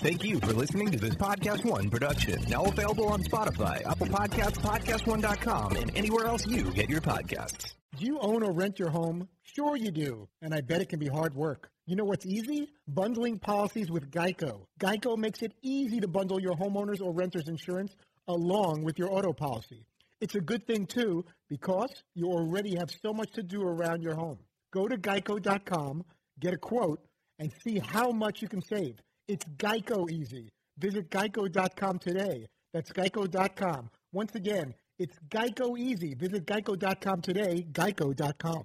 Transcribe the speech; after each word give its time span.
Thank 0.00 0.22
you 0.22 0.38
for 0.38 0.52
listening 0.52 0.92
to 0.92 0.98
this 0.98 1.14
Podcast 1.16 1.64
One 1.64 1.90
production. 1.90 2.40
Now 2.48 2.64
available 2.64 3.08
on 3.08 3.22
Spotify, 3.24 3.84
Apple 3.84 4.06
Podcasts, 4.06 4.58
PodcastOne.com, 4.58 5.74
and 5.76 5.96
anywhere 5.96 6.26
else 6.26 6.46
you 6.46 6.70
get 6.70 6.88
your 6.88 7.00
podcasts. 7.00 7.74
Do 7.96 8.06
you 8.06 8.18
own 8.20 8.44
or 8.44 8.52
rent 8.52 8.78
your 8.78 8.90
home? 8.90 9.28
Sure 9.42 9.76
you 9.76 9.90
do, 9.90 10.28
and 10.40 10.54
I 10.54 10.60
bet 10.60 10.80
it 10.80 10.88
can 10.88 11.00
be 11.00 11.08
hard 11.08 11.34
work. 11.34 11.68
You 11.86 11.96
know 11.96 12.04
what's 12.04 12.24
easy? 12.26 12.68
Bundling 12.86 13.40
policies 13.40 13.90
with 13.90 14.08
Geico. 14.10 14.66
Geico 14.80 15.16
makes 15.16 15.42
it 15.42 15.52
easy 15.62 15.98
to 15.98 16.06
bundle 16.06 16.40
your 16.40 16.54
homeowner's 16.54 17.00
or 17.00 17.12
renter's 17.12 17.48
insurance 17.48 17.96
along 18.28 18.84
with 18.84 18.98
your 19.00 19.12
auto 19.12 19.32
policy. 19.32 19.84
It's 20.20 20.36
a 20.36 20.40
good 20.40 20.64
thing 20.66 20.86
too 20.86 21.24
because 21.48 21.90
you 22.14 22.26
already 22.26 22.76
have 22.76 22.90
so 23.02 23.12
much 23.12 23.32
to 23.32 23.42
do 23.42 23.62
around 23.62 24.02
your 24.02 24.14
home. 24.14 24.38
Go 24.72 24.86
to 24.86 24.96
geico.com, 24.96 26.04
get 26.38 26.54
a 26.54 26.58
quote, 26.58 27.04
and 27.40 27.52
see 27.64 27.80
how 27.80 28.12
much 28.12 28.42
you 28.42 28.48
can 28.48 28.62
save. 28.62 29.00
It's 29.28 29.44
Geico 29.58 30.10
easy. 30.10 30.48
Visit 30.78 31.10
geico.com 31.10 31.98
today. 31.98 32.46
That's 32.72 32.92
geico.com. 32.92 33.90
Once 34.12 34.34
again, 34.34 34.74
it's 34.98 35.18
Geico 35.28 35.78
easy. 35.78 36.14
Visit 36.14 36.46
geico.com 36.46 37.20
today, 37.20 37.66
geico.com. 37.72 38.64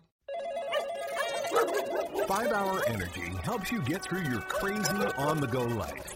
5 2.28 2.52
Hour 2.54 2.82
Energy 2.88 3.30
helps 3.44 3.72
you 3.72 3.82
get 3.82 4.04
through 4.04 4.24
your 4.24 4.40
crazy 4.42 5.06
on 5.18 5.42
the 5.42 5.48
go 5.48 5.64
life. 5.64 6.16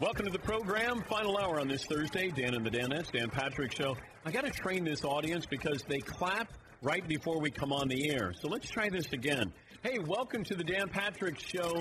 Welcome 0.00 0.26
to 0.26 0.30
the 0.30 0.38
program. 0.38 1.02
Final 1.08 1.36
hour 1.38 1.58
on 1.58 1.66
this 1.66 1.84
Thursday. 1.84 2.30
Dan 2.30 2.54
and 2.54 2.64
the 2.64 2.70
Danettes, 2.70 3.10
Dan 3.10 3.30
Patrick 3.30 3.74
Show. 3.74 3.96
I 4.24 4.30
got 4.30 4.44
to 4.44 4.50
train 4.50 4.84
this 4.84 5.02
audience 5.02 5.44
because 5.44 5.82
they 5.88 5.98
clap 5.98 6.52
right 6.82 7.06
before 7.08 7.40
we 7.40 7.50
come 7.50 7.72
on 7.72 7.88
the 7.88 8.08
air. 8.12 8.32
So 8.40 8.46
let's 8.46 8.70
try 8.70 8.88
this 8.90 9.12
again. 9.12 9.52
Hey, 9.82 9.98
welcome 9.98 10.44
to 10.44 10.54
the 10.54 10.62
Dan 10.62 10.88
Patrick 10.88 11.40
Show. 11.40 11.74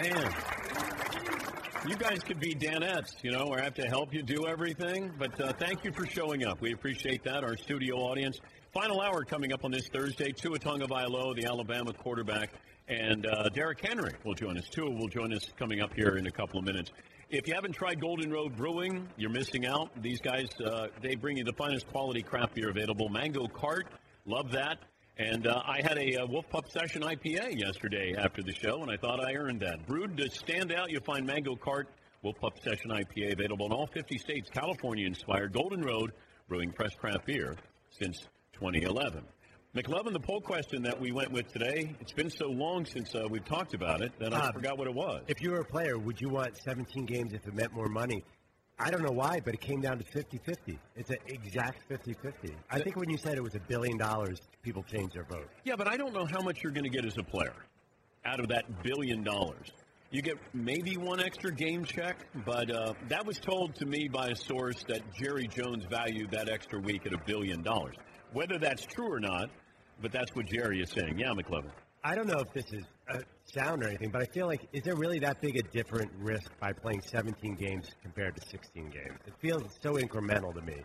Man, 0.00 0.34
you 1.86 1.96
guys 1.96 2.20
could 2.20 2.40
be 2.40 2.54
Danettes, 2.54 3.22
you 3.22 3.30
know, 3.30 3.44
or 3.48 3.58
have 3.58 3.74
to 3.74 3.86
help 3.86 4.14
you 4.14 4.22
do 4.22 4.46
everything. 4.46 5.12
But 5.18 5.38
uh, 5.38 5.52
thank 5.52 5.84
you 5.84 5.92
for 5.92 6.06
showing 6.06 6.46
up. 6.46 6.62
We 6.62 6.72
appreciate 6.72 7.24
that. 7.24 7.44
Our 7.44 7.58
studio 7.58 7.96
audience. 7.96 8.40
Final 8.72 9.02
hour 9.02 9.22
coming 9.22 9.52
up 9.52 9.66
on 9.66 9.70
this 9.70 9.86
Thursday. 9.88 10.32
Tua 10.32 10.58
Tagovailoa, 10.58 11.36
the 11.36 11.44
Alabama 11.44 11.92
quarterback, 11.92 12.54
and 12.92 13.26
uh, 13.26 13.48
Derrick 13.48 13.80
Henry 13.80 14.12
will 14.24 14.34
join 14.34 14.58
us. 14.58 14.68
Tua 14.68 14.90
will 14.90 15.08
join 15.08 15.32
us 15.32 15.48
coming 15.58 15.80
up 15.80 15.94
here 15.94 16.16
in 16.16 16.26
a 16.26 16.30
couple 16.30 16.58
of 16.58 16.64
minutes. 16.66 16.90
If 17.30 17.48
you 17.48 17.54
haven't 17.54 17.72
tried 17.72 18.00
Golden 18.00 18.30
Road 18.30 18.56
Brewing, 18.56 19.08
you're 19.16 19.30
missing 19.30 19.64
out. 19.64 19.90
These 20.02 20.20
guys, 20.20 20.48
uh, 20.64 20.88
they 21.00 21.14
bring 21.14 21.38
you 21.38 21.44
the 21.44 21.54
finest 21.54 21.86
quality 21.88 22.22
craft 22.22 22.54
beer 22.54 22.68
available. 22.68 23.08
Mango 23.08 23.48
Cart, 23.48 23.86
love 24.26 24.52
that. 24.52 24.78
And 25.16 25.46
uh, 25.46 25.62
I 25.64 25.80
had 25.82 25.96
a, 25.98 26.16
uh 26.16 26.26
Wolf 26.26 26.48
Pup 26.50 26.70
Session 26.70 27.02
IPA 27.02 27.58
yesterday 27.58 28.14
after 28.18 28.42
the 28.42 28.52
show, 28.52 28.82
and 28.82 28.90
I 28.90 28.96
thought 28.96 29.24
I 29.24 29.34
earned 29.34 29.60
that. 29.60 29.86
Brewed 29.86 30.16
to 30.18 30.28
stand 30.30 30.72
out, 30.72 30.90
you'll 30.90 31.02
find 31.02 31.26
Mango 31.26 31.56
Cart 31.56 31.88
Wolf 32.22 32.36
Pup 32.40 32.58
Session 32.62 32.90
IPA 32.90 33.32
available 33.32 33.66
in 33.66 33.72
all 33.72 33.86
50 33.86 34.18
states. 34.18 34.50
California-inspired 34.50 35.52
Golden 35.52 35.82
Road 35.82 36.12
Brewing 36.48 36.72
Press 36.72 36.94
Craft 36.94 37.26
Beer 37.26 37.56
since 37.90 38.26
2011. 38.54 39.24
McLovin, 39.74 40.12
the 40.12 40.20
poll 40.20 40.42
question 40.42 40.82
that 40.82 41.00
we 41.00 41.12
went 41.12 41.32
with 41.32 41.50
today, 41.50 41.96
it's 41.98 42.12
been 42.12 42.28
so 42.28 42.46
long 42.48 42.84
since 42.84 43.14
uh, 43.14 43.26
we've 43.30 43.44
talked 43.46 43.72
about 43.72 44.02
it 44.02 44.12
that 44.18 44.34
I 44.34 44.48
Um, 44.48 44.52
forgot 44.52 44.76
what 44.76 44.86
it 44.86 44.92
was. 44.94 45.22
If 45.28 45.40
you 45.40 45.50
were 45.50 45.60
a 45.60 45.64
player, 45.64 45.96
would 45.98 46.20
you 46.20 46.28
want 46.28 46.58
17 46.58 47.06
games 47.06 47.32
if 47.32 47.46
it 47.46 47.54
meant 47.54 47.72
more 47.72 47.88
money? 47.88 48.22
I 48.78 48.90
don't 48.90 49.02
know 49.02 49.12
why, 49.12 49.40
but 49.42 49.54
it 49.54 49.62
came 49.62 49.80
down 49.80 49.96
to 49.98 50.04
50-50. 50.04 50.76
It's 50.94 51.08
an 51.08 51.16
exact 51.26 51.88
50-50. 51.88 52.54
I 52.70 52.80
think 52.80 52.96
when 52.96 53.08
you 53.08 53.16
said 53.16 53.38
it 53.38 53.42
was 53.42 53.54
a 53.54 53.60
billion 53.60 53.96
dollars, 53.96 54.40
people 54.62 54.82
changed 54.82 55.14
their 55.14 55.24
vote. 55.24 55.48
Yeah, 55.64 55.76
but 55.76 55.88
I 55.88 55.96
don't 55.96 56.12
know 56.12 56.26
how 56.26 56.42
much 56.42 56.62
you're 56.62 56.72
going 56.72 56.84
to 56.84 56.90
get 56.90 57.06
as 57.06 57.16
a 57.16 57.22
player 57.22 57.54
out 58.26 58.40
of 58.40 58.48
that 58.48 58.82
billion 58.82 59.22
dollars. 59.24 59.72
You 60.10 60.20
get 60.20 60.36
maybe 60.52 60.98
one 60.98 61.18
extra 61.20 61.50
game 61.50 61.86
check, 61.86 62.26
but 62.44 62.70
uh, 62.70 62.92
that 63.08 63.24
was 63.24 63.38
told 63.38 63.74
to 63.76 63.86
me 63.86 64.06
by 64.08 64.28
a 64.28 64.36
source 64.36 64.84
that 64.88 65.00
Jerry 65.14 65.46
Jones 65.46 65.84
valued 65.88 66.30
that 66.32 66.50
extra 66.50 66.78
week 66.78 67.06
at 67.06 67.14
a 67.14 67.18
billion 67.24 67.62
dollars. 67.62 67.96
Whether 68.32 68.58
that's 68.58 68.84
true 68.84 69.12
or 69.12 69.20
not, 69.20 69.50
but 70.00 70.12
that's 70.12 70.34
what 70.34 70.46
Jerry 70.46 70.80
is 70.82 70.90
saying. 70.90 71.18
Yeah, 71.18 71.28
McLovin. 71.28 71.70
I 72.04 72.14
don't 72.16 72.26
know 72.26 72.40
if 72.40 72.52
this 72.52 72.72
is 72.72 72.84
a 73.08 73.20
sound 73.44 73.84
or 73.84 73.88
anything, 73.88 74.10
but 74.10 74.22
I 74.22 74.24
feel 74.24 74.46
like 74.46 74.66
is 74.72 74.82
there 74.82 74.96
really 74.96 75.20
that 75.20 75.40
big 75.40 75.56
a 75.56 75.62
different 75.62 76.10
risk 76.18 76.50
by 76.58 76.72
playing 76.72 77.02
17 77.02 77.54
games 77.54 77.90
compared 78.02 78.34
to 78.36 78.48
16 78.48 78.90
games? 78.90 79.18
It 79.26 79.34
feels 79.40 79.78
so 79.80 79.94
incremental 79.94 80.52
to 80.54 80.62
me. 80.62 80.82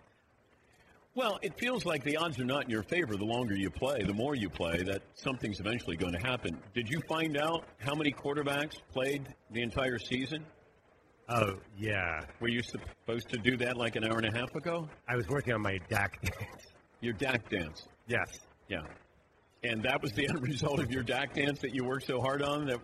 Well, 1.16 1.40
it 1.42 1.58
feels 1.58 1.84
like 1.84 2.04
the 2.04 2.16
odds 2.18 2.40
are 2.40 2.46
not 2.46 2.66
in 2.66 2.70
your 2.70 2.84
favor. 2.84 3.16
The 3.16 3.26
longer 3.26 3.56
you 3.56 3.72
play, 3.72 4.04
the 4.04 4.14
more 4.14 4.36
you 4.36 4.50
play, 4.50 4.84
that 4.84 5.02
something's 5.16 5.60
eventually 5.60 5.98
going 5.98 6.14
to 6.14 6.20
happen. 6.20 6.60
Did 6.76 6.88
you 6.88 7.02
find 7.10 7.38
out 7.38 7.66
how 7.80 7.96
many 7.96 8.12
quarterbacks 8.12 8.76
played 8.94 9.28
the 9.50 9.64
entire 9.64 9.98
season? 9.98 10.46
Oh, 11.28 11.56
yeah. 11.76 12.22
Were 12.40 12.50
you 12.50 12.62
supposed 12.62 13.30
to 13.30 13.40
do 13.40 13.58
that 13.58 13.78
like 13.78 13.96
an 13.96 14.04
hour 14.04 14.18
and 14.18 14.28
a 14.28 14.38
half 14.38 14.54
ago? 14.56 14.88
I 15.10 15.16
was 15.16 15.28
working 15.28 15.54
on 15.54 15.62
my 15.62 15.80
Dak. 15.90 16.22
Your 17.02 17.14
Dak 17.14 17.50
dance. 17.50 17.88
Yes. 18.08 18.40
Yeah. 18.68 18.82
And 19.64 19.84
that 19.84 20.02
was 20.02 20.12
the 20.14 20.28
end 20.30 20.42
result 20.42 20.80
of 20.80 20.92
your 20.92 21.04
Dak 21.04 21.34
dance 21.34 21.60
that 21.60 21.74
you 21.74 21.84
worked 21.86 22.08
so 22.08 22.20
hard 22.20 22.42
on? 22.42 22.68
That 22.68 22.80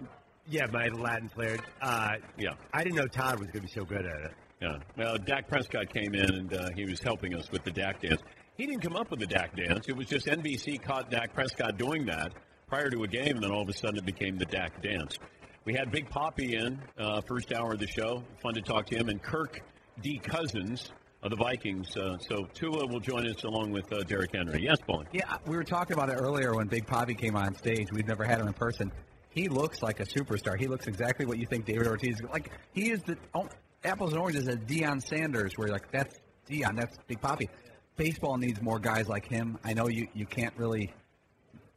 Yeah, 0.47 0.65
my 0.71 0.87
Latin 0.87 1.29
flair. 1.29 1.57
Uh, 1.81 2.11
Yeah. 2.37 2.51
I 2.73 2.83
didn't 2.83 2.95
know 2.97 3.07
Todd 3.07 3.39
was 3.39 3.47
going 3.49 3.61
to 3.65 3.67
be 3.67 3.73
so 3.73 3.85
good 3.85 4.05
at 4.05 4.25
it. 4.25 4.31
Yeah. 4.61 4.77
Well, 4.97 5.17
Dak 5.17 5.47
Prescott 5.47 5.93
came 5.93 6.13
in 6.15 6.33
and 6.33 6.53
uh, 6.53 6.69
he 6.75 6.85
was 6.85 7.01
helping 7.01 7.35
us 7.35 7.51
with 7.51 7.63
the 7.63 7.71
Dak 7.71 8.01
dance. 8.01 8.21
He 8.55 8.65
didn't 8.65 8.81
come 8.81 8.95
up 8.95 9.09
with 9.11 9.19
the 9.19 9.27
Dak 9.27 9.55
dance. 9.55 9.87
It 9.87 9.97
was 9.97 10.07
just 10.07 10.27
NBC 10.27 10.81
caught 10.81 11.09
Dak 11.09 11.33
Prescott 11.33 11.77
doing 11.77 12.05
that 12.05 12.33
prior 12.67 12.89
to 12.89 13.03
a 13.03 13.07
game, 13.07 13.35
and 13.35 13.43
then 13.43 13.51
all 13.51 13.61
of 13.63 13.69
a 13.69 13.73
sudden 13.73 13.97
it 13.97 14.05
became 14.05 14.37
the 14.37 14.45
Dak 14.45 14.81
dance. 14.81 15.17
We 15.65 15.73
had 15.73 15.91
Big 15.91 16.09
Poppy 16.09 16.55
in 16.55 16.79
uh, 16.97 17.21
first 17.27 17.51
hour 17.51 17.73
of 17.73 17.79
the 17.79 17.87
show. 17.87 18.23
Fun 18.41 18.53
to 18.53 18.61
talk 18.61 18.85
to 18.87 18.95
him. 18.95 19.09
And 19.09 19.21
Kirk 19.21 19.61
D. 20.01 20.17
Cousins 20.19 20.91
of 21.23 21.29
the 21.29 21.35
Vikings. 21.37 21.95
Uh, 21.95 22.17
so 22.19 22.47
Tua 22.53 22.85
will 22.85 22.99
join 22.99 23.25
us 23.27 23.43
along 23.43 23.71
with 23.71 23.91
uh, 23.91 24.03
Derrick 24.03 24.31
Henry. 24.33 24.61
Yes, 24.61 24.77
Paul. 24.85 25.03
Yeah, 25.11 25.37
we 25.47 25.55
were 25.55 25.63
talking 25.63 25.95
about 25.95 26.09
it 26.09 26.13
earlier 26.13 26.53
when 26.53 26.67
Big 26.67 26.85
Poppy 26.85 27.15
came 27.15 27.35
on 27.35 27.55
stage. 27.55 27.91
We've 27.91 28.07
never 28.07 28.25
had 28.25 28.39
him 28.39 28.47
in 28.47 28.53
person. 28.53 28.91
He 29.29 29.47
looks 29.47 29.81
like 29.81 29.99
a 29.99 30.05
superstar. 30.05 30.59
He 30.59 30.67
looks 30.67 30.85
exactly 30.87 31.25
what 31.25 31.39
you 31.39 31.47
think 31.47 31.65
David 31.65 31.87
Ortiz 31.87 32.21
like. 32.31 32.51
He 32.73 32.91
is 32.91 33.01
the 33.03 33.17
oh, 33.33 33.47
apples 33.83 34.11
and 34.11 34.21
oranges 34.21 34.47
as 34.47 34.57
Deion 34.57 35.01
Sanders, 35.01 35.53
where 35.55 35.67
you're 35.67 35.75
like 35.75 35.91
that's 35.91 36.19
Deion, 36.47 36.75
that's 36.75 36.97
Big 37.07 37.19
Poppy. 37.19 37.49
Baseball 37.95 38.37
needs 38.37 38.61
more 38.61 38.79
guys 38.79 39.07
like 39.07 39.25
him. 39.25 39.57
I 39.63 39.73
know 39.73 39.87
you 39.87 40.07
you 40.13 40.25
can't 40.25 40.55
really 40.57 40.93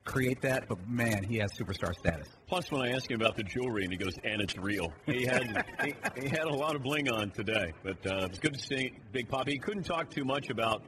create 0.06 0.40
that, 0.40 0.66
but 0.68 0.78
man, 0.88 1.22
he 1.22 1.36
has 1.36 1.52
superstar 1.52 1.94
status. 1.94 2.28
Plus, 2.46 2.70
when 2.70 2.80
I 2.80 2.92
asked 2.92 3.10
him 3.10 3.20
about 3.20 3.36
the 3.36 3.42
jewelry, 3.42 3.82
and 3.82 3.92
he 3.92 3.98
goes, 3.98 4.14
"And 4.24 4.40
it's 4.40 4.56
real." 4.56 4.92
He 5.04 5.26
had 5.26 5.66
he, 5.84 5.94
he 6.18 6.28
had 6.28 6.44
a 6.44 6.54
lot 6.54 6.74
of 6.74 6.82
bling 6.82 7.10
on 7.10 7.30
today, 7.30 7.72
but 7.82 8.06
uh, 8.06 8.28
was 8.30 8.38
good 8.38 8.54
to 8.54 8.60
see 8.60 8.92
Big 9.12 9.28
Poppy. 9.28 9.52
He 9.52 9.58
couldn't 9.58 9.82
talk 9.82 10.08
too 10.08 10.24
much 10.24 10.48
about 10.48 10.82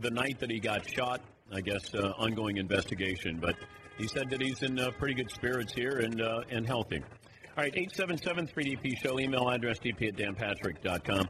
the 0.00 0.10
night 0.10 0.38
that 0.40 0.50
he 0.50 0.60
got 0.60 0.86
shot. 0.86 1.22
I 1.52 1.60
guess 1.60 1.94
uh, 1.94 2.12
ongoing 2.18 2.56
investigation, 2.56 3.38
but 3.40 3.54
he 3.98 4.08
said 4.08 4.28
that 4.30 4.42
he's 4.42 4.62
in 4.62 4.78
uh, 4.78 4.90
pretty 4.98 5.14
good 5.14 5.30
spirits 5.30 5.72
here 5.72 6.00
and 6.00 6.20
uh, 6.20 6.42
and 6.50 6.66
healthy. 6.66 7.02
All 7.56 7.64
right, 7.64 7.72
877-3DP 7.72 8.98
show, 8.98 9.18
email 9.18 9.48
address 9.48 9.78
dp 9.78 10.08
at 10.08 10.16
danpatrick.com. 10.16 11.26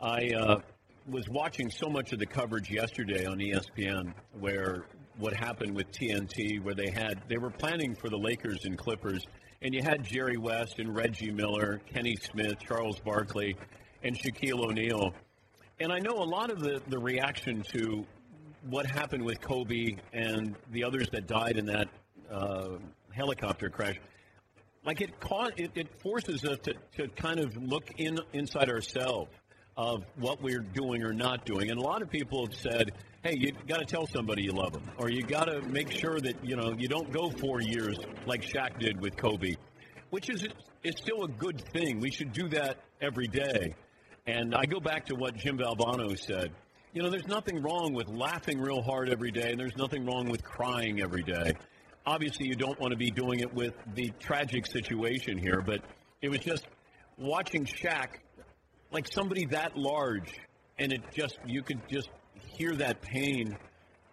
I 0.00 0.28
uh, 0.28 0.60
was 1.08 1.28
watching 1.28 1.68
so 1.68 1.88
much 1.88 2.12
of 2.12 2.20
the 2.20 2.26
coverage 2.26 2.70
yesterday 2.70 3.26
on 3.26 3.38
ESPN 3.38 4.14
where 4.38 4.84
what 5.18 5.32
happened 5.32 5.74
with 5.74 5.90
TNT, 5.92 6.62
where 6.62 6.74
they 6.74 6.90
had 6.90 7.22
they 7.28 7.38
were 7.38 7.50
planning 7.50 7.94
for 7.94 8.08
the 8.08 8.16
Lakers 8.16 8.64
and 8.64 8.76
Clippers, 8.76 9.26
and 9.62 9.74
you 9.74 9.82
had 9.82 10.04
Jerry 10.04 10.36
West 10.36 10.78
and 10.78 10.94
Reggie 10.94 11.30
Miller, 11.30 11.80
Kenny 11.92 12.16
Smith, 12.16 12.58
Charles 12.60 13.00
Barkley, 13.00 13.56
and 14.02 14.18
Shaquille 14.18 14.60
O'Neal. 14.60 15.14
And 15.80 15.92
I 15.92 15.98
know 15.98 16.22
a 16.22 16.24
lot 16.24 16.50
of 16.50 16.60
the, 16.60 16.80
the 16.88 16.98
reaction 16.98 17.62
to 17.72 18.04
what 18.68 18.86
happened 18.86 19.24
with 19.24 19.40
Kobe 19.40 19.96
and 20.12 20.54
the 20.70 20.84
others 20.84 21.08
that 21.10 21.26
died 21.26 21.56
in 21.56 21.66
that 21.66 21.88
uh, 22.30 22.76
helicopter 23.12 23.68
crash 23.68 23.96
like 24.84 25.00
it, 25.00 25.18
caught, 25.20 25.58
it, 25.58 25.70
it 25.74 26.00
forces 26.00 26.44
us 26.44 26.58
to, 26.64 26.74
to 26.96 27.08
kind 27.08 27.40
of 27.40 27.56
look 27.56 27.90
in 27.96 28.18
inside 28.32 28.68
ourselves 28.68 29.30
of 29.76 30.04
what 30.16 30.42
we're 30.42 30.60
doing 30.60 31.02
or 31.02 31.12
not 31.12 31.44
doing. 31.44 31.70
And 31.70 31.78
a 31.78 31.82
lot 31.82 32.02
of 32.02 32.10
people 32.10 32.46
have 32.46 32.54
said, 32.54 32.92
"Hey, 33.24 33.36
you 33.36 33.52
got 33.66 33.80
to 33.80 33.84
tell 33.84 34.06
somebody 34.06 34.44
you 34.44 34.52
love 34.52 34.72
them, 34.72 34.88
or 34.98 35.10
you 35.10 35.22
got 35.22 35.46
to 35.46 35.60
make 35.62 35.90
sure 35.90 36.20
that 36.20 36.36
you 36.44 36.54
know 36.54 36.72
you 36.78 36.86
don't 36.86 37.10
go 37.10 37.30
four 37.30 37.60
years 37.60 37.98
like 38.26 38.42
Shaq 38.42 38.78
did 38.78 39.00
with 39.00 39.16
Kobe." 39.16 39.56
which 40.14 40.30
is 40.30 40.46
is 40.84 40.94
still 40.96 41.24
a 41.24 41.28
good 41.28 41.60
thing. 41.72 41.98
We 41.98 42.12
should 42.12 42.32
do 42.32 42.48
that 42.50 42.76
every 43.00 43.26
day. 43.26 43.74
And 44.28 44.54
I 44.54 44.64
go 44.64 44.78
back 44.78 45.06
to 45.06 45.16
what 45.16 45.34
Jim 45.34 45.58
Valvano 45.58 46.16
said. 46.16 46.52
You 46.92 47.02
know, 47.02 47.10
there's 47.10 47.26
nothing 47.26 47.60
wrong 47.60 47.92
with 47.92 48.06
laughing 48.06 48.60
real 48.60 48.80
hard 48.80 49.08
every 49.08 49.32
day, 49.32 49.50
and 49.50 49.58
there's 49.58 49.76
nothing 49.76 50.06
wrong 50.06 50.28
with 50.28 50.44
crying 50.44 51.00
every 51.02 51.24
day. 51.24 51.54
Obviously, 52.06 52.46
you 52.46 52.54
don't 52.54 52.78
want 52.78 52.92
to 52.92 52.96
be 52.96 53.10
doing 53.10 53.40
it 53.40 53.52
with 53.52 53.74
the 53.94 54.12
tragic 54.20 54.66
situation 54.66 55.36
here, 55.36 55.60
but 55.60 55.80
it 56.22 56.28
was 56.28 56.38
just 56.38 56.68
watching 57.18 57.64
Shaq, 57.64 58.18
like 58.92 59.12
somebody 59.12 59.46
that 59.46 59.76
large, 59.76 60.38
and 60.78 60.92
it 60.92 61.02
just, 61.12 61.38
you 61.44 61.62
could 61.62 61.80
just 61.88 62.08
hear 62.56 62.74
that 62.76 63.02
pain. 63.02 63.56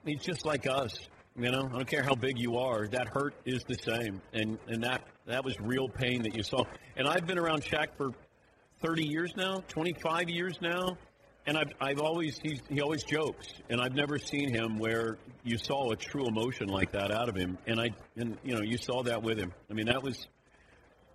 He's 0.05 0.21
just 0.21 0.45
like 0.45 0.67
us. 0.67 0.93
You 1.37 1.51
know, 1.51 1.69
I 1.71 1.77
don't 1.77 1.87
care 1.87 2.03
how 2.03 2.15
big 2.15 2.37
you 2.37 2.57
are. 2.57 2.87
That 2.87 3.07
hurt 3.07 3.35
is 3.45 3.63
the 3.63 3.75
same, 3.75 4.21
and 4.33 4.57
and 4.67 4.83
that 4.83 5.03
that 5.25 5.45
was 5.45 5.59
real 5.61 5.87
pain 5.87 6.23
that 6.23 6.35
you 6.35 6.43
saw. 6.43 6.65
And 6.97 7.07
I've 7.07 7.25
been 7.25 7.37
around 7.37 7.63
Shaq 7.63 7.95
for 7.95 8.11
30 8.81 9.07
years 9.07 9.31
now, 9.37 9.63
25 9.69 10.29
years 10.29 10.57
now, 10.61 10.97
and 11.45 11.57
I've 11.57 11.71
I've 11.79 11.99
always 11.99 12.39
he 12.43 12.81
always 12.81 13.03
jokes, 13.03 13.47
and 13.69 13.81
I've 13.81 13.95
never 13.95 14.17
seen 14.17 14.53
him 14.53 14.77
where 14.77 15.17
you 15.43 15.57
saw 15.57 15.91
a 15.91 15.95
true 15.95 16.25
emotion 16.27 16.67
like 16.67 16.91
that 16.91 17.11
out 17.11 17.29
of 17.29 17.35
him. 17.35 17.57
And 17.67 17.79
I 17.79 17.89
and 18.17 18.37
you 18.43 18.53
know 18.53 18.61
you 18.61 18.77
saw 18.77 19.03
that 19.03 19.21
with 19.21 19.37
him. 19.37 19.53
I 19.69 19.73
mean 19.73 19.87
that 19.87 20.03
was 20.03 20.27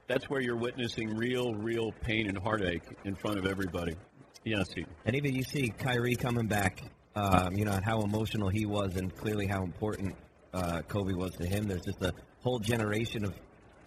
that's 0.08 0.24
where 0.30 0.40
you're 0.40 0.56
witnessing 0.56 1.14
real 1.16 1.54
real 1.54 1.92
pain 2.02 2.28
and 2.28 2.38
heartache 2.38 2.84
in 3.04 3.14
front 3.14 3.38
of 3.38 3.46
everybody. 3.46 3.96
Yes, 4.44 4.70
Steve. 4.70 4.86
And 5.04 5.16
even 5.16 5.34
you 5.34 5.42
see 5.42 5.68
Kyrie 5.70 6.14
coming 6.14 6.46
back, 6.46 6.80
um, 7.16 7.54
you 7.54 7.64
know, 7.64 7.72
and 7.72 7.84
how 7.84 8.02
emotional 8.02 8.48
he 8.48 8.66
was, 8.66 8.96
and 8.96 9.14
clearly 9.16 9.46
how 9.46 9.62
important 9.64 10.14
uh, 10.52 10.82
Kobe 10.82 11.14
was 11.14 11.32
to 11.36 11.46
him. 11.46 11.64
There's 11.66 11.84
just 11.84 12.02
a 12.02 12.12
whole 12.42 12.58
generation 12.58 13.24
of 13.24 13.34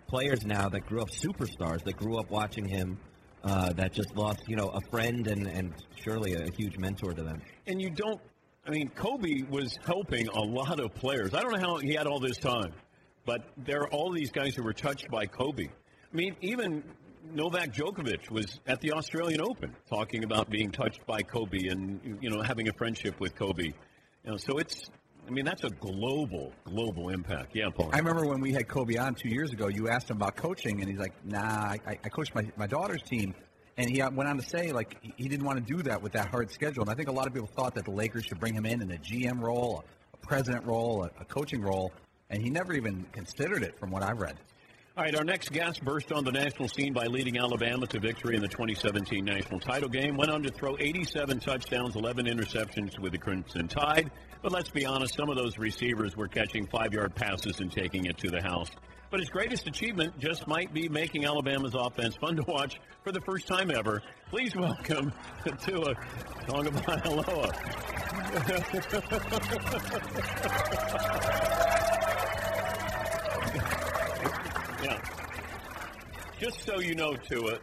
players 0.07 0.45
now 0.45 0.67
that 0.69 0.87
grew 0.87 1.01
up 1.01 1.09
superstars, 1.09 1.83
that 1.83 1.95
grew 1.95 2.17
up 2.17 2.31
watching 2.31 2.67
him, 2.67 2.97
uh, 3.43 3.71
that 3.73 3.93
just 3.93 4.15
lost, 4.15 4.41
you 4.47 4.55
know, 4.55 4.67
a 4.69 4.81
friend 4.89 5.27
and, 5.27 5.47
and 5.47 5.73
surely 6.03 6.33
a, 6.33 6.49
huge 6.57 6.77
mentor 6.77 7.13
to 7.13 7.23
them. 7.23 7.41
And 7.67 7.79
you 7.79 7.91
don't, 7.91 8.19
I 8.65 8.71
mean, 8.71 8.89
Kobe 8.89 9.43
was 9.49 9.77
helping 9.85 10.27
a 10.27 10.41
lot 10.41 10.79
of 10.79 10.93
players. 10.95 11.33
I 11.33 11.41
don't 11.41 11.53
know 11.53 11.59
how 11.59 11.77
he 11.77 11.93
had 11.93 12.07
all 12.07 12.19
this 12.19 12.37
time, 12.37 12.73
but 13.25 13.43
there 13.57 13.81
are 13.81 13.89
all 13.89 14.11
these 14.11 14.31
guys 14.31 14.55
who 14.55 14.63
were 14.63 14.73
touched 14.73 15.09
by 15.09 15.27
Kobe. 15.27 15.67
I 15.67 16.15
mean, 16.15 16.35
even 16.41 16.83
Novak 17.33 17.73
Djokovic 17.73 18.29
was 18.31 18.59
at 18.65 18.81
the 18.81 18.93
Australian 18.93 19.41
Open 19.41 19.75
talking 19.89 20.23
about 20.23 20.49
being 20.49 20.71
touched 20.71 21.05
by 21.05 21.21
Kobe 21.21 21.67
and 21.67 21.99
you 22.21 22.29
know 22.29 22.41
having 22.41 22.69
a 22.69 22.73
friendship 22.73 23.19
with 23.19 23.35
Kobe. 23.35 23.65
You 23.65 23.73
know, 24.31 24.37
so 24.37 24.57
it's 24.57 24.89
I 25.27 25.31
mean 25.31 25.45
that's 25.45 25.63
a 25.63 25.69
global 25.69 26.51
global 26.63 27.09
impact. 27.09 27.55
Yeah, 27.55 27.69
Paul. 27.69 27.89
I 27.93 27.97
remember 27.97 28.25
when 28.25 28.41
we 28.41 28.51
had 28.51 28.67
Kobe 28.67 28.97
on 28.97 29.15
two 29.15 29.29
years 29.29 29.51
ago. 29.51 29.67
You 29.67 29.89
asked 29.89 30.09
him 30.09 30.17
about 30.17 30.35
coaching, 30.35 30.81
and 30.81 30.89
he's 30.89 30.99
like, 30.99 31.13
"Nah, 31.23 31.39
I, 31.39 31.79
I 31.87 32.09
coached 32.09 32.33
my 32.33 32.49
my 32.57 32.67
daughter's 32.67 33.03
team." 33.03 33.33
And 33.77 33.89
he 33.89 34.01
uh, 34.01 34.11
went 34.11 34.29
on 34.29 34.35
to 34.35 34.43
say, 34.43 34.73
like, 34.73 34.97
he 35.15 35.29
didn't 35.29 35.45
want 35.45 35.65
to 35.65 35.73
do 35.73 35.81
that 35.83 36.01
with 36.01 36.11
that 36.11 36.27
hard 36.27 36.51
schedule. 36.51 36.81
And 36.81 36.89
I 36.89 36.95
think 36.95 37.07
a 37.07 37.13
lot 37.13 37.27
of 37.27 37.33
people 37.33 37.47
thought 37.47 37.75
that 37.75 37.85
the 37.85 37.91
Lakers 37.91 38.25
should 38.25 38.37
bring 38.37 38.53
him 38.53 38.65
in 38.65 38.81
in 38.81 38.91
a 38.91 38.97
GM 38.97 39.39
role, 39.39 39.85
a 40.13 40.17
president 40.17 40.65
role, 40.65 41.05
a, 41.05 41.21
a 41.21 41.23
coaching 41.23 41.61
role, 41.61 41.93
and 42.29 42.43
he 42.43 42.49
never 42.49 42.73
even 42.73 43.05
considered 43.13 43.63
it, 43.63 43.79
from 43.79 43.89
what 43.89 44.03
I've 44.03 44.19
read. 44.19 44.35
All 44.99 45.05
right, 45.05 45.15
our 45.15 45.23
next 45.23 45.53
guest 45.53 45.81
burst 45.81 46.11
on 46.11 46.25
the 46.25 46.31
national 46.33 46.67
scene 46.67 46.91
by 46.91 47.05
leading 47.05 47.37
Alabama 47.37 47.87
to 47.87 48.01
victory 48.01 48.35
in 48.35 48.41
the 48.41 48.49
2017 48.49 49.23
national 49.23 49.61
title 49.61 49.87
game. 49.87 50.17
Went 50.17 50.29
on 50.29 50.43
to 50.43 50.51
throw 50.51 50.75
87 50.77 51.39
touchdowns, 51.39 51.95
11 51.95 52.25
interceptions 52.25 52.99
with 52.99 53.13
the 53.13 53.17
Crimson 53.17 53.69
Tide. 53.69 54.11
But 54.41 54.51
let's 54.51 54.67
be 54.67 54.85
honest, 54.85 55.15
some 55.15 55.29
of 55.29 55.37
those 55.37 55.57
receivers 55.57 56.17
were 56.17 56.27
catching 56.27 56.67
five 56.67 56.91
yard 56.91 57.15
passes 57.15 57.61
and 57.61 57.71
taking 57.71 58.07
it 58.07 58.17
to 58.17 58.29
the 58.29 58.41
house. 58.41 58.71
But 59.09 59.21
his 59.21 59.29
greatest 59.29 59.67
achievement 59.67 60.19
just 60.19 60.47
might 60.47 60.73
be 60.73 60.89
making 60.89 61.23
Alabama's 61.23 61.75
offense 61.75 62.17
fun 62.17 62.35
to 62.35 62.43
watch 62.45 62.81
for 63.01 63.13
the 63.13 63.21
first 63.21 63.47
time 63.47 63.71
ever. 63.71 64.01
Please 64.29 64.53
welcome 64.53 65.13
Tua 65.61 65.95
Tagovailoa. 66.45 67.55
Just 76.39 76.65
so 76.65 76.79
you 76.79 76.95
know, 76.95 77.15
Tua, 77.17 77.59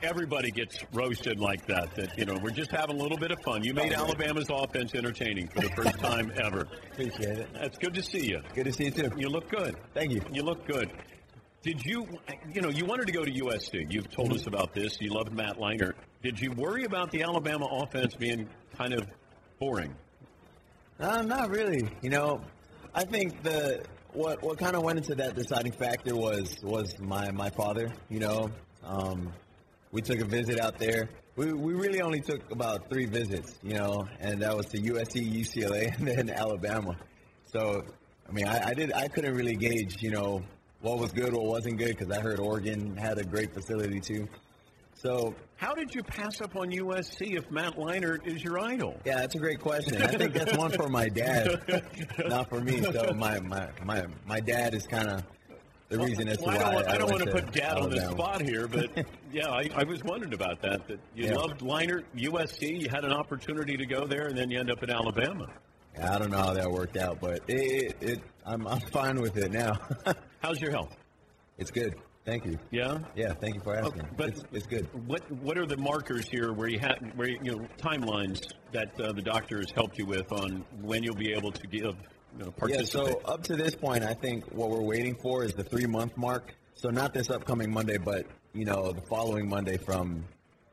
everybody 0.00 0.52
gets 0.52 0.78
roasted 0.92 1.40
like 1.40 1.66
that. 1.66 1.92
That 1.96 2.16
you 2.16 2.24
know, 2.24 2.38
we're 2.40 2.50
just 2.50 2.70
having 2.70 3.00
a 3.00 3.02
little 3.02 3.18
bit 3.18 3.32
of 3.32 3.40
fun. 3.44 3.64
You 3.64 3.74
made 3.74 3.92
Alabama's 3.92 4.46
offense 4.48 4.94
entertaining 4.94 5.48
for 5.48 5.60
the 5.60 5.70
first 5.70 5.98
time 5.98 6.32
ever. 6.40 6.68
Appreciate 6.92 7.38
it. 7.38 7.48
That's 7.52 7.76
good 7.78 7.94
to 7.94 8.02
see 8.02 8.28
you. 8.28 8.40
Good 8.54 8.66
to 8.66 8.72
see 8.72 8.84
you 8.84 8.90
too. 8.92 9.10
You 9.16 9.28
look 9.28 9.50
good. 9.50 9.74
Thank 9.92 10.12
you. 10.12 10.22
You 10.32 10.44
look 10.44 10.64
good. 10.68 10.92
Did 11.62 11.84
you, 11.84 12.06
you 12.52 12.60
know, 12.60 12.68
you 12.68 12.84
wanted 12.84 13.06
to 13.06 13.12
go 13.12 13.24
to 13.24 13.30
USC. 13.30 13.90
You've 13.90 14.10
told 14.10 14.32
us 14.32 14.46
about 14.46 14.72
this. 14.72 15.00
You 15.00 15.10
loved 15.10 15.32
Matt 15.32 15.58
Leinart. 15.58 15.94
Did 16.22 16.40
you 16.40 16.52
worry 16.52 16.84
about 16.84 17.10
the 17.10 17.22
Alabama 17.22 17.66
offense 17.66 18.14
being 18.14 18.48
kind 18.78 18.94
of 18.94 19.06
boring? 19.58 19.96
Uh, 21.00 21.22
not 21.22 21.50
really. 21.50 21.88
You 22.02 22.10
know, 22.10 22.40
I 22.94 23.04
think 23.04 23.42
the 23.42 23.84
what 24.14 24.42
what 24.42 24.58
kind 24.58 24.76
of 24.76 24.82
went 24.82 24.98
into 24.98 25.14
that 25.14 25.34
deciding 25.34 25.72
factor 25.72 26.14
was 26.14 26.58
was 26.62 26.98
my 26.98 27.30
my 27.30 27.50
father. 27.50 27.92
You 28.08 28.20
know, 28.20 28.50
um, 28.84 29.32
we 29.90 30.02
took 30.02 30.20
a 30.20 30.24
visit 30.24 30.60
out 30.60 30.78
there. 30.78 31.08
We, 31.36 31.52
we 31.52 31.72
really 31.72 32.02
only 32.02 32.20
took 32.20 32.50
about 32.50 32.90
three 32.90 33.06
visits, 33.06 33.58
you 33.62 33.74
know, 33.74 34.06
and 34.20 34.42
that 34.42 34.54
was 34.54 34.66
to 34.66 34.78
USC, 34.78 35.32
UCLA, 35.32 35.96
and 35.98 36.06
then 36.06 36.28
Alabama. 36.28 36.96
So, 37.44 37.82
I 38.28 38.32
mean, 38.32 38.46
I, 38.46 38.68
I 38.68 38.74
did 38.74 38.92
I 38.92 39.08
couldn't 39.08 39.34
really 39.34 39.56
gauge, 39.56 40.02
you 40.02 40.10
know, 40.10 40.42
what 40.80 40.98
was 40.98 41.12
good, 41.12 41.32
what 41.32 41.44
wasn't 41.44 41.78
good, 41.78 41.96
because 41.96 42.10
I 42.10 42.20
heard 42.20 42.38
Oregon 42.38 42.96
had 42.96 43.18
a 43.18 43.24
great 43.24 43.54
facility 43.54 44.00
too. 44.00 44.28
So, 45.02 45.34
how 45.56 45.74
did 45.74 45.92
you 45.92 46.04
pass 46.04 46.40
up 46.40 46.54
on 46.54 46.70
USC 46.70 47.36
if 47.36 47.50
Matt 47.50 47.74
Leinart 47.74 48.24
is 48.24 48.44
your 48.44 48.60
idol? 48.60 49.00
Yeah, 49.04 49.16
that's 49.16 49.34
a 49.34 49.38
great 49.38 49.58
question. 49.58 50.00
I 50.00 50.12
think 50.16 50.32
that's 50.32 50.56
one 50.56 50.70
for 50.70 50.88
my 50.88 51.08
dad, 51.08 51.60
not 52.28 52.48
for 52.48 52.60
me. 52.60 52.82
So 52.82 53.12
my 53.12 53.40
my 53.40 53.68
my, 53.84 54.06
my 54.24 54.38
dad 54.38 54.74
is 54.74 54.86
kind 54.86 55.08
of 55.08 55.24
the 55.88 55.98
reason 55.98 56.28
as 56.28 56.38
to 56.38 56.44
well, 56.44 56.56
why 56.56 56.64
I 56.64 56.72
don't, 56.72 56.88
I, 56.88 56.92
I 56.92 56.98
don't 56.98 57.10
want 57.10 57.24
to 57.24 57.32
put 57.32 57.52
dad 57.52 57.78
on 57.78 57.90
the 57.90 58.00
spot 58.12 58.42
here, 58.42 58.68
but 58.68 58.90
yeah, 59.32 59.48
I, 59.48 59.68
I 59.74 59.82
was 59.82 60.04
wondering 60.04 60.34
about 60.34 60.62
that. 60.62 60.86
That 60.86 61.00
you 61.16 61.26
Yeah. 61.26 61.34
loved 61.34 61.60
Leinart, 61.62 62.04
USC, 62.16 62.80
you 62.80 62.88
had 62.88 63.04
an 63.04 63.12
opportunity 63.12 63.76
to 63.76 63.84
go 63.84 64.06
there, 64.06 64.28
and 64.28 64.38
then 64.38 64.52
you 64.52 64.60
end 64.60 64.70
up 64.70 64.84
in 64.84 64.90
Alabama. 64.90 65.46
I 66.00 66.18
don't 66.18 66.30
know 66.30 66.38
how 66.38 66.54
that 66.54 66.70
worked 66.70 66.96
out, 66.96 67.20
but 67.20 67.42
it, 67.48 67.60
it, 67.60 67.96
it 68.00 68.20
I'm 68.46 68.68
I'm 68.68 68.80
fine 68.80 69.20
with 69.20 69.36
it 69.36 69.50
now. 69.50 69.72
How's 70.40 70.60
your 70.60 70.70
health? 70.70 70.94
it's 71.58 71.72
good. 71.72 71.96
Thank 72.24 72.46
you. 72.46 72.56
Yeah. 72.70 72.98
Yeah, 73.16 73.34
thank 73.34 73.56
you 73.56 73.60
for 73.62 73.74
asking. 73.76 74.06
but- 74.16 74.28
it's, 74.28 74.44
it's 74.52 74.66
good. 74.66 74.88
What 75.06 75.28
What 75.42 75.58
are 75.58 75.66
the 75.66 75.76
markers 75.76 76.28
here 76.28 76.52
where 76.52 76.68
you 76.68 76.78
had 76.78 77.12
where 77.16 77.28
you, 77.28 77.38
you 77.42 77.52
know 77.52 77.66
timelines 77.78 78.40
that 78.72 78.98
uh, 79.00 79.12
the 79.12 79.22
doctor 79.22 79.58
has 79.58 79.70
helped 79.72 79.98
you 79.98 80.06
with 80.06 80.30
on 80.32 80.64
when 80.80 81.02
you'll 81.02 81.16
be 81.16 81.32
able 81.32 81.50
to 81.50 81.66
give 81.66 81.96
you 82.38 82.44
know, 82.44 82.54
Yeah, 82.66 82.82
so 82.82 83.20
up 83.24 83.42
to 83.44 83.56
this 83.56 83.74
point, 83.74 84.04
I 84.04 84.14
think 84.14 84.44
what 84.52 84.70
we're 84.70 84.80
waiting 84.82 85.16
for 85.16 85.44
is 85.44 85.52
the 85.52 85.64
three 85.64 85.86
month 85.86 86.16
mark. 86.16 86.54
So 86.74 86.88
not 86.90 87.12
this 87.12 87.28
upcoming 87.28 87.72
Monday, 87.72 87.98
but 87.98 88.26
you 88.52 88.64
know 88.64 88.92
the 88.92 89.02
following 89.02 89.48
Monday 89.48 89.76
from 89.76 90.24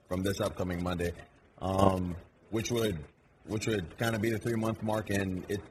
from 0.07 0.21
this 0.21 0.39
upcoming 0.39 0.83
Monday, 0.83 1.13
um, 1.61 2.15
which 2.51 2.71
would 2.71 2.99
which 3.47 3.65
would 3.67 3.97
kind 3.97 4.15
of 4.15 4.21
be 4.21 4.29
the 4.29 4.37
three 4.37 4.55
month 4.55 4.83
mark, 4.83 5.09
and 5.09 5.43
it 5.49 5.61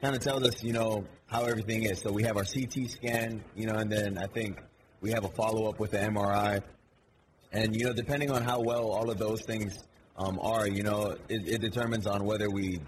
kind 0.00 0.14
of 0.14 0.22
tells 0.22 0.44
us 0.44 0.62
you 0.62 0.72
know 0.72 1.04
how 1.26 1.44
everything 1.44 1.82
is. 1.82 2.00
So 2.00 2.12
we 2.12 2.22
have 2.22 2.36
our 2.36 2.44
CT 2.44 2.88
scan, 2.88 3.42
you 3.56 3.66
know, 3.66 3.74
and 3.74 3.90
then 3.90 4.16
I 4.16 4.26
think 4.26 4.60
we 5.00 5.10
have 5.10 5.24
a 5.24 5.28
follow 5.28 5.68
up 5.68 5.78
with 5.80 5.92
the 5.92 5.98
MRI, 5.98 6.62
and 7.52 7.74
you 7.74 7.84
know 7.84 7.92
depending 7.92 8.30
on 8.30 8.42
how 8.42 8.60
well 8.60 8.90
all 8.90 9.10
of 9.10 9.18
those 9.18 9.42
things 9.42 9.84
um, 10.16 10.38
are, 10.40 10.66
you 10.66 10.82
know, 10.82 11.16
it, 11.28 11.48
it 11.48 11.60
determines 11.60 12.06
on 12.06 12.24
whether 12.24 12.50
we 12.50 12.80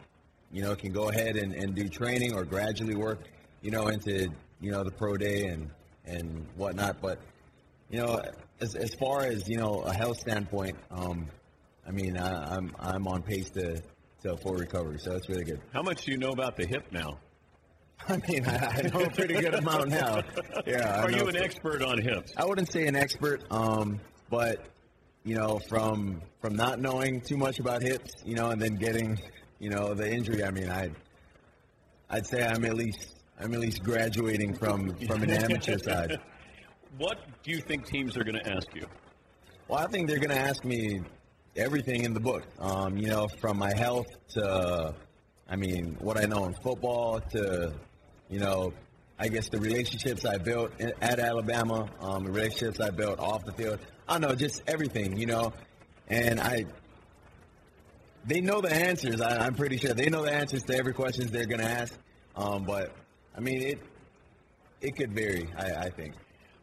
you 0.53 0.63
know, 0.63 0.75
can 0.75 0.93
go 0.93 1.11
ahead 1.11 1.37
and, 1.37 1.55
and 1.55 1.75
do 1.75 1.89
training 1.89 2.35
or 2.35 2.45
gradually 2.45 2.95
work, 2.95 3.21
you 3.61 3.71
know, 3.71 3.89
into, 3.89 4.29
you 4.61 4.71
know, 4.71 4.83
the 4.83 4.91
pro 4.91 5.17
day 5.17 5.47
and, 5.47 5.71
and 6.07 6.47
whatnot. 6.57 7.01
But, 7.01 7.21
you 7.91 7.99
know, 7.99 8.23
as, 8.61 8.75
as 8.75 8.95
far 8.95 9.25
as, 9.25 9.49
you 9.49 9.59
know, 9.59 9.81
a 9.81 9.93
health 9.93 10.19
standpoint, 10.19 10.77
um, 10.91 11.27
I 11.87 11.91
mean, 11.91 12.17
I, 12.17 12.55
I'm, 12.55 12.75
I'm 12.79 13.07
on 13.07 13.23
pace 13.23 13.51
to, 13.51 13.83
to 14.23 14.37
full 14.39 14.55
recovery. 14.55 14.99
So 14.99 15.11
that's 15.13 15.29
really 15.29 15.45
good. 15.45 15.61
How 15.73 15.83
much 15.83 16.05
do 16.05 16.13
you 16.13 16.19
know 16.19 16.31
about 16.31 16.57
the 16.57 16.67
hip 16.67 16.87
now? 16.91 17.19
I 18.09 18.17
mean, 18.29 18.47
I, 18.47 18.67
I 18.67 18.83
know 18.83 19.01
a 19.01 19.11
pretty 19.11 19.35
good 19.35 19.55
amount 19.55 19.89
now. 19.89 20.23
Yeah. 20.67 20.97
I 20.97 21.03
Are 21.03 21.11
you 21.11 21.29
an 21.29 21.37
expert 21.37 21.83
on 21.83 22.01
hips? 22.01 22.33
I 22.37 22.45
wouldn't 22.45 22.71
say 22.73 22.87
an 22.87 22.97
expert, 22.97 23.45
um, 23.51 24.01
but 24.31 24.67
you 25.25 25.35
know, 25.35 25.59
from 25.69 26.23
from 26.41 26.57
not 26.57 26.81
knowing 26.81 27.21
too 27.21 27.37
much 27.37 27.59
about 27.59 27.83
hips, 27.83 28.11
you 28.25 28.35
know, 28.35 28.51
and 28.51 28.61
then 28.61 28.77
getting, 28.77 29.19
you 29.59 29.69
know, 29.71 29.93
the 29.95 30.11
injury. 30.11 30.45
I 30.45 30.51
mean, 30.51 30.71
I, 30.71 30.91
I'd 32.09 32.27
say 32.27 32.47
I'm 32.47 32.65
at 32.65 32.75
least 32.75 33.17
I'm 33.39 33.53
at 33.53 33.61
least 33.61 33.83
graduating 33.83 34.55
from 34.55 34.95
from 35.07 35.23
an 35.23 35.31
amateur 35.31 35.79
side. 35.83 36.19
What 36.97 37.19
do 37.43 37.51
you 37.51 37.61
think 37.61 37.87
teams 37.87 38.17
are 38.17 38.25
going 38.25 38.39
to 38.43 38.51
ask 38.51 38.67
you? 38.75 38.87
Well, 39.69 39.79
I 39.81 39.87
think 39.87 40.09
they're 40.09 40.19
going 40.19 40.31
to 40.31 40.39
ask 40.39 40.65
me 40.65 41.03
everything 41.57 42.05
in 42.05 42.15
the 42.15 42.21
book. 42.21 42.45
Um, 42.59 42.97
you 42.97 43.09
know, 43.09 43.29
from 43.41 43.59
my 43.59 43.75
health 43.77 44.07
to, 44.31 44.95
I 45.49 45.57
mean, 45.57 45.97
what 46.01 46.17
I 46.17 46.25
know 46.25 46.47
in 46.47 46.55
football 46.55 47.21
to, 47.33 47.75
you 48.31 48.39
know, 48.39 48.73
I 49.19 49.29
guess 49.29 49.49
the 49.49 49.59
relationships 49.59 50.25
I 50.25 50.39
built 50.39 50.73
at 50.81 51.19
Alabama, 51.19 51.89
um, 52.01 52.25
the 52.25 52.31
relationships 52.31 52.81
I 52.81 52.91
built 52.91 53.19
off 53.19 53.45
the 53.45 53.53
field. 53.53 53.79
I 54.09 54.19
don't 54.19 54.31
know, 54.31 54.35
just 54.35 54.63
everything, 54.67 55.17
you 55.19 55.27
know. 55.27 55.53
And 56.09 56.41
I, 56.41 56.67
they 58.25 58.41
know 58.41 58.61
the 58.61 58.73
answers. 58.73 59.21
I, 59.21 59.45
I'm 59.45 59.55
pretty 59.55 59.77
sure 59.77 59.93
they 59.95 60.09
know 60.09 60.25
the 60.25 60.33
answers 60.33 60.63
to 60.65 60.77
every 60.77 60.93
questions 60.93 61.31
they're 61.31 61.47
going 61.47 61.61
to 61.61 61.67
ask. 61.67 61.95
Um, 62.37 62.65
but 62.65 62.95
I 63.37 63.41
mean, 63.41 63.63
it 63.63 63.79
it 64.81 64.97
could 64.97 65.13
vary. 65.13 65.49
I, 65.57 65.87
I 65.87 65.91
think. 65.91 66.15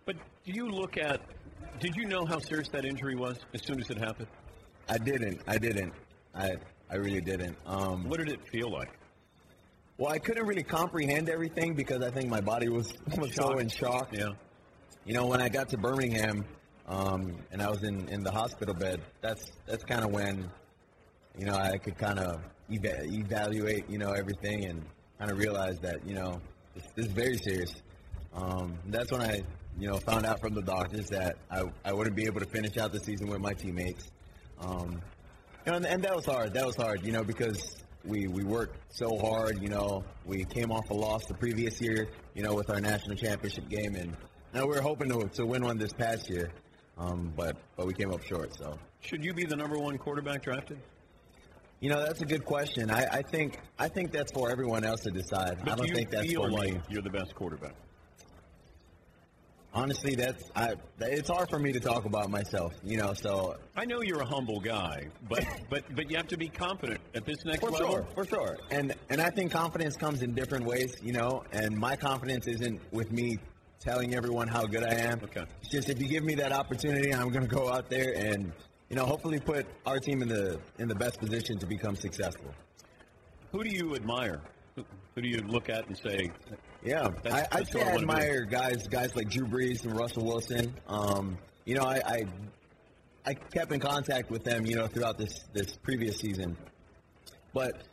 But 0.05 0.15
do 0.45 0.51
you 0.53 0.69
look 0.69 0.97
at? 0.97 1.21
Did 1.79 1.95
you 1.95 2.05
know 2.05 2.25
how 2.25 2.39
serious 2.39 2.69
that 2.69 2.85
injury 2.85 3.15
was 3.15 3.37
as 3.53 3.61
soon 3.63 3.81
as 3.81 3.89
it 3.89 3.97
happened? 3.97 4.27
I 4.87 4.97
didn't. 4.97 5.41
I 5.47 5.57
didn't. 5.57 5.93
I 6.33 6.55
I 6.89 6.95
really 6.95 7.21
didn't. 7.21 7.57
Um, 7.65 8.07
What 8.07 8.19
did 8.19 8.29
it 8.29 8.47
feel 8.47 8.71
like? 8.71 8.91
Well, 9.97 10.11
I 10.11 10.19
couldn't 10.19 10.45
really 10.45 10.63
comprehend 10.63 11.29
everything 11.29 11.73
because 11.73 12.01
I 12.01 12.11
think 12.11 12.29
my 12.29 12.41
body 12.41 12.69
was 12.69 12.93
was 13.17 13.33
so 13.33 13.57
in 13.57 13.69
shock. 13.69 14.09
Yeah. 14.11 14.29
You 15.05 15.13
know, 15.13 15.27
when 15.27 15.41
I 15.41 15.49
got 15.49 15.69
to 15.69 15.77
Birmingham, 15.77 16.45
um, 16.87 17.37
and 17.51 17.61
I 17.61 17.69
was 17.69 17.83
in, 17.83 18.07
in 18.09 18.23
the 18.23 18.31
hospital 18.31 18.73
bed, 18.73 19.01
that's 19.21 19.51
that's 19.65 19.83
kind 19.83 20.03
of 20.03 20.11
when, 20.11 20.49
you 21.37 21.45
know, 21.45 21.55
I 21.55 21.77
could 21.77 21.97
kind 21.97 22.19
of 22.19 22.41
eva- 22.69 23.05
evaluate, 23.05 23.89
you 23.89 23.97
know, 23.97 24.11
everything 24.11 24.65
and 24.65 24.83
kind 25.19 25.31
of 25.31 25.37
realize 25.37 25.79
that, 25.79 26.05
you 26.05 26.15
know, 26.15 26.41
this, 26.73 26.83
this 26.95 27.05
is 27.05 27.11
very 27.11 27.37
serious. 27.37 27.73
Um, 28.33 28.77
that's 28.87 29.11
when 29.11 29.21
I, 29.21 29.43
you 29.79 29.87
know, 29.87 29.97
found 29.97 30.25
out 30.25 30.41
from 30.41 30.53
the 30.53 30.61
doctors 30.61 31.07
that 31.09 31.37
I, 31.49 31.63
I 31.85 31.93
wouldn't 31.93 32.15
be 32.15 32.25
able 32.25 32.41
to 32.41 32.45
finish 32.47 32.77
out 32.77 32.91
the 32.91 32.99
season 32.99 33.27
with 33.27 33.39
my 33.39 33.53
teammates. 33.53 34.11
Um, 34.59 35.01
and, 35.65 35.85
and 35.85 36.03
that 36.03 36.15
was 36.15 36.25
hard. 36.25 36.53
That 36.53 36.65
was 36.65 36.75
hard, 36.75 37.05
you 37.05 37.11
know, 37.11 37.23
because 37.23 37.84
we, 38.07 38.27
we 38.27 38.43
worked 38.43 38.77
so 38.89 39.17
hard. 39.17 39.61
You 39.61 39.69
know, 39.69 40.03
we 40.25 40.45
came 40.45 40.71
off 40.71 40.89
a 40.89 40.93
loss 40.93 41.25
the 41.25 41.33
previous 41.33 41.81
year, 41.81 42.09
you 42.33 42.43
know, 42.43 42.53
with 42.53 42.69
our 42.69 42.79
national 42.79 43.15
championship 43.15 43.67
game, 43.69 43.95
and 43.95 44.11
you 44.53 44.59
know, 44.59 44.65
we 44.67 44.75
were 44.75 44.81
hoping 44.81 45.09
to, 45.09 45.27
to 45.29 45.45
win 45.45 45.63
one 45.63 45.77
this 45.77 45.93
past 45.93 46.29
year, 46.29 46.51
um, 46.97 47.33
but 47.35 47.57
but 47.75 47.85
we 47.87 47.93
came 47.93 48.11
up 48.11 48.23
short. 48.23 48.53
So, 48.55 48.77
Should 49.01 49.23
you 49.23 49.33
be 49.33 49.45
the 49.45 49.55
number 49.55 49.77
one 49.77 49.97
quarterback 49.97 50.43
drafted? 50.43 50.79
you 51.81 51.89
know, 51.89 52.01
that's 52.03 52.21
a 52.21 52.25
good 52.25 52.45
question. 52.45 52.89
I, 52.89 53.05
I 53.17 53.21
think 53.21 53.59
I 53.77 53.87
think 53.89 54.11
that's 54.11 54.31
for 54.31 54.49
everyone 54.49 54.83
else 54.85 55.01
to 55.01 55.11
decide. 55.11 55.59
But 55.63 55.73
I 55.73 55.75
don't 55.75 55.87
do 55.87 55.93
think 55.93 56.09
that's 56.09 56.27
feel 56.27 56.43
for 56.43 56.49
like 56.49 56.73
me. 56.73 56.81
you're 56.89 57.01
the 57.01 57.09
best 57.09 57.35
quarterback? 57.35 57.75
Honestly, 59.75 60.15
that's 60.15 60.49
I. 60.55 60.75
It's 61.01 61.29
hard 61.29 61.49
for 61.49 61.59
me 61.59 61.73
to 61.73 61.81
talk 61.81 62.05
about 62.05 62.29
myself. 62.29 62.71
You 62.81 62.95
know, 62.95 63.13
so 63.13 63.57
I 63.75 63.83
know 63.83 64.01
you're 64.01 64.21
a 64.21 64.25
humble 64.25 64.61
guy, 64.61 65.07
but 65.27 65.45
but 65.69 65.83
but 65.93 66.09
you 66.09 66.15
have 66.15 66.29
to 66.29 66.37
be 66.37 66.47
confident 66.47 67.01
at 67.13 67.25
this 67.25 67.43
next 67.43 67.61
level. 67.61 67.77
For 67.77 67.83
level. 67.83 67.95
sure, 67.95 68.07
for 68.15 68.25
sure. 68.25 68.57
And 68.71 68.95
and 69.09 69.21
I 69.21 69.29
think 69.29 69.51
confidence 69.51 69.97
comes 69.97 70.21
in 70.21 70.33
different 70.33 70.63
ways, 70.65 70.95
you 71.03 71.11
know. 71.11 71.43
And 71.51 71.77
my 71.77 71.97
confidence 71.97 72.47
isn't 72.47 72.79
with 72.93 73.11
me 73.11 73.37
telling 73.81 74.15
everyone 74.15 74.47
how 74.47 74.65
good 74.65 74.83
I 74.83 74.93
am. 74.93 75.19
Okay. 75.21 75.43
It's 75.59 75.69
just 75.69 75.89
if 75.89 76.01
you 76.01 76.07
give 76.07 76.23
me 76.23 76.35
that 76.35 76.53
opportunity, 76.53 77.13
I'm 77.13 77.29
going 77.29 77.47
to 77.47 77.53
go 77.53 77.69
out 77.69 77.89
there 77.89 78.15
and 78.15 78.53
you 78.89 78.95
know 78.95 79.05
hopefully 79.05 79.41
put 79.41 79.65
our 79.85 79.99
team 79.99 80.21
in 80.21 80.29
the 80.29 80.57
in 80.79 80.87
the 80.87 80.95
best 80.95 81.19
position 81.19 81.59
to 81.59 81.65
become 81.65 81.97
successful. 81.97 82.53
Who 83.51 83.61
do 83.61 83.69
you 83.69 83.93
admire? 83.95 84.41
Who, 85.15 85.21
do 85.21 85.27
you 85.29 85.37
look 85.47 85.69
at 85.69 85.87
and 85.87 85.97
say, 85.97 86.31
Yeah, 86.83 87.07
That's- 87.23 87.33
I, 87.33 87.57
I'd 87.57 87.59
that's 87.61 87.71
say 87.71 87.81
I 87.81 87.91
I 87.91 87.95
admire 87.95 88.43
guys 88.43 88.87
guys 88.87 89.15
like 89.15 89.29
Drew 89.29 89.47
Brees 89.47 89.85
and 89.85 89.97
Russell 89.97 90.25
Wilson. 90.25 90.73
Um, 90.87 91.37
you 91.63 91.75
know, 91.75 91.83
I, 91.83 92.01
I 92.05 92.25
I 93.25 93.33
kept 93.33 93.71
in 93.71 93.79
contact 93.79 94.29
with 94.29 94.43
them, 94.43 94.65
you 94.65 94.75
know, 94.75 94.87
throughout 94.87 95.17
this 95.17 95.45
this 95.53 95.77
previous 95.77 96.17
season. 96.17 96.57
But 97.53 97.83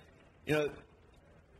you 0.47 0.55
know, 0.55 0.69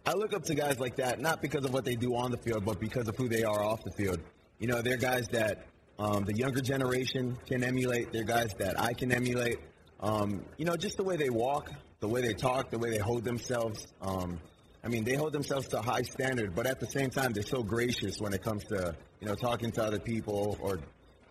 I 0.05 0.15
look 0.15 0.35
up 0.35 0.43
to 0.45 0.55
guys 0.57 0.81
like 0.81 0.97
that 0.97 1.21
not 1.21 1.41
because 1.41 1.65
of 1.65 1.73
what 1.73 1.85
they 1.85 1.95
do 1.95 2.17
on 2.17 2.33
the 2.33 2.39
field, 2.39 2.65
but 2.65 2.81
because 2.81 3.07
of 3.07 3.17
who 3.17 3.29
they 3.29 3.45
are 3.45 3.63
off 3.63 3.85
the 3.85 3.93
field. 3.93 4.19
You 4.59 4.67
know, 4.67 4.83
they're 4.83 4.97
guys 4.97 5.29
that 5.29 5.67
um, 5.99 6.25
the 6.25 6.35
younger 6.35 6.61
generation 6.61 7.39
can 7.47 7.63
emulate. 7.63 8.13
They're 8.13 8.25
guys 8.25 8.53
that 8.59 8.81
I 8.81 8.95
can 8.95 9.13
emulate. 9.13 9.59
Um, 10.01 10.45
you 10.59 10.65
know, 10.65 10.77
just 10.77 10.97
the 10.97 11.05
way 11.05 11.17
they 11.17 11.31
walk, 11.31 11.71
the 12.01 12.09
way 12.09 12.21
they 12.21 12.35
talk, 12.35 12.71
the 12.71 12.79
way 12.79 12.91
they 12.91 12.99
hold 12.99 13.23
themselves. 13.23 13.87
Um, 14.01 14.41
I 14.85 14.89
mean, 14.89 15.05
they 15.05 15.15
hold 15.15 15.33
themselves 15.33 15.69
to 15.69 15.79
a 15.79 15.83
high 15.83 16.03
standard, 16.03 16.55
but 16.55 16.67
at 16.67 16.81
the 16.81 16.87
same 16.87 17.11
time, 17.11 17.33
they're 17.33 17.43
so 17.45 17.63
gracious 17.63 18.21
when 18.21 18.33
it 18.33 18.43
comes 18.43 18.65
to 18.65 18.95
you 19.21 19.27
know 19.29 19.35
talking 19.35 19.71
to 19.73 19.83
other 19.85 20.01
people 20.01 20.59
or 20.61 20.81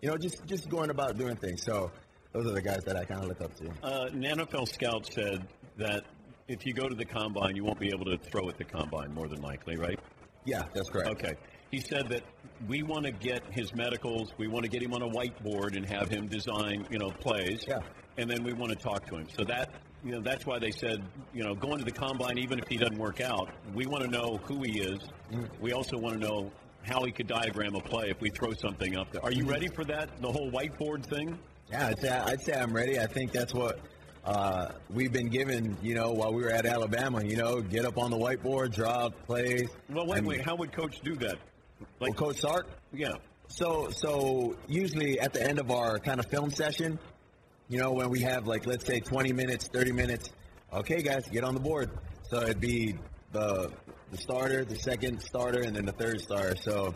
you 0.00 0.08
know 0.08 0.16
just 0.16 0.44
just 0.46 0.68
going 0.70 0.90
about 0.90 1.18
doing 1.18 1.36
things. 1.36 1.62
So 1.62 1.90
those 2.32 2.46
are 2.46 2.52
the 2.52 2.62
guys 2.62 2.82
that 2.84 2.96
I 2.96 3.04
kind 3.04 3.22
of 3.22 3.28
look 3.28 3.40
up 3.42 3.54
to. 3.56 3.68
uh, 3.82 4.06
an 4.06 4.22
NFL 4.22 4.68
scout 4.68 5.06
said 5.12 5.46
that 5.76 6.04
if 6.48 6.64
you 6.66 6.72
go 6.72 6.88
to 6.88 6.94
the 6.94 7.04
combine, 7.04 7.56
you 7.56 7.64
won't 7.64 7.78
be 7.78 7.88
able 7.88 8.06
to 8.06 8.16
throw 8.18 8.48
at 8.48 8.56
the 8.56 8.64
combine 8.64 9.12
more 9.12 9.28
than 9.28 9.42
likely, 9.42 9.76
right? 9.76 9.98
Yeah, 10.44 10.62
that's 10.74 10.88
correct. 10.88 11.10
Okay. 11.10 11.34
He 11.70 11.80
said 11.80 12.08
that 12.10 12.22
we 12.68 12.82
want 12.82 13.04
to 13.06 13.12
get 13.12 13.42
his 13.50 13.74
medicals, 13.74 14.32
we 14.38 14.48
want 14.48 14.64
to 14.64 14.70
get 14.70 14.82
him 14.82 14.92
on 14.92 15.02
a 15.02 15.08
whiteboard 15.08 15.76
and 15.76 15.86
have 15.88 16.08
him 16.08 16.26
design, 16.26 16.86
you 16.90 16.98
know, 16.98 17.10
plays. 17.10 17.64
Yeah. 17.66 17.78
And 18.18 18.28
then 18.30 18.42
we 18.44 18.52
want 18.52 18.70
to 18.72 18.76
talk 18.76 19.06
to 19.06 19.16
him. 19.16 19.26
So 19.36 19.44
that, 19.44 19.70
you 20.04 20.12
know, 20.12 20.20
that's 20.20 20.44
why 20.46 20.58
they 20.58 20.70
said, 20.70 21.02
you 21.32 21.44
know, 21.44 21.54
going 21.54 21.78
to 21.78 21.84
the 21.84 21.92
combine, 21.92 22.38
even 22.38 22.58
if 22.58 22.66
he 22.68 22.76
doesn't 22.76 22.98
work 22.98 23.20
out, 23.20 23.50
we 23.74 23.86
want 23.86 24.04
to 24.04 24.10
know 24.10 24.40
who 24.44 24.62
he 24.62 24.80
is. 24.80 24.98
We 25.60 25.72
also 25.72 25.96
want 25.96 26.20
to 26.20 26.26
know 26.26 26.50
how 26.82 27.04
he 27.04 27.12
could 27.12 27.28
diagram 27.28 27.74
a 27.76 27.80
play 27.80 28.10
if 28.10 28.20
we 28.20 28.30
throw 28.30 28.52
something 28.54 28.96
up 28.96 29.12
there. 29.12 29.24
Are 29.24 29.30
you 29.32 29.44
ready 29.44 29.68
for 29.68 29.84
that? 29.84 30.20
The 30.20 30.30
whole 30.30 30.50
whiteboard 30.50 31.06
thing? 31.06 31.38
Yeah, 31.70 31.88
I'd 31.88 31.98
say, 32.00 32.10
I'd 32.10 32.42
say 32.42 32.54
I'm 32.54 32.72
ready. 32.72 32.98
I 32.98 33.06
think 33.06 33.30
that's 33.30 33.54
what 33.54 33.78
uh, 34.24 34.72
we've 34.90 35.12
been 35.12 35.28
given, 35.28 35.76
you 35.82 35.94
know, 35.94 36.10
while 36.10 36.32
we 36.32 36.42
were 36.42 36.50
at 36.50 36.66
Alabama. 36.66 37.24
You 37.24 37.36
know, 37.36 37.60
get 37.60 37.84
up 37.84 37.98
on 37.98 38.10
the 38.10 38.18
whiteboard, 38.18 38.74
draw 38.74 39.04
out 39.04 39.26
plays. 39.26 39.68
Well, 39.88 40.06
wait, 40.06 40.24
wait. 40.24 40.44
How 40.44 40.56
would 40.56 40.72
coach 40.72 41.00
do 41.02 41.14
that? 41.16 41.36
Well, 42.00 42.12
Coach 42.12 42.40
Sark. 42.40 42.68
yeah. 42.92 43.12
So, 43.48 43.90
so 43.90 44.56
usually 44.66 45.20
at 45.20 45.32
the 45.32 45.42
end 45.42 45.58
of 45.58 45.70
our 45.70 45.98
kind 45.98 46.18
of 46.18 46.26
film 46.26 46.50
session, 46.50 46.98
you 47.72 47.78
know, 47.78 47.90
when 47.90 48.10
we 48.10 48.20
have 48.20 48.46
like 48.46 48.66
let's 48.66 48.84
say 48.84 49.00
20 49.00 49.32
minutes, 49.32 49.66
30 49.68 49.92
minutes. 49.92 50.28
Okay, 50.74 51.00
guys, 51.00 51.26
get 51.28 51.42
on 51.42 51.54
the 51.54 51.60
board. 51.60 51.90
So 52.28 52.42
it'd 52.42 52.60
be 52.60 52.96
the 53.32 53.72
the 54.10 54.18
starter, 54.18 54.62
the 54.66 54.76
second 54.76 55.22
starter, 55.22 55.62
and 55.62 55.74
then 55.74 55.86
the 55.86 55.92
third 55.92 56.20
starter. 56.20 56.54
So 56.54 56.94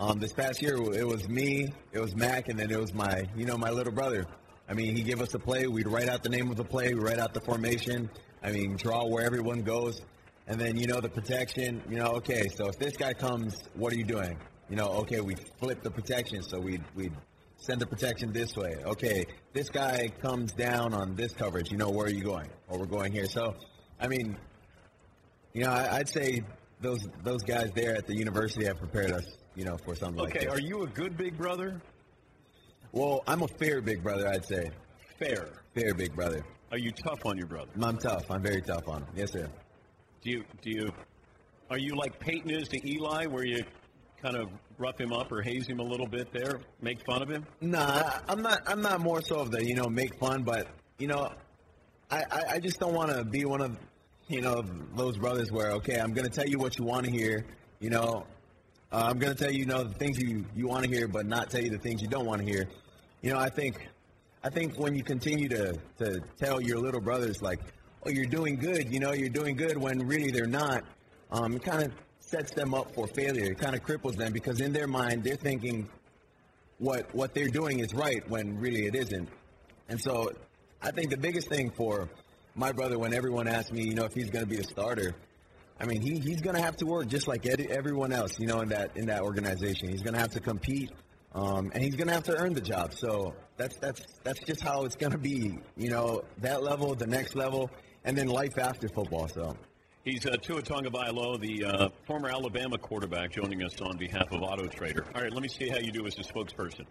um, 0.00 0.18
this 0.18 0.32
past 0.32 0.60
year, 0.60 0.74
it 0.92 1.06
was 1.06 1.28
me, 1.28 1.72
it 1.92 2.00
was 2.00 2.16
Mac, 2.16 2.48
and 2.48 2.58
then 2.58 2.68
it 2.72 2.80
was 2.80 2.92
my, 2.92 3.28
you 3.36 3.46
know, 3.46 3.56
my 3.56 3.70
little 3.70 3.92
brother. 3.92 4.26
I 4.68 4.74
mean, 4.74 4.96
he 4.96 5.04
gave 5.04 5.20
us 5.22 5.34
a 5.34 5.38
play. 5.38 5.68
We'd 5.68 5.86
write 5.86 6.08
out 6.08 6.24
the 6.24 6.30
name 6.30 6.50
of 6.50 6.56
the 6.56 6.64
play. 6.64 6.94
We 6.94 7.00
write 7.00 7.20
out 7.20 7.32
the 7.32 7.40
formation. 7.40 8.10
I 8.42 8.50
mean, 8.50 8.74
draw 8.76 9.06
where 9.06 9.24
everyone 9.24 9.62
goes, 9.62 10.02
and 10.48 10.60
then 10.60 10.76
you 10.76 10.88
know 10.88 11.00
the 11.00 11.10
protection. 11.10 11.80
You 11.88 11.98
know, 11.98 12.06
okay, 12.14 12.48
so 12.48 12.66
if 12.66 12.76
this 12.76 12.96
guy 12.96 13.12
comes, 13.12 13.54
what 13.74 13.92
are 13.92 13.96
you 13.96 14.04
doing? 14.04 14.36
You 14.68 14.74
know, 14.74 14.88
okay, 15.02 15.20
we 15.20 15.36
flip 15.60 15.80
the 15.84 15.92
protection, 15.92 16.42
so 16.42 16.58
we 16.58 16.80
we 16.96 17.12
send 17.62 17.80
the 17.80 17.86
protection 17.86 18.32
this 18.32 18.56
way. 18.56 18.76
Okay, 18.84 19.24
this 19.52 19.70
guy 19.70 20.08
comes 20.20 20.52
down 20.52 20.92
on 20.92 21.14
this 21.14 21.32
coverage. 21.32 21.70
You 21.70 21.78
know, 21.78 21.90
where 21.90 22.06
are 22.06 22.10
you 22.10 22.24
going? 22.24 22.50
Or 22.68 22.78
we're 22.78 22.86
going 22.86 23.12
here. 23.12 23.26
So, 23.26 23.54
I 24.00 24.08
mean, 24.08 24.36
you 25.52 25.64
know, 25.64 25.70
I, 25.70 25.98
I'd 25.98 26.08
say 26.08 26.42
those 26.80 27.06
those 27.22 27.42
guys 27.42 27.70
there 27.74 27.94
at 27.94 28.06
the 28.06 28.16
university 28.16 28.64
have 28.66 28.78
prepared 28.78 29.12
us, 29.12 29.24
you 29.54 29.64
know, 29.64 29.76
for 29.84 29.94
something 29.94 30.22
like 30.22 30.36
Okay. 30.36 30.46
Are 30.46 30.60
you 30.60 30.82
a 30.82 30.86
good 30.86 31.16
big 31.16 31.38
brother? 31.38 31.80
Well, 32.90 33.22
I'm 33.26 33.42
a 33.42 33.48
fair 33.48 33.80
big 33.80 34.02
brother, 34.02 34.28
I'd 34.28 34.44
say. 34.44 34.70
Fair. 35.18 35.48
Fair 35.74 35.94
big 35.94 36.14
brother. 36.14 36.44
Are 36.72 36.78
you 36.78 36.90
tough 36.90 37.24
on 37.24 37.38
your 37.38 37.46
brother? 37.46 37.70
I'm 37.80 37.98
tough. 37.98 38.30
I'm 38.30 38.42
very 38.42 38.60
tough 38.60 38.88
on 38.88 39.02
him. 39.02 39.08
Yes, 39.14 39.32
sir. 39.32 39.48
Do 40.22 40.30
you 40.30 40.44
do 40.60 40.70
you 40.70 40.92
are 41.70 41.78
you 41.78 41.94
like 41.94 42.18
Peyton 42.18 42.50
is 42.50 42.68
to 42.68 42.90
Eli, 42.90 43.26
where 43.26 43.44
you 43.44 43.64
kind 44.22 44.36
of 44.36 44.48
rough 44.78 44.98
him 44.98 45.12
up 45.12 45.32
or 45.32 45.42
haze 45.42 45.66
him 45.66 45.80
a 45.80 45.82
little 45.82 46.06
bit 46.06 46.32
there, 46.32 46.60
make 46.80 47.04
fun 47.04 47.22
of 47.22 47.28
him? 47.28 47.44
Nah, 47.60 48.20
I'm 48.28 48.40
not. 48.40 48.62
I'm 48.66 48.80
not 48.80 49.00
more 49.00 49.20
so 49.20 49.36
of 49.40 49.50
the 49.50 49.64
you 49.64 49.74
know 49.74 49.88
make 49.88 50.18
fun, 50.18 50.42
but 50.42 50.68
you 50.98 51.08
know, 51.08 51.32
I 52.10 52.24
I, 52.30 52.42
I 52.52 52.58
just 52.58 52.78
don't 52.78 52.94
want 52.94 53.10
to 53.10 53.24
be 53.24 53.44
one 53.44 53.60
of 53.60 53.76
you 54.28 54.40
know 54.40 54.64
those 54.94 55.18
brothers 55.18 55.50
where 55.50 55.72
okay, 55.72 55.98
I'm 55.98 56.12
gonna 56.12 56.28
tell 56.28 56.46
you 56.46 56.58
what 56.58 56.78
you 56.78 56.84
want 56.84 57.04
to 57.06 57.12
hear. 57.12 57.44
You 57.80 57.90
know, 57.90 58.26
uh, 58.92 59.06
I'm 59.08 59.18
gonna 59.18 59.34
tell 59.34 59.50
you, 59.50 59.60
you 59.60 59.66
know 59.66 59.84
the 59.84 59.94
things 59.94 60.18
you 60.18 60.44
you 60.54 60.68
want 60.68 60.84
to 60.84 60.90
hear, 60.90 61.08
but 61.08 61.26
not 61.26 61.50
tell 61.50 61.62
you 61.62 61.70
the 61.70 61.78
things 61.78 62.00
you 62.00 62.08
don't 62.08 62.26
want 62.26 62.40
to 62.40 62.46
hear. 62.46 62.68
You 63.22 63.32
know, 63.32 63.38
I 63.38 63.48
think 63.48 63.88
I 64.44 64.50
think 64.50 64.78
when 64.78 64.94
you 64.94 65.02
continue 65.02 65.48
to 65.48 65.74
to 65.98 66.20
tell 66.38 66.60
your 66.60 66.78
little 66.78 67.00
brothers 67.00 67.42
like, 67.42 67.60
oh, 68.06 68.10
you're 68.10 68.26
doing 68.26 68.56
good. 68.56 68.92
You 68.92 69.00
know, 69.00 69.12
you're 69.12 69.28
doing 69.28 69.56
good 69.56 69.76
when 69.76 70.06
really 70.06 70.30
they're 70.30 70.46
not. 70.46 70.84
Um, 71.30 71.58
kind 71.58 71.84
of 71.84 71.92
sets 72.32 72.50
them 72.52 72.72
up 72.74 72.94
for 72.94 73.06
failure. 73.08 73.52
It 73.52 73.58
kind 73.58 73.74
of 73.74 73.82
cripples 73.82 74.16
them 74.16 74.32
because 74.32 74.60
in 74.60 74.72
their 74.72 74.88
mind 74.88 75.22
they're 75.22 75.36
thinking 75.36 75.88
what 76.78 77.14
what 77.14 77.34
they're 77.34 77.54
doing 77.60 77.80
is 77.80 77.94
right 77.94 78.28
when 78.28 78.58
really 78.58 78.86
it 78.86 78.94
isn't. 78.94 79.28
And 79.88 80.00
so 80.00 80.32
I 80.80 80.90
think 80.90 81.10
the 81.10 81.16
biggest 81.18 81.48
thing 81.48 81.70
for 81.70 82.08
my 82.54 82.72
brother 82.72 82.98
when 82.98 83.12
everyone 83.14 83.46
asks 83.46 83.70
me, 83.70 83.82
you 83.84 83.94
know, 83.94 84.04
if 84.04 84.14
he's 84.14 84.30
going 84.30 84.44
to 84.44 84.50
be 84.50 84.58
a 84.58 84.64
starter, 84.64 85.14
I 85.78 85.84
mean, 85.86 86.00
he, 86.00 86.18
he's 86.18 86.40
going 86.40 86.56
to 86.56 86.62
have 86.62 86.76
to 86.76 86.86
work 86.86 87.06
just 87.06 87.28
like 87.28 87.46
ed- 87.46 87.66
everyone 87.70 88.12
else, 88.12 88.38
you 88.38 88.46
know, 88.46 88.60
in 88.60 88.68
that 88.70 88.96
in 88.96 89.06
that 89.06 89.22
organization. 89.22 89.88
He's 89.88 90.02
going 90.02 90.14
to 90.14 90.20
have 90.20 90.32
to 90.32 90.40
compete, 90.40 90.90
um, 91.34 91.70
and 91.74 91.82
he's 91.84 91.96
going 91.96 92.08
to 92.08 92.14
have 92.14 92.24
to 92.24 92.36
earn 92.36 92.54
the 92.54 92.60
job. 92.60 92.94
So 92.94 93.34
that's 93.56 93.76
that's 93.76 94.02
that's 94.24 94.40
just 94.40 94.62
how 94.62 94.84
it's 94.84 94.96
going 94.96 95.12
to 95.12 95.18
be, 95.18 95.58
you 95.76 95.90
know, 95.90 96.22
that 96.38 96.62
level, 96.62 96.94
the 96.94 97.06
next 97.06 97.34
level, 97.34 97.70
and 98.04 98.16
then 98.16 98.28
life 98.28 98.58
after 98.58 98.88
football. 98.88 99.28
So 99.28 99.56
He's 100.04 100.26
uh, 100.26 100.30
Tua 100.30 100.60
Tagovailoa, 100.62 101.40
the 101.40 101.64
uh, 101.64 101.88
former 102.06 102.28
Alabama 102.28 102.76
quarterback, 102.76 103.30
joining 103.30 103.62
us 103.62 103.80
on 103.80 103.96
behalf 103.96 104.32
of 104.32 104.42
Auto 104.42 104.66
Trader. 104.66 105.06
All 105.14 105.22
right, 105.22 105.32
let 105.32 105.42
me 105.42 105.48
see 105.48 105.68
how 105.68 105.78
you 105.78 105.92
do 105.92 106.04
as 106.06 106.18
a 106.18 106.22
spokesperson. 106.22 106.86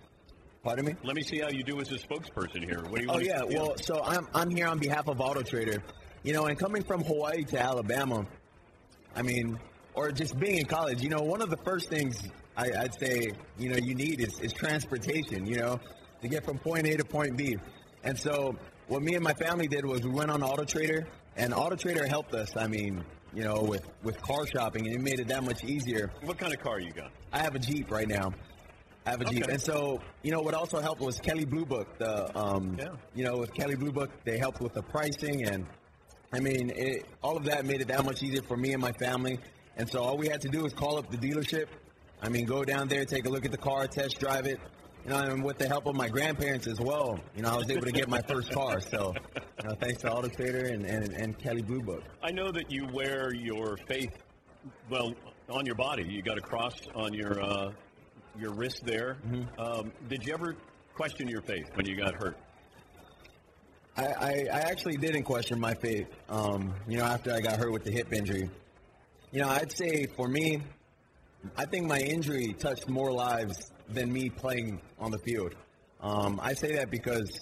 Pardon 0.63 0.85
me? 0.85 0.95
Let 1.03 1.17
me 1.17 1.21
see 1.21 1.39
how 1.39 1.49
you 1.49 1.61
do 1.61 1.81
as 1.81 1.91
a 1.91 1.95
spokesperson 1.95 2.63
here. 2.63 2.81
What 2.87 2.99
do 2.99 3.03
you 3.03 3.11
Oh 3.11 3.19
yeah, 3.19 3.43
well, 3.43 3.75
so 3.75 4.01
I'm 4.01 4.29
I'm 4.33 4.49
here 4.49 4.67
on 4.67 4.79
behalf 4.79 5.09
of 5.09 5.19
Auto 5.19 5.41
Trader. 5.41 5.83
You 6.23 6.31
know, 6.31 6.45
and 6.45 6.57
coming 6.57 6.83
from 6.83 7.03
Hawaii 7.03 7.43
to 7.45 7.59
Alabama, 7.59 8.25
I 9.13 9.23
mean, 9.23 9.59
or 9.93 10.13
just 10.13 10.39
being 10.39 10.59
in 10.59 10.65
college, 10.65 11.01
you 11.01 11.09
know, 11.09 11.21
one 11.21 11.41
of 11.41 11.49
the 11.49 11.57
first 11.65 11.89
things 11.89 12.29
I, 12.55 12.69
I'd 12.79 12.93
say, 12.93 13.31
you 13.57 13.69
know, 13.69 13.77
you 13.77 13.93
need 13.93 14.21
is, 14.21 14.39
is 14.39 14.53
transportation. 14.53 15.45
You 15.45 15.57
know, 15.57 15.79
to 16.21 16.29
get 16.29 16.45
from 16.45 16.59
point 16.59 16.87
A 16.87 16.95
to 16.95 17.03
point 17.03 17.35
B. 17.35 17.57
And 18.05 18.17
so, 18.17 18.55
what 18.87 19.01
me 19.01 19.15
and 19.15 19.23
my 19.23 19.33
family 19.33 19.67
did 19.67 19.85
was 19.85 20.01
we 20.01 20.11
went 20.11 20.31
on 20.31 20.43
Auto 20.43 20.63
Trader, 20.63 21.07
and 21.37 21.53
Auto 21.53 21.75
Trader 21.75 22.07
helped 22.07 22.33
us. 22.33 22.55
I 22.57 22.67
mean, 22.67 23.03
you 23.33 23.43
know, 23.43 23.61
with 23.61 23.87
with 24.03 24.21
car 24.21 24.45
shopping, 24.47 24.85
and 24.87 24.95
it 24.95 25.01
made 25.01 25.19
it 25.19 25.27
that 25.29 25.43
much 25.43 25.63
easier. 25.63 26.11
what 26.23 26.37
kind 26.37 26.53
of 26.53 26.59
car 26.59 26.79
you 26.79 26.91
got? 26.91 27.11
I 27.31 27.39
have 27.39 27.55
a 27.55 27.59
Jeep 27.59 27.89
right 27.91 28.07
now. 28.07 28.33
I 29.05 29.11
have 29.11 29.21
a 29.21 29.25
Jeep, 29.25 29.43
Okay. 29.43 29.53
and 29.53 29.61
so 29.61 29.99
you 30.21 30.31
know 30.31 30.41
what 30.41 30.53
also 30.53 30.79
helped 30.79 31.01
was 31.01 31.17
Kelley 31.19 31.45
Blue 31.45 31.65
Book. 31.65 31.97
The 31.97 32.37
um, 32.37 32.75
Yeah. 32.77 32.89
you 33.15 33.23
know 33.23 33.37
with 33.37 33.53
Kelley 33.53 33.75
Blue 33.75 33.91
Book, 33.91 34.11
they 34.25 34.37
helped 34.37 34.61
with 34.61 34.73
the 34.73 34.83
pricing, 34.83 35.47
and 35.47 35.65
I 36.33 36.39
mean 36.39 36.71
it, 36.75 37.05
all 37.23 37.35
of 37.37 37.45
that 37.45 37.65
made 37.65 37.81
it 37.81 37.87
that 37.87 38.05
much 38.05 38.21
easier 38.21 38.41
for 38.43 38.57
me 38.57 38.73
and 38.73 38.81
my 38.81 38.91
family. 38.93 39.39
And 39.77 39.89
so 39.89 40.03
all 40.03 40.17
we 40.17 40.27
had 40.27 40.41
to 40.41 40.49
do 40.49 40.63
was 40.63 40.73
call 40.73 40.97
up 40.97 41.09
the 41.09 41.17
dealership. 41.17 41.67
I 42.21 42.29
mean, 42.29 42.45
go 42.45 42.63
down 42.63 42.87
there, 42.89 43.03
take 43.05 43.25
a 43.25 43.29
look 43.29 43.45
at 43.45 43.51
the 43.51 43.57
car, 43.57 43.87
test 43.87 44.19
drive 44.19 44.45
it. 44.45 44.59
You 45.03 45.09
know, 45.09 45.17
and 45.17 45.43
with 45.43 45.57
the 45.57 45.67
help 45.67 45.87
of 45.87 45.95
my 45.95 46.09
grandparents 46.09 46.67
as 46.67 46.79
well, 46.79 47.19
you 47.35 47.41
know, 47.41 47.49
I 47.49 47.55
was 47.55 47.69
able 47.71 47.85
to 47.85 47.91
get 47.91 48.07
my 48.07 48.21
first 48.21 48.51
car. 48.51 48.79
So, 48.79 49.13
you 49.35 49.69
know, 49.69 49.75
thanks 49.79 50.01
to 50.01 50.11
Auto 50.11 50.27
Trader 50.27 50.65
and, 50.67 50.85
and, 50.85 51.11
and 51.13 51.37
Kelley 51.39 51.63
Blue 51.63 51.81
Book. 51.81 52.03
I 52.21 52.31
know 52.31 52.51
that 52.51 52.71
you 52.71 52.87
wear 52.93 53.33
your 53.33 53.77
faith, 53.87 54.15
well, 54.91 55.13
on 55.49 55.65
your 55.65 55.75
body. 55.75 56.03
You 56.07 56.21
got 56.21 56.37
a 56.37 56.41
cross 56.41 56.75
on 56.93 57.13
your 57.13 57.41
uh, 57.41 57.71
your 58.39 58.53
wrist 58.53 58.85
there. 58.85 59.17
Mm-hmm. 59.27 59.59
Um, 59.59 59.91
did 60.07 60.25
you 60.25 60.33
ever 60.33 60.55
question 60.93 61.27
your 61.27 61.41
faith 61.41 61.69
when 61.73 61.85
you 61.87 61.95
got 61.95 62.13
hurt? 62.15 62.37
I, 63.97 64.05
I, 64.05 64.47
I 64.53 64.59
actually 64.61 64.97
didn't 64.97 65.23
question 65.23 65.59
my 65.59 65.73
faith. 65.73 66.07
Um, 66.29 66.73
you 66.87 66.97
know, 66.97 67.05
after 67.05 67.33
I 67.33 67.41
got 67.41 67.57
hurt 67.57 67.71
with 67.71 67.83
the 67.83 67.91
hip 67.91 68.13
injury. 68.13 68.49
You 69.31 69.41
know, 69.41 69.49
I'd 69.49 69.71
say 69.71 70.05
for 70.15 70.27
me, 70.27 70.61
I 71.57 71.65
think 71.65 71.87
my 71.87 71.99
injury 71.99 72.53
touched 72.53 72.87
more 72.87 73.11
lives 73.11 73.71
than 73.93 74.11
me 74.11 74.29
playing 74.29 74.81
on 74.99 75.11
the 75.11 75.19
field. 75.19 75.55
Um, 76.01 76.39
I 76.41 76.53
say 76.53 76.75
that 76.75 76.89
because 76.89 77.39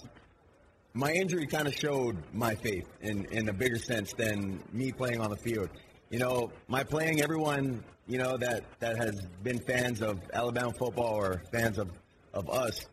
my 0.92 1.12
injury 1.12 1.46
kind 1.46 1.66
of 1.66 1.74
showed 1.74 2.16
my 2.32 2.54
faith 2.54 2.86
in, 3.00 3.24
in 3.26 3.48
a 3.48 3.52
bigger 3.52 3.78
sense 3.78 4.12
than 4.12 4.62
me 4.72 4.92
playing 4.92 5.20
on 5.20 5.30
the 5.30 5.36
field. 5.36 5.70
You 6.10 6.18
know, 6.18 6.50
my 6.68 6.82
playing, 6.82 7.22
everyone, 7.22 7.84
you 8.06 8.18
know, 8.18 8.36
that, 8.36 8.64
that 8.80 8.96
has 8.98 9.26
been 9.42 9.60
fans 9.60 10.02
of 10.02 10.18
Alabama 10.32 10.72
football 10.78 11.14
or 11.14 11.42
fans 11.52 11.78
of, 11.78 11.90
of 12.34 12.50
us, 12.50 12.86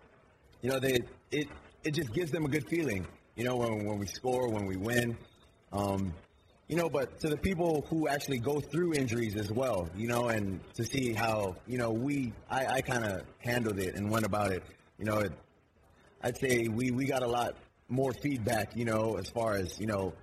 you 0.61 0.69
know, 0.69 0.79
they 0.79 0.99
it 1.31 1.47
it 1.83 1.93
just 1.93 2.13
gives 2.13 2.31
them 2.31 2.45
a 2.45 2.47
good 2.47 2.67
feeling. 2.67 3.05
You 3.35 3.43
know, 3.43 3.55
when 3.55 3.85
when 3.85 3.99
we 3.99 4.07
score, 4.07 4.49
when 4.49 4.65
we 4.65 4.75
win. 4.75 5.17
Um, 5.71 6.13
you 6.67 6.75
know, 6.75 6.89
but 6.89 7.19
to 7.21 7.29
the 7.29 7.37
people 7.37 7.85
who 7.89 8.07
actually 8.07 8.39
go 8.39 8.59
through 8.59 8.93
injuries 8.93 9.35
as 9.37 9.51
well, 9.51 9.89
you 9.95 10.07
know, 10.07 10.27
and 10.27 10.59
to 10.73 10.83
see 10.83 11.13
how 11.13 11.55
you 11.65 11.77
know 11.77 11.91
we, 11.91 12.33
I, 12.49 12.65
I 12.65 12.81
kind 12.81 13.05
of 13.05 13.21
handled 13.39 13.79
it 13.79 13.95
and 13.95 14.09
went 14.11 14.25
about 14.25 14.51
it. 14.51 14.63
You 14.99 15.05
know, 15.05 15.19
it, 15.19 15.31
I'd 16.21 16.37
say 16.37 16.67
we 16.67 16.91
we 16.91 17.05
got 17.05 17.23
a 17.23 17.27
lot 17.27 17.55
more 17.87 18.11
feedback. 18.21 18.75
You 18.75 18.83
know, 18.83 19.15
as 19.17 19.29
far 19.29 19.53
as 19.55 19.79
you 19.79 19.87
know, 19.87 20.13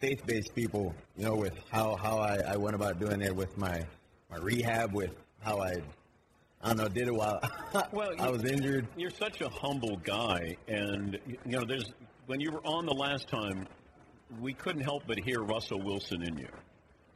faith-based 0.00 0.54
people. 0.54 0.94
You 1.16 1.24
know, 1.24 1.36
with 1.36 1.54
how 1.70 1.96
how 1.96 2.18
I, 2.18 2.38
I 2.46 2.56
went 2.56 2.74
about 2.76 3.00
doing 3.00 3.22
it 3.22 3.34
with 3.34 3.56
my 3.56 3.82
my 4.30 4.36
rehab, 4.36 4.92
with 4.92 5.12
how 5.40 5.60
I. 5.60 5.76
I 6.60 6.70
don't 6.70 6.78
know. 6.78 6.88
Did 6.88 7.06
it 7.06 7.14
while 7.14 7.40
Well, 7.92 8.10
I 8.18 8.28
was 8.30 8.44
injured. 8.44 8.88
You're 8.96 9.10
such 9.10 9.40
a 9.42 9.48
humble 9.48 9.96
guy, 9.98 10.56
and 10.66 11.16
you 11.24 11.38
know, 11.52 11.64
there's 11.64 11.88
when 12.26 12.40
you 12.40 12.50
were 12.50 12.66
on 12.66 12.84
the 12.84 12.94
last 12.94 13.28
time, 13.28 13.66
we 14.40 14.52
couldn't 14.52 14.82
help 14.82 15.04
but 15.06 15.18
hear 15.18 15.42
Russell 15.42 15.80
Wilson 15.80 16.22
in 16.22 16.38
you. 16.38 16.48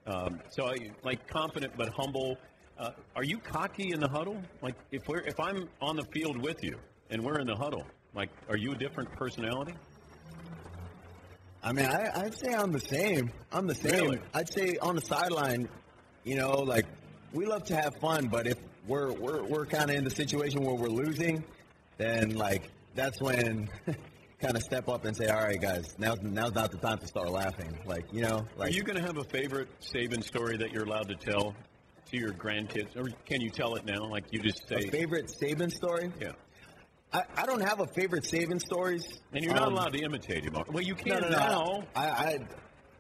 Um, 0.07 0.41
so, 0.51 0.67
I, 0.67 0.77
like 1.05 1.27
confident 1.29 1.75
but 1.77 1.89
humble. 1.91 2.37
Uh, 2.79 2.91
are 3.15 3.25
you 3.25 3.39
cocky 3.39 3.93
in 3.93 4.01
the 4.01 4.09
huddle? 4.09 4.41
Like, 4.61 4.75
if 4.91 5.07
we're 5.07 5.21
if 5.21 5.39
I'm 5.39 5.69
on 5.81 5.97
the 5.97 6.05
field 6.13 6.37
with 6.43 6.63
you 6.63 6.79
and 7.11 7.23
we're 7.23 7.39
in 7.39 7.47
the 7.47 7.55
huddle, 7.55 7.87
like, 8.15 8.31
are 8.49 8.57
you 8.57 8.73
a 8.73 8.77
different 8.77 9.13
personality? 9.13 9.75
I 11.63 11.73
mean, 11.73 11.87
I, 11.87 12.11
I'd 12.23 12.35
say 12.35 12.53
I'm 12.53 12.73
the 12.73 12.81
same. 12.81 13.31
I'm 13.53 13.67
the 13.67 13.75
same. 13.75 13.93
Really? 13.93 14.21
I'd 14.35 14.53
say 14.53 14.77
on 14.83 14.97
the 14.97 15.01
sideline, 15.01 15.69
you 16.25 16.35
know, 16.35 16.51
like 16.51 16.87
we 17.33 17.47
love 17.47 17.65
to 17.65 17.77
have 17.77 17.95
fun, 18.01 18.27
but 18.27 18.47
if 18.47 18.59
we're 18.87 19.13
we're 19.13 19.45
we're 19.45 19.67
kind 19.67 19.91
of 19.91 19.97
in 19.97 20.05
the 20.05 20.11
situation 20.11 20.65
where 20.65 20.75
we're 20.75 20.89
losing, 20.89 21.45
then 21.99 22.35
like 22.35 22.69
that's 22.95 23.21
when 23.21 23.69
kind 24.43 24.57
of 24.57 24.63
step 24.63 24.89
up 24.89 25.05
and 25.05 25.17
say, 25.17 25.29
all 25.29 25.43
right, 25.45 25.61
guys, 25.61 25.95
now 25.99 26.15
now's 26.21 26.53
not 26.55 26.71
the 26.73 26.79
time 26.79 26.99
to 26.99 27.07
start 27.07 27.31
laughing. 27.31 27.79
Like 27.87 28.05
you 28.13 28.23
know, 28.23 28.47
Are 28.59 28.69
you 28.69 28.83
going 28.83 28.97
to 28.99 29.03
have 29.05 29.17
a 29.17 29.25
favorite 29.25 29.69
Saban 29.81 30.23
story 30.23 30.57
that 30.59 30.73
you're 30.73 30.85
allowed 30.85 31.09
to 31.09 31.15
tell 31.15 31.55
to 32.11 32.17
your 32.19 32.33
grandkids, 32.33 32.97
or 32.97 33.09
can 33.25 33.41
you 33.41 33.49
tell 33.51 33.77
it 33.77 33.87
now? 33.87 34.05
Like 34.05 34.25
you 34.33 34.41
just 34.41 34.65
a 34.73 34.83
say, 34.83 34.91
favorite 34.91 35.33
Saban 35.41 35.71
story. 35.71 36.13
yeah. 36.21 36.33
I, 37.15 37.23
I 37.37 37.47
don't 37.47 37.61
have 37.61 37.81
a 37.81 37.87
favorite 37.87 38.25
Saban 38.25 38.61
stories, 38.61 39.05
And 39.35 39.45
you're 39.45 39.53
not 39.55 39.65
Um, 39.69 39.75
allowed 39.75 39.93
to 39.93 39.99
imitate 40.03 40.45
him. 40.45 40.55
Well, 40.73 40.83
you 40.83 40.95
can 40.95 41.21
no, 41.21 41.29
no. 41.29 41.29
now. 41.29 41.83
I, 41.95 42.07
I, 42.09 42.39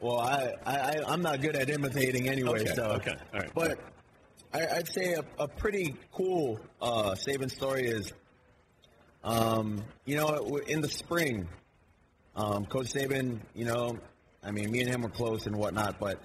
well, 0.00 0.18
I, 0.20 0.52
I, 0.66 0.96
I'm 1.08 1.22
not 1.22 1.40
good 1.40 1.56
at 1.56 1.70
imitating 1.70 2.28
anyway. 2.28 2.60
Okay, 2.60 2.74
so 2.74 2.84
okay, 2.92 3.14
all 3.32 3.40
right. 3.40 3.50
But 3.54 3.78
I, 4.52 4.66
I'd 4.66 4.88
say 4.88 5.14
a, 5.14 5.24
a 5.38 5.48
pretty 5.48 5.96
cool 6.12 6.60
uh, 6.82 7.12
Saban 7.14 7.50
story 7.50 7.86
is, 7.86 8.12
um, 9.24 9.84
you 10.04 10.16
know, 10.16 10.58
in 10.66 10.80
the 10.80 10.88
spring, 10.88 11.48
um, 12.34 12.66
Coach 12.66 12.86
Saban, 12.86 13.40
you 13.54 13.64
know, 13.64 13.98
I 14.42 14.50
mean, 14.50 14.70
me 14.70 14.80
and 14.80 14.88
him 14.88 15.02
were 15.02 15.08
close 15.08 15.46
and 15.46 15.54
whatnot, 15.56 16.00
but 16.00 16.18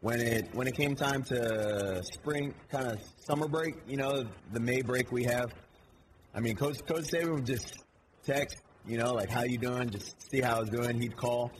when 0.00 0.20
it 0.20 0.48
when 0.54 0.66
it 0.66 0.74
came 0.74 0.94
time 0.96 1.22
to 1.24 2.02
spring, 2.02 2.54
kind 2.70 2.88
of 2.88 2.98
summer 3.18 3.46
break, 3.46 3.74
you 3.86 3.96
know, 3.96 4.24
the 4.52 4.60
May 4.60 4.82
break 4.82 5.12
we 5.12 5.24
have. 5.24 5.52
I 6.34 6.40
mean, 6.40 6.56
Coach 6.56 6.84
Coach 6.86 7.04
Saban 7.04 7.34
would 7.34 7.46
just 7.46 7.74
text, 8.24 8.56
you 8.86 8.96
know, 8.96 9.12
like 9.14 9.28
how 9.28 9.44
you 9.44 9.58
doing, 9.58 9.90
just 9.90 10.30
see 10.30 10.40
how 10.40 10.56
I 10.56 10.60
was 10.60 10.70
doing. 10.70 11.00
He'd 11.00 11.16
call, 11.16 11.52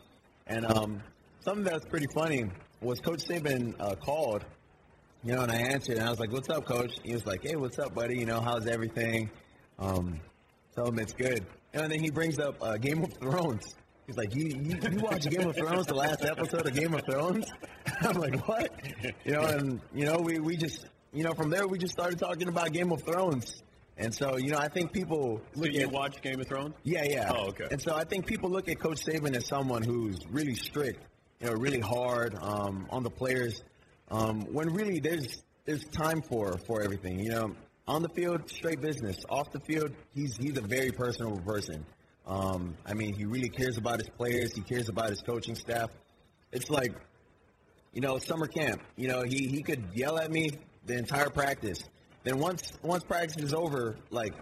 and 0.46 0.64
um, 0.64 1.02
something 1.40 1.64
that 1.64 1.74
was 1.74 1.84
pretty 1.84 2.06
funny 2.14 2.50
was 2.80 2.98
Coach 3.00 3.24
Saban 3.26 3.74
uh, 3.78 3.94
called, 3.94 4.44
you 5.22 5.34
know, 5.34 5.42
and 5.42 5.52
I 5.52 5.56
answered, 5.56 5.98
and 5.98 6.06
I 6.06 6.10
was 6.10 6.18
like, 6.18 6.32
"What's 6.32 6.48
up, 6.48 6.64
Coach?" 6.64 6.94
He 7.04 7.12
was 7.12 7.26
like, 7.26 7.42
"Hey, 7.42 7.56
what's 7.56 7.78
up, 7.78 7.94
buddy? 7.94 8.18
You 8.18 8.26
know, 8.26 8.40
how's 8.40 8.66
everything?" 8.66 9.30
Um, 9.78 10.20
tell 10.74 10.86
him 10.86 10.98
it's 10.98 11.12
good, 11.12 11.44
and 11.74 11.90
then 11.90 12.00
he 12.00 12.10
brings 12.10 12.38
up 12.38 12.56
uh, 12.62 12.76
Game 12.76 13.02
of 13.02 13.12
Thrones. 13.14 13.74
He's 14.06 14.16
like, 14.16 14.34
you, 14.34 14.46
you 14.46 14.76
you 14.90 14.98
watch 14.98 15.28
Game 15.30 15.48
of 15.48 15.54
Thrones, 15.54 15.86
the 15.86 15.94
last 15.94 16.24
episode 16.24 16.66
of 16.66 16.74
Game 16.74 16.94
of 16.94 17.02
Thrones? 17.04 17.46
I'm 18.00 18.16
like, 18.18 18.48
what? 18.48 18.70
You 19.24 19.32
know, 19.32 19.42
and 19.42 19.80
you 19.94 20.04
know, 20.04 20.18
we 20.18 20.38
we 20.40 20.56
just 20.56 20.86
you 21.12 21.22
know 21.22 21.32
from 21.32 21.48
there 21.50 21.66
we 21.68 21.78
just 21.78 21.92
started 21.92 22.18
talking 22.18 22.48
about 22.48 22.72
Game 22.72 22.90
of 22.90 23.02
Thrones, 23.02 23.62
and 23.98 24.12
so 24.12 24.36
you 24.36 24.50
know 24.50 24.58
I 24.58 24.68
think 24.68 24.92
people 24.92 25.40
So 25.54 25.60
look 25.60 25.72
you 25.72 25.82
at 25.82 25.92
watch 25.92 26.20
Game 26.22 26.40
of 26.40 26.48
Thrones? 26.48 26.74
yeah, 26.82 27.04
yeah. 27.04 27.30
Oh, 27.32 27.48
okay. 27.48 27.68
And 27.70 27.80
so 27.80 27.94
I 27.94 28.02
think 28.04 28.26
people 28.26 28.50
look 28.50 28.68
at 28.68 28.80
Coach 28.80 29.04
Saban 29.04 29.36
as 29.36 29.46
someone 29.46 29.82
who's 29.82 30.18
really 30.28 30.54
strict, 30.54 31.00
you 31.40 31.46
know, 31.46 31.52
really 31.54 31.80
hard 31.80 32.34
um, 32.40 32.86
on 32.90 33.04
the 33.04 33.10
players, 33.10 33.62
um, 34.10 34.40
when 34.52 34.72
really 34.72 34.98
there's 34.98 35.44
there's 35.66 35.84
time 35.84 36.20
for 36.20 36.58
for 36.66 36.82
everything. 36.82 37.20
You 37.20 37.30
know, 37.30 37.54
on 37.86 38.02
the 38.02 38.08
field, 38.10 38.48
straight 38.50 38.80
business. 38.80 39.16
Off 39.28 39.50
the 39.52 39.60
field, 39.60 39.92
he's 40.14 40.36
he's 40.36 40.56
a 40.56 40.62
very 40.62 40.90
personable 40.92 41.40
person. 41.40 41.84
Um, 42.26 42.76
I 42.86 42.94
mean, 42.94 43.14
he 43.14 43.24
really 43.24 43.48
cares 43.48 43.76
about 43.76 43.98
his 43.98 44.08
players. 44.10 44.54
He 44.54 44.60
cares 44.60 44.88
about 44.88 45.10
his 45.10 45.20
coaching 45.22 45.54
staff. 45.54 45.90
It's 46.52 46.70
like, 46.70 46.94
you 47.92 48.00
know, 48.00 48.18
summer 48.18 48.46
camp. 48.46 48.82
You 48.96 49.08
know, 49.08 49.22
he 49.22 49.48
he 49.48 49.62
could 49.62 49.84
yell 49.92 50.18
at 50.18 50.30
me 50.30 50.50
the 50.86 50.96
entire 50.96 51.30
practice. 51.30 51.82
Then 52.22 52.38
once 52.38 52.72
once 52.82 53.02
practice 53.04 53.42
is 53.42 53.54
over, 53.54 53.96
like 54.10 54.34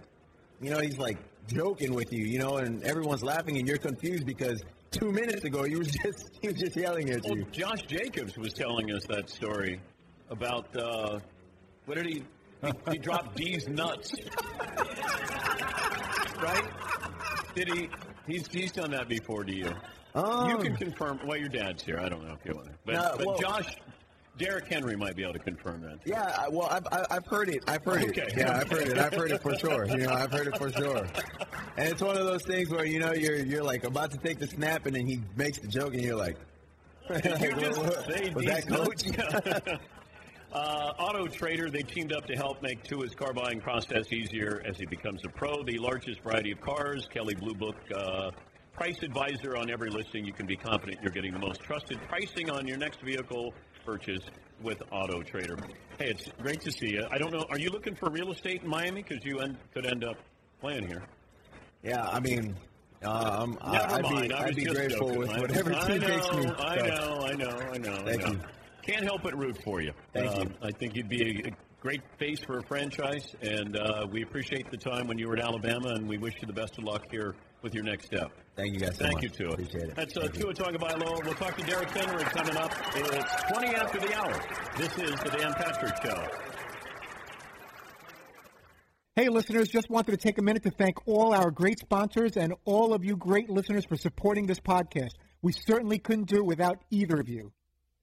you 0.61 0.69
know, 0.69 0.79
he's 0.79 0.97
like 0.97 1.17
joking 1.47 1.93
with 1.93 2.11
you, 2.13 2.25
you 2.25 2.37
know, 2.37 2.57
and 2.57 2.83
everyone's 2.83 3.23
laughing 3.23 3.57
and 3.57 3.67
you're 3.67 3.77
confused 3.77 4.25
because 4.25 4.61
two 4.91 5.11
minutes 5.11 5.43
ago 5.45 5.63
he 5.63 5.75
was 5.75 5.87
just 6.03 6.29
he 6.41 6.49
was 6.49 6.57
just 6.57 6.75
yelling 6.75 7.09
at 7.09 7.23
Well, 7.23 7.37
you. 7.37 7.45
Josh 7.51 7.81
Jacobs 7.87 8.37
was 8.37 8.53
telling 8.53 8.91
us 8.91 9.03
that 9.07 9.29
story 9.29 9.79
about 10.29 10.67
uh, 10.75 11.19
what 11.85 11.95
did 11.95 12.05
he? 12.05 12.23
He, 12.61 12.71
he 12.91 12.97
dropped 12.97 13.35
D's 13.37 13.67
nuts, 13.67 14.13
right? 16.41 16.65
Did 17.55 17.67
he? 17.69 17.89
He's 18.27 18.47
he's 18.47 18.71
done 18.71 18.91
that 18.91 19.07
before 19.07 19.43
to 19.43 19.53
you. 19.53 19.65
you 20.15 20.21
Um, 20.21 20.61
can 20.61 20.75
confirm. 20.75 21.19
Well, 21.25 21.37
your 21.37 21.49
dad's 21.49 21.83
here. 21.83 21.99
I 21.99 22.09
don't 22.09 22.27
know 22.27 22.33
if 22.39 22.45
you 22.45 22.53
want 22.55 22.67
to, 22.67 22.73
but, 22.85 22.93
No, 22.93 23.13
but 23.17 23.25
well- 23.25 23.37
Josh, 23.39 23.75
Derrick 24.37 24.67
Henry 24.67 24.95
might 24.95 25.15
be 25.15 25.23
able 25.23 25.33
to 25.33 25.39
confirm 25.39 25.81
that. 25.81 25.99
Yeah, 26.05 26.23
I- 26.37 26.47
well, 26.49 26.67
I've, 26.69 26.85
I- 26.91 27.05
I've 27.15 27.25
heard 27.25 27.49
it. 27.49 27.63
I've 27.67 27.83
heard 27.83 28.03
Okay. 28.09 28.21
it. 28.21 28.33
Yeah, 28.37 28.57
I've 28.59 28.69
heard 28.69 28.87
it. 28.87 28.97
I've 28.97 29.13
heard 29.13 29.31
it 29.31 29.41
for 29.41 29.55
sure. 29.57 29.85
You 29.85 29.97
know, 29.97 30.13
I've 30.13 30.31
heard 30.31 30.47
it 30.47 30.57
for 30.57 30.71
sure. 30.71 31.05
And 31.77 31.87
it's 31.89 32.01
one 32.01 32.17
of 32.17 32.25
those 32.25 32.43
things 32.43 32.69
where 32.69 32.85
you 32.85 32.99
know 32.99 33.13
you're 33.13 33.37
you're 33.37 33.63
like 33.63 33.83
about 33.83 34.11
to 34.11 34.17
take 34.17 34.39
the 34.39 34.47
snap, 34.47 34.85
and 34.85 34.95
then 34.95 35.05
he 35.07 35.21
makes 35.35 35.59
the 35.59 35.67
joke, 35.67 35.93
and 35.93 36.01
you're 36.03 36.15
like, 36.15 36.37
you 37.09 37.19
just 37.21 37.79
Was 38.35 38.45
that 38.45 38.69
nuts? 38.69 39.03
Uh, 40.51 40.93
Auto 40.97 41.27
Trader, 41.27 41.69
they 41.69 41.83
teamed 41.83 42.11
up 42.11 42.25
to 42.25 42.35
help 42.35 42.61
make 42.63 42.81
Tua's 42.83 43.13
car 43.13 43.33
buying 43.33 43.61
process 43.61 44.11
easier 44.11 44.63
as 44.65 44.77
he 44.77 44.85
becomes 44.85 45.21
a 45.23 45.29
pro. 45.29 45.63
The 45.63 45.77
largest 45.77 46.21
variety 46.21 46.51
of 46.51 46.59
cars, 46.61 47.07
Kelley 47.13 47.35
Blue 47.35 47.53
Book 47.53 47.75
uh, 47.95 48.31
price 48.73 49.03
advisor 49.03 49.55
on 49.55 49.69
every 49.69 49.91
listing. 49.91 50.25
You 50.25 50.33
can 50.33 50.47
be 50.47 50.55
confident 50.55 50.99
you're 51.03 51.11
getting 51.11 51.33
the 51.33 51.39
most 51.39 51.61
trusted 51.61 51.99
pricing 52.07 52.49
on 52.49 52.67
your 52.67 52.77
next 52.77 53.01
vehicle 53.01 53.53
purchase 53.85 54.23
with 54.63 54.81
Auto 54.91 55.21
Trader. 55.21 55.57
Hey, 55.99 56.09
it's 56.09 56.29
great 56.41 56.61
to 56.61 56.71
see 56.71 56.89
you. 56.93 57.05
I 57.11 57.19
don't 57.19 57.31
know, 57.31 57.45
are 57.51 57.59
you 57.59 57.69
looking 57.69 57.93
for 57.95 58.09
real 58.09 58.31
estate 58.31 58.63
in 58.63 58.67
Miami? 58.69 59.03
Because 59.07 59.23
you 59.23 59.39
end, 59.41 59.55
could 59.73 59.85
end 59.85 60.03
up 60.03 60.17
playing 60.61 60.87
here. 60.87 61.03
Yeah, 61.83 62.07
I 62.09 62.19
mean, 62.19 62.55
um, 63.03 63.57
I- 63.61 63.71
Never 63.73 63.93
I'd 63.93 64.03
mind. 64.03 64.29
be, 64.29 64.33
I 64.33 64.43
I'd 64.45 64.55
be 64.55 64.65
grateful 64.65 65.07
joking. 65.09 65.19
with 65.19 65.29
whatever 65.37 65.73
I 65.75 65.87
team 65.87 65.99
know, 66.01 66.07
takes 66.07 66.31
me. 66.33 66.45
I 66.57 66.75
know, 66.87 67.21
I 67.23 67.33
know, 67.33 67.49
I 67.49 67.77
know. 67.77 67.95
Thank 68.05 68.23
I 68.25 68.29
know. 68.29 68.31
you. 68.33 68.39
Can't 68.89 69.03
help 69.03 69.21
but 69.23 69.37
root 69.37 69.61
for 69.63 69.81
you. 69.81 69.91
Thank 70.13 70.35
you. 70.35 70.41
Um, 70.41 70.53
I 70.63 70.71
think 70.71 70.95
you'd 70.95 71.09
be 71.09 71.43
a, 71.45 71.49
a 71.49 71.51
great 71.79 72.01
face 72.17 72.39
for 72.39 72.57
a 72.57 72.63
franchise, 72.63 73.35
and 73.41 73.77
uh, 73.77 74.07
we 74.11 74.23
appreciate 74.23 74.69
the 74.71 74.77
time 74.77 75.07
when 75.07 75.17
you 75.19 75.27
were 75.27 75.37
at 75.37 75.43
Alabama, 75.43 75.89
and 75.89 76.07
we 76.07 76.17
wish 76.17 76.33
you 76.41 76.47
the 76.47 76.53
best 76.53 76.77
of 76.77 76.83
luck 76.83 77.03
here 77.11 77.35
with 77.61 77.75
your 77.75 77.83
next 77.83 78.07
step. 78.07 78.31
Thank 78.55 78.73
you 78.73 78.79
guys 78.79 78.97
so 78.97 79.03
Thank 79.03 79.15
much. 79.15 79.23
you, 79.23 79.29
Tua. 79.29 79.51
Appreciate 79.51 79.83
it. 79.89 79.95
That's 79.95 80.17
uh, 80.17 80.21
Thank 80.21 80.37
you. 80.37 80.41
Tua 80.41 80.53
Tagovailoa. 80.53 81.23
We'll 81.23 81.33
talk 81.35 81.55
to 81.57 81.63
Derrick 81.65 81.89
Henry 81.91 82.23
coming 82.23 82.57
up. 82.57 82.71
It's 82.95 83.43
20 83.51 83.67
after 83.75 83.99
the 83.99 84.15
hour. 84.15 84.41
This 84.77 84.97
is 84.97 85.19
the 85.19 85.37
Dan 85.37 85.53
Patrick 85.53 85.93
Show. 86.03 86.27
Hey, 89.15 89.27
listeners, 89.27 89.67
just 89.67 89.89
wanted 89.89 90.11
to 90.11 90.17
take 90.17 90.37
a 90.37 90.41
minute 90.41 90.63
to 90.63 90.71
thank 90.71 91.05
all 91.05 91.33
our 91.33 91.51
great 91.51 91.77
sponsors 91.79 92.37
and 92.37 92.53
all 92.65 92.93
of 92.93 93.03
you 93.03 93.17
great 93.17 93.49
listeners 93.49 93.85
for 93.85 93.97
supporting 93.97 94.47
this 94.47 94.59
podcast. 94.59 95.11
We 95.41 95.51
certainly 95.51 95.99
couldn't 95.99 96.27
do 96.27 96.37
it 96.37 96.45
without 96.45 96.79
either 96.89 97.19
of 97.19 97.27
you. 97.27 97.51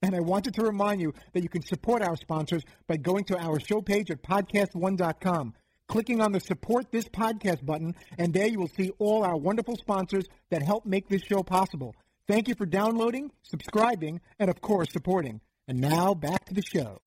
And 0.01 0.15
I 0.15 0.19
wanted 0.19 0.53
to 0.55 0.61
remind 0.61 1.01
you 1.01 1.13
that 1.33 1.41
you 1.41 1.49
can 1.49 1.63
support 1.63 2.03
our 2.03 2.15
sponsors 2.15 2.63
by 2.87 2.97
going 2.97 3.23
to 3.25 3.37
our 3.37 3.59
show 3.59 3.81
page 3.81 4.11
at 4.11 4.21
podcast1.com, 4.21 5.53
clicking 5.87 6.21
on 6.21 6.31
the 6.31 6.39
support 6.39 6.91
this 6.91 7.05
podcast 7.09 7.65
button, 7.65 7.95
and 8.17 8.33
there 8.33 8.47
you 8.47 8.59
will 8.59 8.69
see 8.69 8.91
all 8.99 9.23
our 9.23 9.35
wonderful 9.35 9.75
sponsors 9.75 10.25
that 10.51 10.61
help 10.61 10.85
make 10.85 11.09
this 11.09 11.23
show 11.23 11.41
possible. 11.41 11.95
Thank 12.27 12.47
you 12.47 12.55
for 12.55 12.65
downloading, 12.65 13.31
subscribing, 13.41 14.21
and 14.37 14.49
of 14.49 14.61
course, 14.61 14.91
supporting. 14.91 15.41
And 15.67 15.79
now 15.79 16.13
back 16.13 16.45
to 16.45 16.53
the 16.53 16.61
show. 16.61 17.01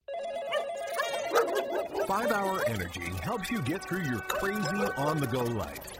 Five 2.06 2.32
Hour 2.32 2.60
Energy 2.66 3.08
helps 3.22 3.50
you 3.50 3.62
get 3.62 3.84
through 3.84 4.02
your 4.02 4.20
crazy 4.20 4.84
on 4.96 5.20
the 5.20 5.28
go 5.28 5.44
life. 5.44 5.99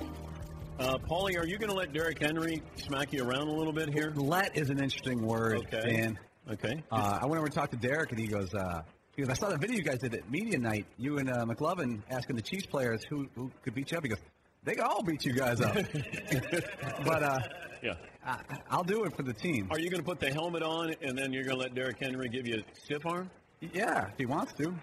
Uh, 0.81 0.97
Paulie, 0.97 1.37
are 1.37 1.45
you 1.45 1.59
going 1.59 1.69
to 1.69 1.75
let 1.75 1.93
Derrick 1.93 2.17
Henry 2.19 2.59
smack 2.75 3.13
you 3.13 3.23
around 3.23 3.47
a 3.47 3.51
little 3.51 3.71
bit 3.71 3.93
here? 3.93 4.11
Let 4.15 4.57
is 4.57 4.71
an 4.71 4.79
interesting 4.79 5.21
word, 5.21 5.57
Okay. 5.57 5.93
Dan. 5.95 6.19
Okay. 6.51 6.83
Uh, 6.91 7.19
I 7.21 7.25
went 7.27 7.37
over 7.37 7.45
and 7.45 7.53
talked 7.53 7.69
to 7.73 7.77
Derrick, 7.77 8.09
and 8.09 8.19
he 8.19 8.25
goes, 8.25 8.51
uh, 8.55 8.81
he 9.15 9.21
goes, 9.21 9.29
I 9.29 9.35
saw 9.35 9.49
that 9.49 9.59
video 9.61 9.77
you 9.77 9.83
guys 9.83 9.99
did 9.99 10.15
at 10.15 10.31
media 10.31 10.57
night. 10.57 10.87
You 10.97 11.19
and 11.19 11.29
uh, 11.29 11.45
McLovin 11.45 12.01
asking 12.09 12.35
the 12.35 12.41
Chiefs 12.41 12.65
players 12.65 13.03
who, 13.07 13.27
who 13.35 13.51
could 13.63 13.75
beat 13.75 13.91
you 13.91 13.97
up. 13.99 14.03
He 14.03 14.09
goes, 14.09 14.17
they 14.63 14.73
could 14.73 14.83
all 14.83 15.03
beat 15.03 15.23
you 15.23 15.33
guys 15.33 15.61
up. 15.61 15.75
but 17.05 17.21
uh, 17.21 17.39
Yeah. 17.83 17.93
I, 18.25 18.39
I'll 18.71 18.83
do 18.83 19.03
it 19.03 19.15
for 19.15 19.21
the 19.21 19.33
team. 19.33 19.67
Are 19.69 19.77
you 19.79 19.91
going 19.91 20.01
to 20.01 20.07
put 20.07 20.19
the 20.19 20.31
helmet 20.31 20.63
on 20.63 20.95
and 21.03 21.15
then 21.15 21.31
you're 21.31 21.43
going 21.43 21.57
to 21.57 21.61
let 21.61 21.75
Derrick 21.75 21.97
Henry 21.99 22.27
give 22.27 22.47
you 22.47 22.55
a 22.55 22.79
stiff 22.83 23.05
arm? 23.05 23.29
Yeah, 23.59 24.07
if 24.07 24.17
he 24.17 24.25
wants 24.25 24.53
to. 24.53 24.73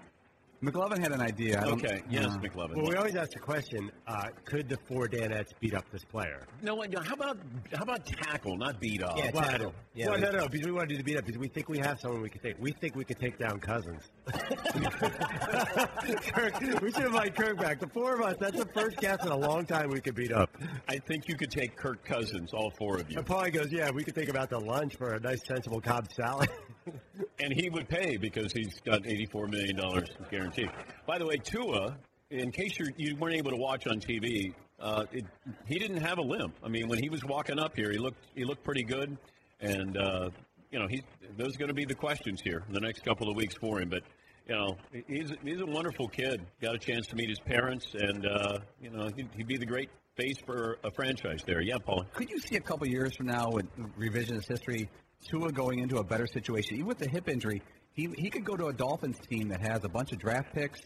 McLovin 0.63 0.99
had 0.99 1.13
an 1.13 1.21
idea. 1.21 1.63
Okay. 1.65 2.03
Yes, 2.11 2.27
uh, 2.27 2.39
McLovin. 2.39 2.75
Well, 2.77 2.87
we 2.89 2.97
always 2.97 3.15
ask 3.15 3.31
the 3.31 3.39
question: 3.39 3.93
uh, 4.09 4.29
Could 4.45 4.69
the 4.69 4.77
four 4.89 5.07
Danettes 5.07 5.53
beat 5.61 5.73
up 5.75 5.85
this 5.93 6.05
player? 6.05 6.47
no, 6.63 6.75
what- 6.75 6.93
how 7.07 7.15
about 7.15 7.39
how 7.73 7.83
about 7.85 8.05
tackle, 8.05 8.57
not 8.57 8.81
beat 8.81 9.03
up? 9.03 9.17
well, 9.33 9.45
tackle. 9.45 9.75
Yeah, 9.95 10.07
well, 10.09 10.17
we- 10.17 10.23
no, 10.23 10.31
no, 10.33 10.49
because 10.49 10.67
we 10.67 10.73
want 10.73 10.89
to 10.89 10.95
do 10.95 10.99
the 10.99 11.05
beat 11.05 11.17
up 11.17 11.25
because 11.27 11.39
we 11.39 11.47
think 11.49 11.69
we 11.69 11.79
have 11.79 12.01
someone 12.01 12.23
we 12.23 12.29
can 12.31 12.41
take. 12.41 12.57
We 12.59 12.73
think 12.73 12.97
we 12.97 13.05
could 13.05 13.21
take 13.21 13.39
down 13.39 13.61
Cousins. 13.61 14.03
Kirk, 16.33 16.61
we 16.83 16.91
should 16.93 17.05
invite 17.07 17.35
Kirk 17.37 17.59
back. 17.59 17.79
The 17.81 17.89
four 17.93 18.15
of 18.15 18.21
us. 18.23 18.37
That's 18.41 18.57
the 18.57 18.67
first 18.75 18.97
guest 18.99 19.25
in 19.25 19.31
a 19.33 19.37
long 19.37 19.65
time 19.67 19.91
we 19.91 20.01
could 20.01 20.15
beat 20.15 20.33
up. 20.33 20.51
I 20.89 20.99
think 20.99 21.29
you 21.29 21.37
could 21.37 21.51
take 21.51 21.77
Kirk 21.77 22.05
Cousins, 22.05 22.53
all 22.53 22.71
four 22.79 22.97
of 22.99 23.11
you, 23.11 23.19
And 23.19 23.27
Paulie 23.27 23.53
goes, 23.53 23.71
"Yeah, 23.73 23.91
we 23.91 24.03
could 24.05 24.15
think 24.15 24.29
about 24.29 24.51
the 24.51 24.59
lunch 24.59 24.97
for 24.97 25.15
a 25.15 25.21
nice, 25.21 25.45
sensible 25.47 25.81
Cobb 25.81 26.11
salad." 26.13 26.49
and 27.41 27.53
he 27.53 27.71
would 27.71 27.89
pay 27.89 28.17
because 28.17 28.53
he's 28.53 28.81
got 28.81 29.07
eighty-four 29.07 29.47
million 29.49 29.77
dollars 29.77 30.09
guaranteed. 30.31 30.71
By 31.07 31.19
the 31.19 31.27
way, 31.27 31.37
Tua, 31.37 31.97
in 32.31 32.51
case 32.53 32.79
you're, 32.79 32.91
you 32.97 33.17
weren't 33.17 33.37
able 33.37 33.51
to 33.51 33.57
watch 33.57 33.87
on 33.87 34.01
TV, 34.01 34.55
uh, 34.81 35.05
it, 35.13 35.25
he 35.67 35.79
didn't 35.79 36.03
have 36.03 36.19
a 36.19 36.23
limp. 36.23 36.55
I 36.63 36.69
mean, 36.69 36.89
when 36.89 36.99
he 37.03 37.09
was 37.09 37.25
walking 37.25 37.59
up 37.59 37.75
here, 37.77 37.91
he 37.91 37.99
looked 37.99 38.25
he 38.35 38.45
looked 38.45 38.65
pretty 38.65 38.85
good, 38.85 39.17
and 39.61 39.97
uh, 39.97 40.31
you 40.71 40.79
know, 40.79 40.87
those 41.37 41.55
are 41.55 41.59
going 41.59 41.69
to 41.69 41.75
be 41.75 41.85
the 41.85 41.95
questions 41.95 42.41
here 42.43 42.65
in 42.69 42.75
the 42.75 42.81
next 42.81 43.05
couple 43.05 43.29
of 43.29 43.37
weeks 43.37 43.55
for 43.55 43.81
him, 43.81 43.89
but. 43.89 44.03
You 44.47 44.55
know, 44.55 44.79
he's 45.07 45.31
he's 45.45 45.61
a 45.61 45.67
wonderful 45.67 46.09
kid. 46.09 46.41
Got 46.63 46.75
a 46.75 46.79
chance 46.79 47.07
to 47.09 47.17
meet 47.17 47.29
his 47.29 47.39
parents, 47.39 47.89
and 47.93 48.25
uh, 48.25 48.61
you 48.81 48.89
know 48.89 49.11
he'd, 49.15 49.29
he'd 49.37 49.47
be 49.47 49.59
the 49.59 49.67
great 49.67 49.91
face 50.17 50.39
for 50.45 50.79
a 50.85 50.91
franchise 50.91 51.43
there. 51.47 51.61
Yeah, 51.61 51.77
Paul. 51.79 52.05
Could 52.15 52.31
you 52.31 52.39
see 52.41 52.57
a 52.57 52.61
couple 52.61 52.87
years 52.89 53.15
from 53.15 53.27
now 53.27 53.51
with 53.51 53.67
revisionist 53.99 54.49
history, 54.49 54.89
Tua 55.27 55.53
going 55.53 55.81
into 55.81 55.99
a 55.99 56.05
better 56.05 56.27
situation? 56.27 56.77
Even 56.77 56.87
with 56.87 56.99
the 56.99 57.09
hip 57.09 57.29
injury, 57.29 57.63
he 57.93 58.09
he 58.17 58.31
could 58.31 58.45
go 58.45 58.57
to 58.57 58.67
a 58.67 58.73
Dolphins 58.73 59.19
team 59.29 59.49
that 59.49 59.61
has 59.61 59.85
a 59.85 59.89
bunch 59.89 60.13
of 60.13 60.19
draft 60.19 60.55
picks, 60.55 60.81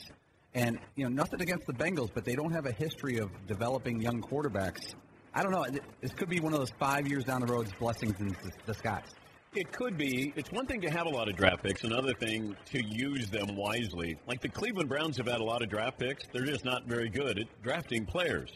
and 0.55 0.79
you 0.97 1.05
know 1.05 1.11
nothing 1.11 1.41
against 1.41 1.67
the 1.67 1.73
Bengals, 1.75 2.11
but 2.13 2.25
they 2.25 2.35
don't 2.35 2.53
have 2.53 2.67
a 2.67 2.73
history 2.73 3.19
of 3.19 3.31
developing 3.47 4.01
young 4.01 4.23
quarterbacks. 4.23 4.95
I 5.35 5.43
don't 5.43 5.53
know. 5.53 5.65
This 6.01 6.13
could 6.13 6.29
be 6.29 6.41
one 6.41 6.53
of 6.53 6.59
those 6.59 6.73
five 6.79 7.09
years 7.09 7.25
down 7.25 7.41
the 7.41 7.53
road's 7.53 7.73
blessings 7.79 8.19
in 8.21 8.29
dis- 8.29 8.53
disguise. 8.67 9.09
It 9.55 9.71
could 9.71 9.99
be. 9.99 10.33
It's 10.35 10.51
one 10.51 10.67
thing 10.67 10.81
to 10.81 10.91
have 10.91 11.07
a 11.07 11.11
lot 11.11 11.29
of 11.29 11.37
draft 11.37 11.63
picks, 11.63 11.85
another 11.85 12.15
thing 12.15 12.57
to 12.67 12.83
use 12.83 13.29
them 13.29 13.55
wisely. 13.55 14.17
Like 14.27 14.41
the 14.41 14.49
Cleveland 14.49 14.89
Browns 14.89 15.19
have 15.19 15.27
had 15.27 15.41
a 15.41 15.45
lot 15.45 15.63
of 15.63 15.69
draft 15.69 15.99
picks. 15.99 16.25
They're 16.33 16.47
just 16.47 16.65
not 16.65 16.87
very 16.87 17.11
good 17.11 17.39
at 17.39 17.63
drafting 17.63 18.07
players. 18.07 18.51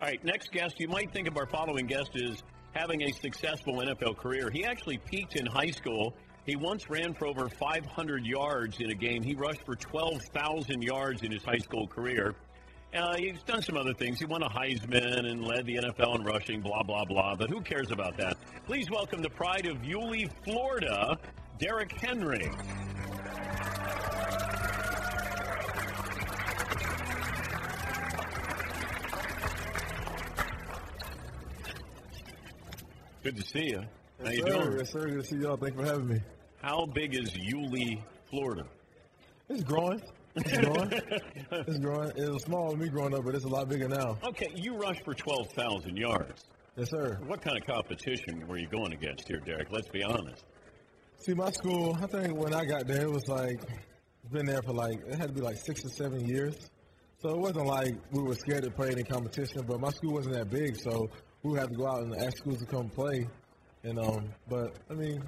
All 0.00 0.08
right, 0.08 0.24
next 0.24 0.50
guest. 0.50 0.80
You 0.80 0.88
might 0.88 1.12
think 1.12 1.28
of 1.28 1.36
our 1.36 1.46
following 1.46 1.86
guest 1.86 2.16
as 2.16 2.42
having 2.72 3.02
a 3.02 3.12
successful 3.12 3.76
NFL 3.76 4.16
career. 4.16 4.50
He 4.50 4.64
actually 4.64 4.98
peaked 4.98 5.36
in 5.36 5.46
high 5.46 5.70
school. 5.70 6.14
He 6.46 6.56
once 6.56 6.88
ran 6.88 7.14
for 7.14 7.26
over 7.26 7.48
500 7.48 8.24
yards 8.24 8.80
in 8.80 8.90
a 8.90 8.94
game. 8.94 9.22
He 9.22 9.34
rushed 9.34 9.64
for 9.64 9.76
12,000 9.76 10.82
yards 10.82 11.22
in 11.22 11.32
his 11.32 11.44
high 11.44 11.58
school 11.58 11.86
career. 11.86 12.34
Uh, 12.92 13.16
he's 13.16 13.42
done 13.44 13.62
some 13.62 13.76
other 13.76 13.94
things. 13.94 14.18
He 14.18 14.24
won 14.24 14.42
a 14.42 14.48
Heisman 14.48 15.30
and 15.30 15.44
led 15.44 15.64
the 15.64 15.76
NFL 15.76 16.16
in 16.16 16.24
rushing, 16.24 16.60
blah, 16.60 16.82
blah, 16.82 17.04
blah. 17.04 17.36
But 17.36 17.50
who 17.50 17.60
cares 17.60 17.92
about 17.92 18.16
that? 18.16 18.36
Please 18.66 18.90
welcome 18.90 19.22
the 19.22 19.30
pride 19.30 19.66
of 19.66 19.84
Yulee, 19.84 20.28
Florida, 20.44 21.16
Derrick 21.58 21.92
Henry. 21.92 22.50
Good 33.22 33.36
to 33.36 33.42
see 33.46 33.66
you. 33.66 33.82
How 34.24 34.30
you 34.30 34.44
doing? 34.44 34.78
Yes, 34.78 34.92
sir. 34.92 35.06
Good 35.06 35.20
to 35.20 35.26
see 35.26 35.36
y'all. 35.36 35.58
Thanks 35.58 35.76
for 35.76 35.84
having 35.84 36.08
me. 36.08 36.20
How 36.62 36.86
big 36.86 37.14
is 37.14 37.36
Yulee, 37.36 38.02
Florida? 38.30 38.64
It's 39.50 39.62
growing. 39.62 40.00
It's 40.36 40.56
growing. 40.56 40.90
it's 41.52 41.78
growing. 41.80 42.12
It 42.16 42.32
was 42.32 42.42
small 42.44 42.68
when 42.68 42.78
me 42.78 42.88
growing 42.88 43.14
up, 43.14 43.26
but 43.26 43.34
it's 43.34 43.44
a 43.44 43.48
lot 43.48 43.68
bigger 43.68 43.88
now. 43.88 44.16
Okay, 44.24 44.48
you 44.54 44.74
rushed 44.74 45.04
for 45.04 45.12
12,000 45.12 45.98
yards. 45.98 46.44
Yes, 46.76 46.88
sir. 46.88 47.18
What 47.26 47.42
kind 47.42 47.58
of 47.58 47.66
competition 47.66 48.48
were 48.48 48.56
you 48.56 48.68
going 48.68 48.94
against 48.94 49.28
here, 49.28 49.40
Derrick? 49.40 49.68
Let's 49.70 49.88
be 49.88 50.02
honest. 50.02 50.46
See, 51.18 51.34
my 51.34 51.50
school, 51.50 51.98
I 52.00 52.06
think 52.06 52.34
when 52.34 52.54
I 52.54 52.64
got 52.64 52.86
there, 52.86 53.02
it 53.02 53.10
was 53.10 53.28
like, 53.28 53.60
been 54.32 54.46
there 54.46 54.62
for 54.62 54.72
like, 54.72 54.98
it 55.06 55.18
had 55.18 55.28
to 55.28 55.34
be 55.34 55.42
like 55.42 55.58
six 55.58 55.84
or 55.84 55.90
seven 55.90 56.26
years. 56.26 56.70
So 57.20 57.28
it 57.28 57.38
wasn't 57.38 57.66
like 57.66 57.96
we 58.12 58.22
were 58.22 58.34
scared 58.34 58.64
to 58.64 58.70
play 58.70 58.92
any 58.92 59.02
competition, 59.02 59.62
but 59.66 59.78
my 59.78 59.90
school 59.90 60.14
wasn't 60.14 60.36
that 60.36 60.48
big, 60.48 60.76
so 60.76 61.10
we 61.42 61.50
would 61.50 61.60
have 61.60 61.70
to 61.70 61.76
go 61.76 61.86
out 61.86 62.02
and 62.02 62.14
ask 62.16 62.38
schools 62.38 62.58
to 62.58 62.66
come 62.66 62.88
play. 62.88 63.26
And 63.82 63.98
um, 63.98 64.28
but 64.48 64.74
I 64.90 64.94
mean, 64.94 65.22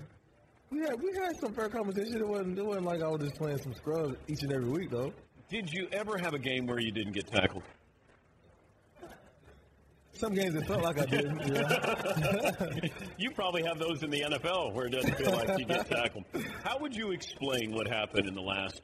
we 0.70 0.80
had 0.80 1.00
we 1.02 1.12
had 1.14 1.36
some 1.40 1.54
fair 1.54 1.68
competition. 1.68 2.16
It 2.16 2.28
wasn't 2.28 2.58
it 2.58 2.64
wasn't 2.64 2.86
like 2.86 3.02
I 3.02 3.08
was 3.08 3.22
just 3.22 3.36
playing 3.36 3.58
some 3.58 3.74
scrubs 3.74 4.16
each 4.28 4.42
and 4.42 4.52
every 4.52 4.68
week 4.68 4.90
though. 4.90 5.12
Did 5.48 5.70
you 5.72 5.88
ever 5.92 6.18
have 6.18 6.34
a 6.34 6.38
game 6.38 6.66
where 6.66 6.80
you 6.80 6.90
didn't 6.90 7.12
get 7.12 7.26
tackled? 7.26 7.62
Some 10.14 10.34
games 10.34 10.54
it 10.54 10.66
felt 10.66 10.82
like 10.82 11.00
I 11.00 11.06
didn't. 11.06 11.40
Yeah. 11.46 12.88
You 13.18 13.30
probably 13.30 13.62
have 13.64 13.78
those 13.78 14.02
in 14.02 14.10
the 14.10 14.20
NFL 14.20 14.72
where 14.72 14.86
it 14.86 14.90
doesn't 14.90 15.16
feel 15.16 15.32
like 15.32 15.58
you 15.58 15.64
get 15.64 15.88
tackled. 15.88 16.24
How 16.64 16.78
would 16.78 16.94
you 16.94 17.10
explain 17.12 17.72
what 17.72 17.88
happened 17.88 18.26
in 18.26 18.34
the 18.34 18.40
last 18.40 18.82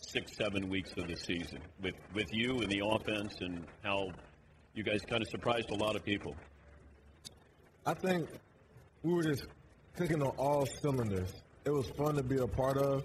six, 0.00 0.36
seven 0.36 0.68
weeks 0.68 0.92
of 0.96 1.08
the 1.08 1.16
season 1.16 1.60
with 1.82 1.94
with 2.14 2.32
you 2.32 2.58
and 2.58 2.70
the 2.70 2.82
offense 2.84 3.34
and 3.40 3.64
how 3.82 4.08
you 4.76 4.82
guys 4.82 5.00
kind 5.08 5.22
of 5.22 5.28
surprised 5.28 5.70
a 5.70 5.74
lot 5.74 5.96
of 5.96 6.04
people. 6.04 6.36
I 7.86 7.94
think 7.94 8.28
we 9.02 9.14
were 9.14 9.22
just 9.22 9.46
clicking 9.96 10.22
on 10.22 10.28
all 10.36 10.66
cylinders. 10.66 11.32
It 11.64 11.70
was 11.70 11.88
fun 11.96 12.14
to 12.16 12.22
be 12.22 12.36
a 12.36 12.46
part 12.46 12.76
of. 12.76 13.04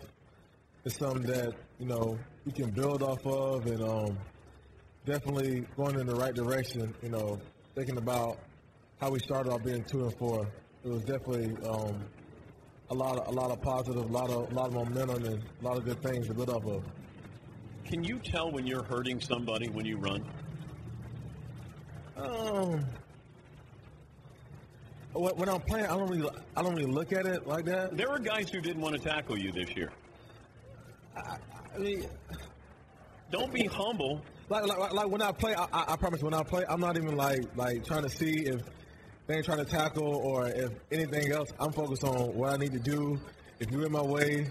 It's 0.83 0.97
something 0.97 1.23
that 1.23 1.53
you 1.79 1.85
know 1.85 2.19
we 2.45 2.51
can 2.51 2.71
build 2.71 3.01
off 3.01 3.25
of, 3.25 3.65
and 3.67 3.81
um, 3.81 4.17
definitely 5.05 5.65
going 5.77 5.97
in 5.97 6.07
the 6.07 6.15
right 6.15 6.33
direction. 6.33 6.93
You 7.01 7.09
know, 7.09 7.39
thinking 7.73 7.97
about 7.97 8.37
how 8.99 9.09
we 9.09 9.19
started 9.19 9.53
off 9.53 9.63
being 9.63 9.85
two 9.85 10.03
and 10.03 10.17
four. 10.17 10.45
It 10.83 10.89
was 10.89 11.03
definitely 11.03 11.55
um, 11.65 12.03
a 12.89 12.93
lot 12.93 13.17
of 13.17 13.27
a 13.27 13.31
lot 13.31 13.49
of 13.49 13.61
positive, 13.61 14.03
a 14.03 14.13
lot 14.13 14.29
of 14.29 14.51
a 14.51 14.53
lot 14.53 14.67
of 14.67 14.73
momentum, 14.73 15.23
and 15.23 15.41
a 15.61 15.63
lot 15.63 15.77
of 15.77 15.85
good 15.85 16.03
things 16.03 16.27
to 16.27 16.33
build 16.33 16.49
off 16.49 16.65
of. 16.65 16.83
Can 17.85 18.03
you 18.03 18.19
tell 18.19 18.51
when 18.51 18.67
you're 18.67 18.83
hurting 18.83 19.21
somebody 19.21 19.69
when 19.69 19.85
you 19.85 19.97
run? 19.97 20.25
Um, 22.21 22.85
when 25.13 25.35
when 25.35 25.49
I'm 25.49 25.61
playing, 25.61 25.85
I 25.85 25.97
don't 25.97 26.09
really, 26.09 26.29
I 26.55 26.61
don't 26.61 26.75
really 26.75 26.91
look 26.91 27.11
at 27.11 27.25
it 27.25 27.45
like 27.47 27.65
that. 27.65 27.97
There 27.97 28.09
were 28.09 28.19
guys 28.19 28.49
who 28.49 28.61
didn't 28.61 28.81
want 28.81 28.95
to 28.95 29.01
tackle 29.01 29.37
you 29.37 29.51
this 29.51 29.75
year. 29.75 29.91
I 31.15 31.77
mean, 31.77 32.05
Don't 33.31 33.53
be 33.53 33.65
humble. 33.65 34.21
like, 34.49 34.65
like, 34.65 34.93
like 34.93 35.07
when 35.07 35.21
I 35.21 35.31
play, 35.31 35.53
I, 35.55 35.63
I 35.73 35.93
I 35.93 35.95
promise 35.97 36.21
when 36.21 36.33
I 36.33 36.43
play, 36.43 36.63
I'm 36.69 36.79
not 36.79 36.95
even 36.97 37.15
like 37.15 37.43
like 37.55 37.85
trying 37.85 38.03
to 38.03 38.09
see 38.09 38.45
if 38.45 38.61
they 39.27 39.35
ain't 39.35 39.45
trying 39.45 39.57
to 39.63 39.65
tackle 39.65 40.15
or 40.15 40.47
if 40.47 40.71
anything 40.91 41.31
else. 41.31 41.49
I'm 41.59 41.71
focused 41.73 42.03
on 42.03 42.33
what 42.35 42.53
I 42.53 42.57
need 42.57 42.71
to 42.73 42.79
do. 42.79 43.19
If 43.59 43.69
you're 43.71 43.85
in 43.85 43.91
my 43.91 44.01
way, 44.01 44.47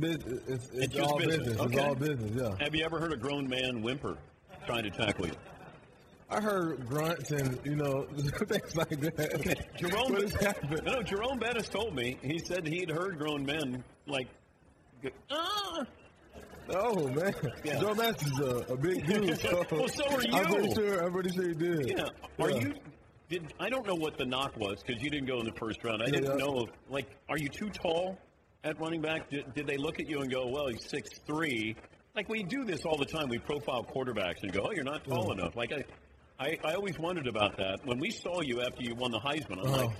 it's, 0.00 0.24
it's, 0.48 0.70
It's 0.72 0.98
all 0.98 1.18
business, 1.18 1.38
business. 1.38 1.60
okay. 1.60 1.76
It's 1.76 1.84
all 1.84 1.94
business. 1.94 2.30
Yeah. 2.34 2.64
Have 2.64 2.74
you 2.74 2.84
ever 2.84 2.98
heard 2.98 3.12
a 3.12 3.16
grown 3.16 3.48
man 3.48 3.82
whimper 3.82 4.16
trying 4.66 4.84
to 4.84 4.90
tackle 4.90 5.26
you? 5.26 5.34
I 6.30 6.40
heard 6.42 6.86
grunts 6.86 7.30
and 7.30 7.58
you 7.64 7.74
know 7.74 8.02
things 8.16 8.76
like 8.76 8.90
that. 9.00 9.66
Jerome, 9.76 10.30
happened? 10.40 10.82
no, 10.84 11.02
Jerome 11.02 11.38
Bettis 11.38 11.68
told 11.68 11.94
me. 11.94 12.18
He 12.22 12.38
said 12.38 12.66
he'd 12.66 12.90
heard 12.90 13.18
grown 13.18 13.44
men 13.46 13.82
like, 14.06 14.28
ah. 15.30 15.84
Oh 16.70 17.08
man, 17.08 17.32
Yeah. 17.64 17.80
Joe 17.80 17.92
is 17.92 18.38
a, 18.40 18.72
a 18.72 18.76
big 18.76 19.06
dude. 19.06 19.38
So 19.40 19.64
Well, 19.70 19.88
so 19.88 20.04
are 20.14 20.20
you. 20.22 20.32
I'm 20.34 20.48
you. 20.48 20.54
pretty 20.54 20.74
sure. 20.74 21.02
I'm 21.04 21.12
pretty 21.12 21.30
sure 21.32 21.48
he 21.48 21.54
did. 21.54 21.88
Yeah. 21.96 22.08
Are 22.38 22.50
Yeah. 22.50 22.58
you? 22.58 22.74
Did 23.30 23.54
I 23.58 23.70
don't 23.70 23.86
know 23.86 23.94
what 23.94 24.18
the 24.18 24.26
knock 24.26 24.54
was 24.58 24.82
because 24.86 25.02
you 25.02 25.08
didn't 25.10 25.26
go 25.28 25.38
in 25.40 25.46
the 25.46 25.52
first 25.58 25.82
round. 25.82 26.02
I 26.02 26.06
Yeah, 26.06 26.12
didn't 26.20 26.38
know. 26.38 26.64
If, 26.64 26.70
like, 26.90 27.06
are 27.30 27.38
you 27.38 27.48
too 27.48 27.70
tall 27.70 28.18
at 28.64 28.78
running 28.80 29.00
back? 29.00 29.30
Did, 29.30 29.54
did 29.54 29.66
they 29.66 29.76
look 29.78 29.98
at 30.00 30.08
you 30.08 30.20
and 30.20 30.30
go, 30.30 30.46
"Well, 30.46 30.68
he's 30.68 30.84
six 30.88 31.08
three? 31.26 31.74
Like 32.14 32.28
we 32.28 32.42
do 32.42 32.64
this 32.64 32.84
all 32.84 32.96
the 32.98 33.04
time. 33.06 33.28
We 33.28 33.38
profile 33.38 33.84
quarterbacks 33.84 34.42
and 34.42 34.52
go, 34.52 34.66
"Oh, 34.66 34.72
you're 34.72 34.84
not 34.84 35.04
tall 35.04 35.32
enough." 35.32 35.56
Like 35.56 35.72
I, 35.72 35.84
I, 36.38 36.56
I 36.64 36.74
always 36.74 36.98
wondered 36.98 37.26
about 37.26 37.56
that 37.56 37.80
when 37.84 37.98
we 37.98 38.10
saw 38.10 38.40
you 38.42 38.60
after 38.62 38.82
you 38.82 38.94
won 38.94 39.10
the 39.10 39.18
Heisman. 39.18 39.58
I'm 39.58 39.66
Uh-huh. 39.66 39.76
like, 39.86 39.96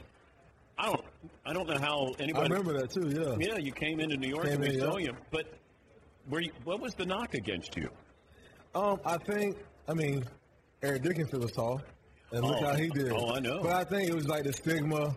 I 0.78 0.86
don't, 0.86 1.04
I 1.44 1.52
don't 1.52 1.66
know 1.68 1.78
how 1.78 2.12
anybody. 2.20 2.46
I 2.46 2.48
remember 2.48 2.72
that 2.78 2.90
too. 2.90 3.08
Yeah. 3.08 3.36
Yeah, 3.54 3.58
you 3.58 3.72
came 3.72 3.98
into 3.98 4.16
New 4.16 4.28
York 4.28 4.44
Came 4.44 4.54
and 4.54 4.62
we 4.62 4.74
in, 4.74 4.80
saw 4.80 4.96
yeah. 4.98 5.06
you, 5.08 5.16
but 5.32 5.46
were 6.30 6.40
you, 6.40 6.52
what 6.64 6.80
was 6.80 6.94
the 6.94 7.04
knock 7.04 7.34
against 7.34 7.76
you? 7.76 7.88
Um, 8.74 9.00
I 9.04 9.16
think. 9.18 9.56
I 9.88 9.94
mean, 9.94 10.22
Eric 10.82 11.02
Dickerson 11.02 11.40
was 11.40 11.50
tall, 11.52 11.80
and 12.30 12.44
look 12.44 12.58
Oh. 12.60 12.66
how 12.66 12.74
he 12.76 12.88
did. 12.90 13.10
Oh, 13.10 13.34
I 13.34 13.40
know. 13.40 13.60
But 13.62 13.72
I 13.72 13.82
think 13.84 14.08
it 14.10 14.14
was 14.14 14.28
like 14.28 14.44
the 14.44 14.52
stigma 14.52 15.16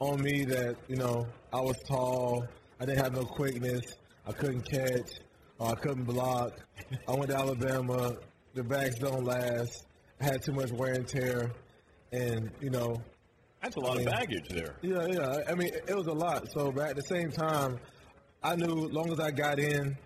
on 0.00 0.20
me 0.20 0.44
that 0.46 0.76
you 0.88 0.96
know 0.96 1.26
I 1.52 1.60
was 1.60 1.76
tall. 1.88 2.44
I 2.80 2.84
didn't 2.84 3.02
have 3.02 3.14
no 3.14 3.24
quickness. 3.24 3.82
I 4.26 4.32
couldn't 4.32 4.62
catch. 4.70 5.10
Or 5.58 5.68
I 5.70 5.74
couldn't 5.76 6.04
block. 6.04 6.52
I 7.08 7.12
went 7.12 7.30
to 7.30 7.36
Alabama. 7.36 8.16
The 8.54 8.64
backs 8.64 8.96
don't 8.98 9.24
last. 9.24 9.86
Had 10.20 10.42
too 10.42 10.52
much 10.52 10.70
wear 10.70 10.92
and 10.92 11.06
tear, 11.08 11.50
and 12.12 12.50
you 12.60 12.68
know 12.70 13.00
That's 13.62 13.76
a 13.76 13.80
lot 13.80 13.96
I 13.96 14.00
of 14.02 14.06
baggage 14.06 14.48
there. 14.50 14.74
Yeah, 14.82 15.06
yeah. 15.06 15.42
I 15.48 15.54
mean, 15.54 15.70
it 15.88 15.94
was 15.96 16.08
a 16.08 16.12
lot. 16.12 16.50
So, 16.52 16.70
but 16.70 16.90
at 16.90 16.96
the 16.96 17.02
same 17.02 17.30
time, 17.30 17.78
I 18.42 18.54
knew 18.56 18.86
as 18.86 18.92
long 18.92 19.10
as 19.10 19.18
I 19.18 19.30
got 19.30 19.58
in 19.58 19.96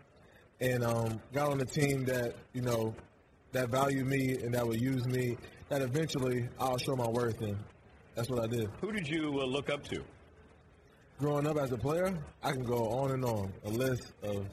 and 0.60 0.84
um, 0.84 1.20
got 1.32 1.50
on 1.50 1.58
the 1.58 1.64
team 1.64 2.04
that 2.04 2.34
you 2.52 2.62
know 2.62 2.94
that 3.52 3.70
valued 3.70 4.06
me 4.06 4.36
and 4.42 4.54
that 4.54 4.66
would 4.66 4.80
use 4.80 5.04
me, 5.06 5.36
that 5.68 5.82
eventually 5.82 6.48
I'll 6.60 6.78
show 6.78 6.94
my 6.94 7.08
worth. 7.08 7.40
And 7.40 7.56
that's 8.14 8.28
what 8.30 8.42
I 8.42 8.46
did. 8.46 8.68
Who 8.80 8.92
did 8.92 9.08
you 9.08 9.40
uh, 9.40 9.44
look 9.44 9.68
up 9.68 9.82
to? 9.88 10.02
Growing 11.18 11.46
up 11.46 11.56
as 11.56 11.70
a 11.72 11.76
player, 11.76 12.16
I 12.42 12.52
can 12.52 12.64
go 12.64 12.88
on 12.88 13.12
and 13.12 13.24
on 13.24 13.52
a 13.64 13.70
list 13.70 14.12
of 14.22 14.46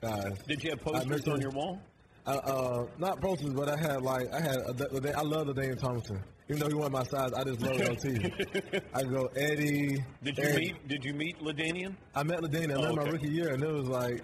guys. 0.00 0.38
Did 0.46 0.64
you 0.64 0.70
have 0.70 0.80
posters 0.80 1.28
on 1.28 1.40
your 1.40 1.50
wall? 1.50 1.80
Uh, 2.28 2.40
uh, 2.44 2.86
not 2.98 3.20
posters, 3.22 3.54
but 3.54 3.68
I 3.70 3.76
had 3.78 4.02
like 4.02 4.26
I 4.34 4.40
had 4.40 4.56
a, 4.58 5.14
I 5.18 5.22
love 5.22 5.46
the 5.46 5.54
Daniel 5.54 5.76
Thompson. 5.76 6.22
Even 6.50 6.60
though 6.60 6.68
he 6.68 6.74
wasn't 6.74 6.92
my 6.94 7.02
size, 7.04 7.30
I 7.32 7.44
just 7.44 7.60
love 7.62 7.78
LT. 7.78 8.82
I 8.94 9.02
go 9.02 9.26
Eddie. 9.36 10.04
Did 10.22 10.36
you 10.38 10.44
Eric- 10.44 10.56
meet? 10.58 10.88
Did 10.88 11.04
you 11.04 11.14
meet 11.14 11.38
LaDainian? 11.40 11.96
I 12.14 12.22
met 12.22 12.40
LaDainian. 12.40 12.72
I 12.72 12.86
Oh, 12.88 12.94
met 12.94 13.04
my 13.06 13.10
rookie 13.10 13.30
year, 13.30 13.48
and 13.54 13.62
it 13.62 13.72
was 13.72 13.86
like 13.88 14.22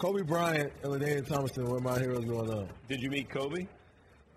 Kobe 0.00 0.22
Bryant 0.22 0.72
and 0.84 0.92
LaDainian 0.92 1.26
Tomlinson 1.26 1.64
were 1.64 1.80
my 1.80 1.98
heroes 1.98 2.24
growing 2.24 2.52
up. 2.52 2.68
Did 2.88 3.00
you 3.02 3.10
meet 3.10 3.28
Kobe? 3.30 3.66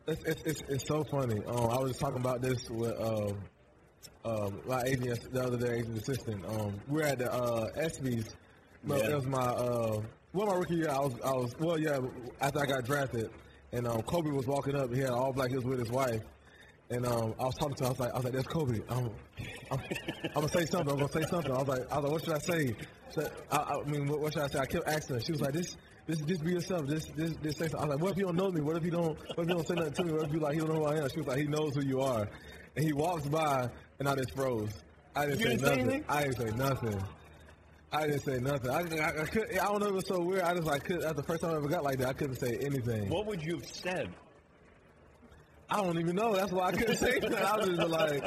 It's 0.08 0.24
it's, 0.26 0.41
it's, 0.46 0.62
it's 0.67 0.88
so 0.88 1.04
funny. 1.04 1.39
Um, 1.46 1.70
I 1.70 1.78
was 1.80 1.98
talking 1.98 2.20
about 2.20 2.41
this 2.41 2.67
with 2.70 3.00
um, 3.00 3.38
um, 4.26 4.60
my 4.67 4.82
agent 4.88 5.32
the 5.32 5.41
other 5.44 5.58
day, 5.58 5.76
agent 5.80 5.98
assistant. 6.00 6.44
Um, 6.48 6.80
we 6.88 7.02
were 7.02 7.08
at 7.08 7.20
the 7.20 7.32
uh, 7.32 7.67
ESPYS. 7.78 8.34
Yeah. 8.88 8.96
It 8.96 9.15
was 9.15 9.28
my 9.28 9.38
uh, 9.39 10.02
well, 10.34 10.48
my 10.48 10.56
rookie 10.56 10.76
year. 10.76 10.89
I 10.89 11.00
was 11.00 11.13
I 11.24 11.32
was 11.32 11.56
well, 11.60 11.80
yeah. 11.80 12.00
After 12.39 12.60
I 12.62 12.65
got 12.65 12.86
drafted, 12.86 13.30
and 13.72 13.88
um, 13.88 14.02
Kobe 14.04 14.30
was 14.32 14.48
walking 14.48 14.76
up. 14.76 14.94
He 14.94 15.00
had 15.02 15.10
all 15.12 15.32
black. 15.34 15.50
He 15.50 15.56
was 15.56 15.65
with 15.65 15.80
his 15.80 15.89
wife. 15.89 16.22
And 16.89 17.06
um, 17.06 17.34
I 17.39 17.46
was 17.46 17.56
talking 17.56 17.76
to 17.76 17.84
Him, 17.86 17.88
I 17.88 17.89
was 17.91 18.00
like, 18.02 18.12
I 18.12 18.15
was 18.15 18.24
like, 18.26 18.34
"That's 18.34 18.48
Kobe. 18.48 18.80
I'm, 18.89 19.10
I'm, 19.72 19.80
I'm 20.26 20.34
gonna 20.34 20.50
say 20.50 20.65
something. 20.65 20.91
I'm 20.91 20.98
gonna 21.00 21.12
say 21.12 21.22
something." 21.30 21.50
I 21.50 21.60
was 21.60 21.67
like, 21.70 21.89
"I 21.89 22.00
was 22.00 22.04
like, 22.04 22.12
what 22.12 22.24
should 22.26 22.34
I 22.34 22.39
say?" 22.39 22.76
So, 23.12 23.30
I, 23.50 23.58
I 23.58 23.84
mean, 23.89 24.08
what, 24.08 24.20
what 24.20 24.34
should 24.34 24.41
I 24.41 24.48
say? 24.48 24.60
I 24.60 24.65
kept 24.65 24.88
asking 24.89 25.15
her. 25.15 25.22
She 25.22 25.32
was 25.32 25.39
like, 25.39 25.54
"This, 25.54 25.78
this, 26.06 26.20
just 26.20 26.44
be 26.44 26.52
yourself. 26.52 26.88
This, 26.88 27.06
this, 27.15 27.34
this 27.41 27.56
say 27.56 27.67
something." 27.70 27.80
I 27.80 27.86
was 27.86 27.94
like, 27.96 28.02
"What 28.04 28.12
if 28.12 28.17
you 28.17 28.26
don't 28.26 28.36
know 28.36 28.52
me? 28.52 28.60
What 28.60 28.76
if 28.76 28.84
you 28.84 28.91
don't? 28.91 29.17
What 29.36 29.39
if 29.39 29.48
you 29.48 29.56
don't 29.56 29.67
say 29.70 29.76
nothing 29.76 29.94
to 29.94 30.04
me? 30.04 30.12
What 30.12 30.26
if 30.28 30.34
you 30.34 30.39
like 30.41 30.54
he 30.56 30.60
don't 30.60 30.67
know 30.74 30.80
who 30.82 30.86
I 30.86 30.98
am?" 30.98 31.10
She 31.10 31.20
was 31.20 31.28
like, 31.28 31.38
"He 31.38 31.46
knows 31.46 31.76
who 31.76 31.82
you 31.86 32.02
are." 32.02 32.28
And 32.76 32.86
he 32.86 32.91
walks 32.91 33.26
by, 33.26 33.70
and 34.00 34.10
I 34.10 34.15
just 34.15 34.36
froze. 34.36 34.72
I 35.15 35.28
didn't 35.28 35.39
You 35.39 35.46
say 35.46 35.52
didn't 35.52 35.63
nothing. 35.63 35.80
anything? 35.80 36.06
I 36.10 36.24
didn't 36.24 36.38
say 36.52 36.58
nothing. 36.58 37.04
I 37.93 38.08
didn't 38.08 38.21
say 38.23 38.38
nothing. 38.39 38.69
I, 38.69 38.80
I, 39.04 39.21
I, 39.21 39.25
could, 39.25 39.51
I 39.58 39.65
don't 39.65 39.80
know. 39.82 39.88
It 39.88 39.93
was 39.93 40.08
so 40.08 40.21
weird. 40.21 40.41
I 40.43 40.54
just 40.54 40.65
like 40.65 40.84
could, 40.86 41.01
that's 41.01 41.15
the 41.15 41.23
first 41.23 41.41
time 41.41 41.51
I 41.51 41.56
ever 41.58 41.67
got 41.67 41.84
like 41.84 41.97
that. 41.99 42.08
I 42.08 42.13
couldn't 42.13 42.38
say 42.38 42.58
anything. 42.62 43.10
What 43.10 43.25
would 43.25 43.43
you 43.43 43.56
have 43.56 43.65
said? 43.67 44.10
I 45.69 45.77
don't 45.82 45.97
even 45.99 46.15
know. 46.15 46.34
That's 46.36 46.51
why 46.51 46.67
I 46.67 46.71
couldn't 46.71 46.97
say 46.97 47.19
that. 47.19 47.34
I 47.45 47.58
was 47.58 47.67
just 47.69 47.88
like, 47.89 48.23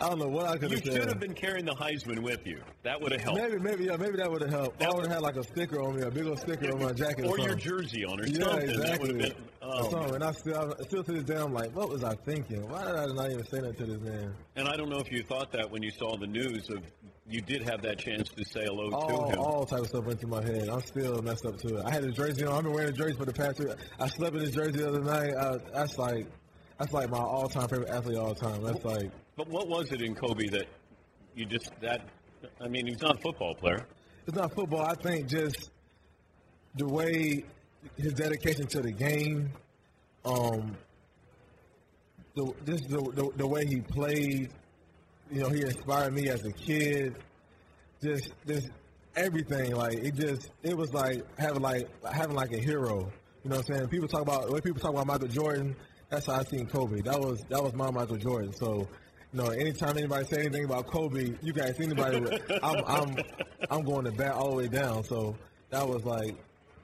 I 0.00 0.08
don't 0.08 0.18
know 0.18 0.28
what 0.28 0.46
I 0.46 0.56
could 0.56 0.70
You 0.70 0.76
have 0.76 0.84
said. 0.84 0.92
You 0.94 0.98
should 1.00 1.08
have 1.08 1.20
been 1.20 1.34
carrying 1.34 1.66
the 1.66 1.74
Heisman 1.74 2.20
with 2.20 2.46
you. 2.46 2.62
That 2.84 2.98
would 3.02 3.12
have 3.12 3.20
helped. 3.20 3.38
Maybe, 3.38 3.58
maybe, 3.58 3.84
yeah, 3.84 3.96
maybe 3.96 4.16
that 4.16 4.30
would 4.30 4.40
have 4.40 4.50
helped. 4.50 4.82
I 4.82 4.88
would 4.88 5.04
have 5.04 5.12
had 5.12 5.20
like 5.22 5.36
a 5.36 5.42
sticker 5.44 5.82
on 5.82 5.96
me, 5.96 6.02
a 6.02 6.10
big 6.10 6.24
old 6.26 6.38
sticker 6.38 6.72
on 6.72 6.82
my 6.82 6.92
jacket, 6.92 7.26
or 7.26 7.38
your 7.38 7.54
jersey 7.54 8.06
on 8.06 8.18
or 8.18 8.26
Yeah, 8.26 8.44
something. 8.44 8.66
That 8.66 8.70
exactly. 8.78 9.12
would 9.12 9.22
have 9.24 9.34
been. 9.36 9.44
Or 9.60 9.74
Oh, 9.74 9.90
something. 9.90 10.14
And 10.14 10.24
I 10.24 10.32
still, 10.32 10.74
I 10.80 10.82
still 10.84 11.04
to 11.04 11.12
this 11.12 11.24
day, 11.24 11.36
I'm 11.36 11.52
like, 11.52 11.76
what 11.76 11.90
was 11.90 12.02
I 12.02 12.14
thinking? 12.14 12.66
Why 12.66 12.86
did 12.86 12.94
I 12.96 13.06
not 13.12 13.30
even 13.30 13.46
say 13.46 13.60
that 13.60 13.76
to 13.76 13.84
this 13.84 14.00
man? 14.00 14.34
and 14.56 14.66
I 14.66 14.76
don't 14.76 14.88
know 14.88 15.00
if 15.00 15.12
you 15.12 15.22
thought 15.22 15.52
that 15.52 15.70
when 15.70 15.82
you 15.82 15.90
saw 15.90 16.16
the 16.16 16.26
news 16.26 16.70
of 16.70 16.82
you 17.30 17.40
did 17.40 17.62
have 17.62 17.80
that 17.82 17.98
chance 17.98 18.28
to 18.30 18.44
say 18.44 18.64
hello 18.64 18.90
to 18.90 19.32
him. 19.32 19.38
all 19.38 19.64
type 19.64 19.80
of 19.80 19.86
stuff 19.86 20.04
went 20.04 20.20
through 20.20 20.30
my 20.30 20.42
head. 20.42 20.68
I'm 20.68 20.80
still 20.82 21.22
messed 21.22 21.46
up 21.46 21.56
to 21.58 21.76
it. 21.76 21.84
I 21.86 21.90
had 21.92 22.02
his 22.04 22.14
jersey 22.14 22.44
on. 22.44 22.52
I've 22.56 22.64
been 22.64 22.72
wearing 22.72 22.88
a 22.88 22.92
jersey 22.92 23.16
for 23.16 23.24
the 23.24 23.32
past 23.32 23.58
two. 23.58 23.72
I 23.98 24.08
slept 24.08 24.34
in 24.34 24.40
his 24.42 24.50
jersey 24.50 24.72
the 24.78 24.88
other 24.88 25.00
night. 25.02 25.32
Uh, 25.34 25.58
that's 25.72 25.96
like, 25.96 26.26
that's 26.78 26.92
like 26.92 27.10
my 27.10 27.18
all-time 27.18 27.68
favorite 27.68 27.88
athlete 27.90 28.16
of 28.18 28.24
all 28.24 28.34
time. 28.34 28.62
That's 28.62 28.84
like, 28.84 29.10
But 29.36 29.48
what 29.48 29.68
was 29.68 29.92
it 29.92 30.02
in 30.02 30.14
Kobe 30.14 30.48
that 30.48 30.66
you 31.36 31.46
just 31.46 31.70
that? 31.80 32.02
I 32.60 32.68
mean, 32.68 32.86
he's 32.86 33.00
not 33.00 33.16
a 33.18 33.20
football 33.20 33.54
player. 33.54 33.86
it's 34.26 34.36
not 34.36 34.52
football. 34.54 34.82
I 34.84 34.94
think 34.94 35.28
just 35.28 35.70
the 36.76 36.88
way 36.88 37.44
his 37.96 38.12
dedication 38.14 38.66
to 38.68 38.80
the 38.80 38.92
game, 38.92 39.50
um, 40.24 40.76
the 42.34 42.52
just 42.66 42.88
the, 42.88 43.00
the 43.14 43.30
the 43.36 43.46
way 43.46 43.66
he 43.66 43.80
played. 43.80 44.50
You 45.30 45.42
know, 45.42 45.48
he 45.48 45.62
inspired 45.62 46.12
me 46.12 46.28
as 46.28 46.44
a 46.44 46.52
kid. 46.52 47.16
Just 48.02 48.32
just 48.46 48.70
everything. 49.16 49.74
Like 49.74 49.94
it 49.94 50.14
just 50.14 50.50
it 50.62 50.76
was 50.76 50.92
like 50.92 51.24
having 51.38 51.62
like 51.62 51.88
having 52.12 52.34
like 52.34 52.52
a 52.52 52.58
hero. 52.58 53.10
You 53.44 53.50
know 53.50 53.56
what 53.56 53.70
I'm 53.70 53.76
saying? 53.76 53.88
People 53.88 54.08
talk 54.08 54.22
about 54.22 54.50
when 54.50 54.60
people 54.62 54.80
talk 54.80 54.90
about 54.92 55.06
Michael 55.06 55.28
Jordan. 55.28 55.76
That's 56.08 56.26
how 56.26 56.34
I 56.34 56.42
seen 56.44 56.66
Kobe. 56.66 57.00
That 57.02 57.20
was 57.20 57.44
that 57.48 57.62
was 57.62 57.74
my 57.74 57.90
Michael 57.90 58.16
Jordan. 58.16 58.52
So. 58.52 58.88
You 59.32 59.42
know, 59.44 59.48
anytime 59.50 59.96
anybody 59.96 60.26
say 60.26 60.40
anything 60.40 60.64
about 60.64 60.88
Kobe, 60.88 61.36
you 61.40 61.52
guys 61.52 61.78
anybody, 61.78 62.16
I'm, 62.64 62.84
I'm, 62.84 63.16
I'm 63.70 63.84
going 63.84 64.04
to 64.04 64.10
bat 64.10 64.32
all 64.32 64.50
the 64.50 64.56
way 64.56 64.66
down. 64.66 65.04
So 65.04 65.36
that 65.70 65.86
was 65.86 66.04
like, 66.04 66.34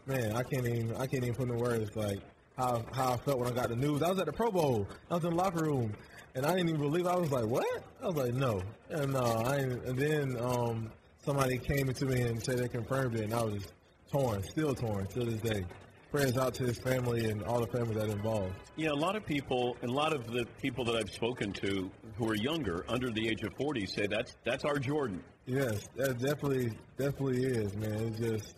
man, 0.07 0.31
I 0.31 0.45
can't 0.45 0.65
even, 0.65 0.95
I 0.95 1.09
can't 1.09 1.25
even 1.25 1.35
put 1.35 1.49
in 1.49 1.57
words 1.59 1.97
like 1.97 2.21
how, 2.57 2.85
how 2.93 3.15
I 3.15 3.17
felt 3.17 3.41
when 3.41 3.49
I 3.49 3.51
got 3.51 3.71
the 3.71 3.75
news. 3.75 4.01
I 4.01 4.11
was 4.11 4.21
at 4.21 4.27
the 4.27 4.33
Pro 4.33 4.53
Bowl. 4.53 4.87
I 5.11 5.15
was 5.15 5.25
in 5.25 5.31
the 5.31 5.37
locker 5.37 5.65
room, 5.65 5.93
and 6.37 6.45
I 6.45 6.55
didn't 6.55 6.69
even 6.69 6.83
believe. 6.83 7.07
I 7.07 7.17
was 7.17 7.33
like, 7.33 7.47
what? 7.47 7.83
I 8.03 8.07
was 8.07 8.17
like, 8.17 8.35
no, 8.35 8.63
and 8.91 9.13
no. 9.13 9.25
I 9.25 9.57
ain't, 9.57 9.85
and 9.85 9.99
then 9.99 10.37
um, 10.39 10.93
somebody 11.25 11.59
came 11.59 11.89
into 11.89 12.05
me 12.05 12.21
and 12.21 12.45
said 12.45 12.59
they 12.59 12.69
confirmed 12.69 13.17
it, 13.17 13.23
and 13.23 13.35
I 13.35 13.43
was 13.43 13.55
just, 13.55 13.73
torn, 14.13 14.43
still 14.43 14.75
torn 14.75 15.07
to 15.09 15.25
this 15.25 15.41
day. 15.41 15.65
Prayers 16.13 16.37
out 16.37 16.55
to 16.55 16.65
his 16.65 16.79
family 16.79 17.29
and 17.31 17.43
all 17.43 17.61
the 17.61 17.67
family 17.67 17.95
that 17.95 18.09
involved. 18.09 18.55
Yeah, 18.77 18.91
a 18.91 18.95
lot 18.95 19.17
of 19.17 19.27
people, 19.27 19.77
and 19.83 19.91
a 19.91 19.95
lot 19.95 20.15
of 20.15 20.27
the 20.31 20.47
people 20.63 20.85
that 20.85 20.95
I've 20.95 21.11
spoken 21.11 21.53
to 21.55 21.91
who 22.17 22.29
are 22.29 22.37
younger, 22.37 22.85
under 22.89 23.11
the 23.11 23.29
age 23.29 23.43
of 23.43 23.53
40, 23.55 23.87
say 23.87 24.07
that's 24.07 24.37
that's 24.45 24.65
our 24.65 24.79
Jordan. 24.79 25.23
Yes, 25.47 25.89
that 25.97 26.19
definitely 26.19 26.73
definitely 26.97 27.45
is, 27.45 27.75
man. 27.75 27.93
It's 27.93 28.19
just 28.19 28.55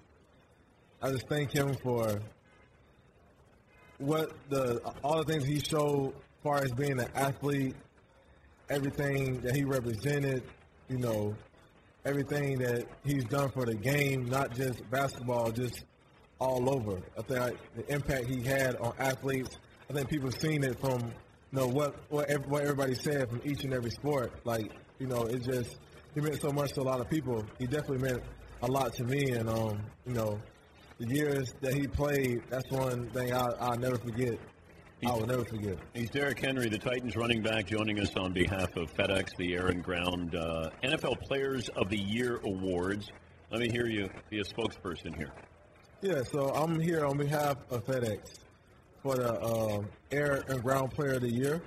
I 1.01 1.11
just 1.11 1.29
thank 1.29 1.53
him 1.53 1.75
for 1.83 2.21
what 3.99 4.33
the 4.51 4.81
all 5.03 5.23
the 5.25 5.33
things 5.33 5.45
he 5.45 5.59
showed 5.59 6.13
far 6.43 6.63
as 6.63 6.73
being 6.73 6.99
an 6.99 7.09
athlete, 7.15 7.75
everything 8.71 9.41
that 9.41 9.55
he 9.55 9.65
represented, 9.65 10.43
you 10.89 10.99
know, 10.99 11.35
everything 12.05 12.59
that 12.59 12.87
he's 13.05 13.25
done 13.25 13.51
for 13.51 13.65
the 13.67 13.75
game, 13.75 14.27
not 14.27 14.55
just 14.55 14.89
basketball, 14.91 15.51
just 15.51 15.85
all 16.39 16.71
over. 16.71 17.01
I 17.19 17.23
think 17.23 17.41
like, 17.41 17.75
the 17.75 17.93
impact 17.93 18.27
he 18.27 18.43
had 18.43 18.77
on 18.77 18.93
athletes. 18.99 19.59
I 19.91 19.93
think 19.93 20.09
people 20.09 20.31
have 20.31 20.41
seen 20.41 20.65
it 20.65 20.79
from 20.81 21.01
you 21.01 21.59
know 21.59 21.67
what 21.67 21.97
what, 22.11 22.31
what 22.47 22.63
everybody 22.63 22.95
said 22.95 23.29
from 23.29 23.41
each 23.45 23.65
and 23.65 23.73
every 23.75 23.91
sport. 23.91 24.33
Like 24.45 24.71
you 24.99 25.07
know, 25.07 25.23
it 25.23 25.43
just 25.43 25.79
he 26.15 26.21
meant 26.21 26.41
so 26.41 26.51
much 26.51 26.73
to 26.73 26.81
a 26.81 26.83
lot 26.83 27.01
of 27.01 27.09
people. 27.09 27.45
He 27.59 27.67
definitely 27.67 28.09
meant 28.09 28.23
a 28.63 28.67
lot 28.67 28.93
to 28.95 29.05
me, 29.05 29.31
and 29.33 29.49
um, 29.49 29.81
you 30.07 30.15
know, 30.15 30.41
the 30.99 31.15
years 31.15 31.55
that 31.61 31.75
he 31.75 31.87
played, 31.87 32.43
that's 32.51 32.71
one 32.71 33.09
thing 33.11 33.33
I, 33.33 33.45
I'll 33.61 33.79
never 33.79 33.97
forget. 33.97 34.39
I 35.07 35.13
will 35.13 35.27
never 35.27 35.45
forget. 35.45 35.79
He's 35.95 36.11
Derrick 36.11 36.41
Henry, 36.41 36.69
the 36.69 36.79
Titans 36.79 37.15
running 37.15 37.41
back, 37.41 37.67
joining 37.67 38.01
us 38.01 38.17
on 38.17 38.33
behalf 38.33 38.77
of 38.77 38.93
FedEx, 38.95 39.37
the 39.37 39.55
Air 39.55 39.69
and 39.69 39.83
Ground 39.83 40.35
uh, 40.35 40.71
NFL 40.83 41.21
Players 41.21 41.69
of 41.71 41.89
the 41.89 41.99
Year 41.99 42.41
Awards. 42.43 43.11
Let 43.51 43.61
me 43.61 43.71
hear 43.71 43.87
you 43.87 44.11
be 44.29 44.41
a 44.41 44.45
spokesperson 44.45 45.15
here. 45.17 45.33
Yeah, 46.01 46.23
so 46.23 46.49
I'm 46.49 46.81
here 46.81 47.07
on 47.07 47.17
behalf 47.17 47.57
of 47.71 47.85
FedEx 47.87 48.41
for 49.03 49.17
the 49.17 49.41
um, 49.41 49.89
Air 50.11 50.45
and 50.49 50.63
Ground 50.63 50.91
Player 50.91 51.15
of 51.15 51.23
the 51.23 51.33
Year. 51.33 51.63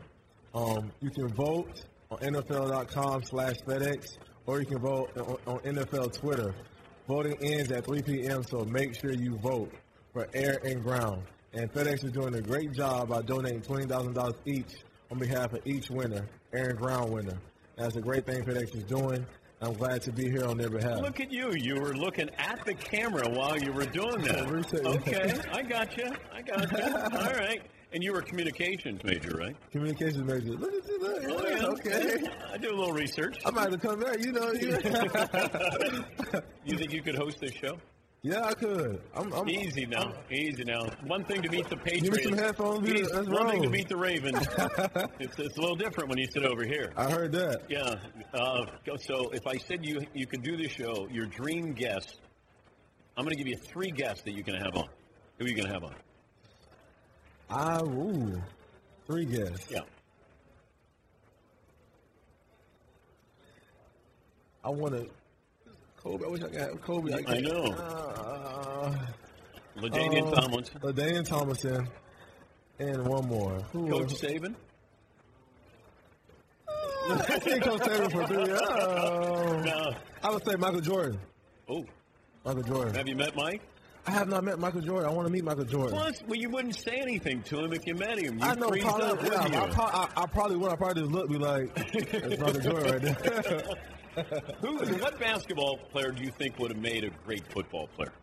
Um, 0.54 0.92
you 1.02 1.10
can 1.10 1.30
vote 1.30 1.86
on 2.12 2.18
NFL.com 2.20 3.24
slash 3.24 3.56
FedEx, 3.66 4.18
or 4.46 4.60
you 4.60 4.66
can 4.66 4.80
vote 4.80 5.10
on, 5.18 5.56
on 5.56 5.60
NFL 5.60 6.20
Twitter. 6.20 6.54
Voting 7.08 7.38
ends 7.42 7.72
at 7.72 7.86
3 7.86 8.02
p.m., 8.02 8.44
so 8.44 8.66
make 8.66 8.94
sure 8.94 9.14
you 9.14 9.38
vote 9.38 9.72
for 10.12 10.28
Air 10.34 10.60
and 10.66 10.84
Ground. 10.84 11.24
And 11.54 11.72
FedEx 11.74 12.04
is 12.06 12.12
doing 12.12 12.34
a 12.36 12.42
great 12.42 12.72
job 12.72 13.10
by 13.10 13.22
donating 13.22 13.62
$20,000 13.62 14.34
each 14.46 14.74
on 15.12 15.20
behalf 15.20 15.52
of 15.54 15.60
each 15.66 15.90
winner, 15.90 16.26
Air 16.54 16.70
and 16.70 16.78
Ground 16.78 17.12
winner. 17.12 17.38
That's 17.78 17.96
a 17.98 18.02
great 18.02 18.26
thing 18.26 18.44
FedEx 18.44 18.76
is 18.76 18.84
doing. 18.86 19.26
I'm 19.64 19.74
glad 19.74 20.02
to 20.04 20.12
be 20.12 20.30
here 20.30 20.46
on 20.46 20.58
their 20.58 20.70
behalf. 20.70 21.02
Look 21.02 21.20
at 21.20 21.32
you. 21.32 21.52
You 21.56 21.76
were 21.82 21.94
looking 21.94 22.30
at 22.38 22.66
the 22.66 22.74
camera 22.74 23.30
while 23.30 23.60
you 23.60 23.72
were 23.72 23.86
doing 23.86 24.22
that. 24.24 24.42
Okay, 24.86 25.40
I 25.52 25.62
got 25.62 25.96
you. 25.98 26.10
I 26.34 26.42
got 26.42 26.72
you. 26.72 26.84
All 27.20 27.34
right. 27.36 27.62
And 27.94 28.02
you 28.02 28.14
were 28.14 28.20
a 28.20 28.24
communications 28.24 29.04
major, 29.04 29.36
right? 29.38 29.56
Communications 29.72 30.24
major. 30.24 30.54
Look 30.58 30.74
at 30.74 30.88
you. 30.88 31.00
Look, 31.00 31.24
Oh, 31.28 31.48
yeah. 31.48 31.66
okay. 31.66 32.24
I 32.52 32.58
do 32.58 32.70
a 32.70 32.76
little 32.78 32.94
research. 32.94 33.38
I 33.46 33.52
might 33.52 33.70
have 33.72 33.82
come 33.82 34.00
back. 34.00 34.24
You 34.24 34.32
know, 34.32 34.52
you. 34.54 34.78
You 36.66 36.78
think 36.78 36.94
you 36.94 37.02
could 37.02 37.16
host 37.16 37.40
this 37.42 37.52
show? 37.54 37.78
Yeah, 38.24 38.44
I 38.44 38.54
could. 38.54 39.02
I'm, 39.16 39.34
I'm 39.34 39.50
Easy 39.50 39.88
now. 39.88 40.14
Easy 40.30 40.64
now. 40.64 40.88
One 41.06 41.24
thing 41.24 41.42
to 41.42 41.50
beat 41.50 41.68
the 41.70 41.78
Patriots. 41.78 42.04
Give 42.04 42.14
me 42.14 42.24
some 42.24 42.38
headphones, 42.38 42.88
dude. 42.88 42.98
Easy- 43.00 43.14
Let's 43.14 43.28
One 43.28 43.50
thing 43.50 43.64
to 43.64 43.70
beat 43.70 43.90
the 43.90 43.98
Ravens. 43.98 44.38
it's, 45.20 45.40
it's 45.40 45.58
a 45.58 45.62
little 45.62 45.76
different 45.76 46.08
when 46.10 46.20
you 46.20 46.28
sit 46.32 46.44
over 46.44 46.64
here. 46.64 46.94
I 46.96 47.10
heard 47.10 47.32
that. 47.32 47.64
Yeah. 47.68 47.96
Uh, 48.34 48.66
so 48.98 49.30
if 49.32 49.48
I 49.48 49.58
said 49.58 49.84
you 49.84 50.02
you 50.14 50.28
could 50.28 50.44
do 50.44 50.56
this 50.56 50.72
show, 50.72 51.08
your 51.12 51.26
dream 51.26 51.74
guest, 51.74 52.20
I'm 53.18 53.26
going 53.26 53.36
to 53.36 53.44
give 53.44 53.48
you 53.48 53.58
three 53.58 53.90
guests 53.90 54.22
that 54.24 54.34
you 54.34 54.44
can 54.44 54.54
have 54.56 54.76
on. 54.76 54.88
Who 55.40 55.46
are 55.46 55.48
you 55.48 55.56
going 55.56 55.68
to 55.68 55.74
have 55.74 55.84
on? 55.84 55.96
I 57.50 57.82
ooh, 57.82 58.42
three 59.08 59.26
guests. 59.26 59.66
Yeah. 59.70 59.80
I 64.64 64.70
want 64.70 64.94
to. 64.94 65.10
Kobe. 66.04 66.26
I 66.26 66.30
wish 66.30 66.42
I 66.42 66.48
could 66.48 66.60
have 66.62 66.82
Kobe. 66.82 67.14
I 67.14 67.22
can't- 67.22 67.44
know. 67.44 67.64
Uh, 67.74 68.96
LaDainian 69.78 70.28
uh, 70.28 70.42
Tomlinson, 70.42 70.80
LaDainian 70.82 71.26
Tomlinson, 71.26 71.88
and 72.80 73.06
one 73.08 73.28
more. 73.28 73.54
Who 73.72 73.90
Coach 73.90 74.12
was- 74.12 74.22
Saban. 74.22 74.56
I 77.10 77.40
think 77.40 77.64
Coach 77.64 77.82
Saban 77.82 78.12
for 78.12 78.28
three. 78.28 78.52
Oh. 78.52 79.62
No. 79.64 79.94
I 80.24 80.30
would 80.32 80.46
say 80.46 80.56
Michael 80.56 80.82
Jordan. 80.82 81.20
Oh, 81.70 81.86
Michael 82.46 82.64
Jordan. 82.64 82.96
have 82.96 83.08
you 83.08 83.16
met 83.16 83.36
Mike? 83.36 83.62
I 84.08 84.12
have 84.12 84.28
not 84.30 84.44
met 84.44 84.58
Michael 84.60 84.82
Jordan. 84.82 85.10
I 85.10 85.14
want 85.14 85.28
to 85.28 85.32
meet 85.34 85.44
Michael 85.44 85.64
Jordan. 85.66 85.92
Plus, 85.98 86.22
well, 86.28 86.40
you 86.40 86.50
wouldn't 86.50 86.76
say 86.76 86.98
anything 87.02 87.44
to 87.44 87.60
him 87.64 87.72
if 87.74 87.86
you 87.86 87.94
met 87.96 88.18
him. 88.18 88.40
You 88.40 88.44
I 88.46 88.56
know. 88.56 88.70
Probably, 88.70 88.82
up, 88.82 89.24
yeah, 89.24 89.72
I, 89.80 89.84
I, 90.18 90.24
I 90.24 90.26
probably 90.26 90.58
would. 90.58 90.72
I 90.72 90.76
probably 90.76 91.04
just 91.04 91.12
look, 91.14 91.30
be 91.30 91.38
like, 91.38 91.74
"That's 91.76 92.40
Michael 92.40 92.62
Jordan 92.72 92.92
right 92.92 93.02
there." 93.02 93.64
Who, 94.62 94.78
what 95.00 95.20
basketball 95.20 95.78
player 95.92 96.12
do 96.12 96.24
you 96.24 96.32
think 96.32 96.60
would 96.60 96.72
have 96.72 96.82
made 96.82 97.04
a 97.04 97.10
great 97.26 97.46
football 97.52 97.88
player? 97.96 98.14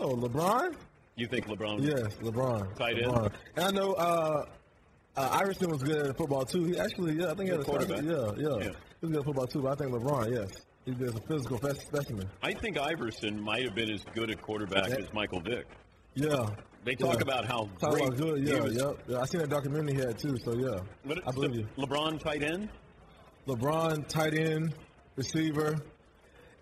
oh, 0.00 0.14
LeBron. 0.14 0.74
You 1.16 1.26
think 1.26 1.46
LeBron? 1.46 1.82
Yes, 1.82 2.14
LeBron. 2.22 2.76
Tight 2.76 2.98
end? 2.98 3.06
LeBron. 3.12 3.32
And 3.56 3.64
I 3.64 3.70
know 3.72 3.92
uh, 3.94 4.46
uh, 5.16 5.28
Iverson 5.32 5.70
was 5.70 5.82
good 5.82 6.06
at 6.06 6.16
football 6.16 6.44
too. 6.44 6.64
He 6.64 6.78
actually, 6.78 7.14
yeah, 7.14 7.32
I 7.32 7.34
think 7.34 7.40
he 7.44 7.48
had 7.48 7.60
a 7.60 7.64
quarterback. 7.64 8.02
Yeah, 8.04 8.30
yeah, 8.36 8.56
Yeah. 8.66 8.70
He 9.00 9.06
was 9.06 9.10
good 9.10 9.16
at 9.16 9.24
football 9.24 9.46
too. 9.48 9.62
But 9.62 9.72
I 9.72 9.74
think 9.84 9.90
LeBron, 9.92 10.32
yes, 10.32 10.66
he's 10.84 10.94
a 11.08 11.20
physical 11.22 11.58
specimen. 11.74 12.28
I 12.42 12.52
think 12.52 12.78
Iverson 12.78 13.40
might 13.40 13.64
have 13.64 13.74
been 13.74 13.90
as 13.90 14.04
good 14.14 14.30
a 14.30 14.36
quarterback 14.36 14.88
Yeah. 14.90 14.96
as 14.96 15.12
Michael 15.12 15.40
Vick. 15.40 15.66
Yeah. 16.14 16.50
They 16.84 16.94
talk 16.94 17.16
Yeah. 17.16 17.22
about 17.22 17.44
how 17.44 17.68
Talk 17.80 17.90
great 17.94 18.04
about 18.06 18.16
good. 18.18 18.38
he 18.46 18.52
Yeah, 18.52 18.60
was. 18.62 18.76
yep. 18.76 18.98
Yeah, 19.08 19.20
I 19.20 19.24
seen 19.24 19.40
that 19.40 19.50
documentary 19.50 19.94
he 19.94 20.00
had 20.00 20.16
too. 20.18 20.36
So 20.44 20.54
yeah, 20.54 20.78
I 21.26 21.32
believe 21.32 21.54
you. 21.56 21.66
LeBron 21.76 22.20
tight 22.22 22.44
end. 22.44 22.68
LeBron, 23.48 24.06
tight 24.08 24.34
end, 24.34 24.74
receiver. 25.16 25.76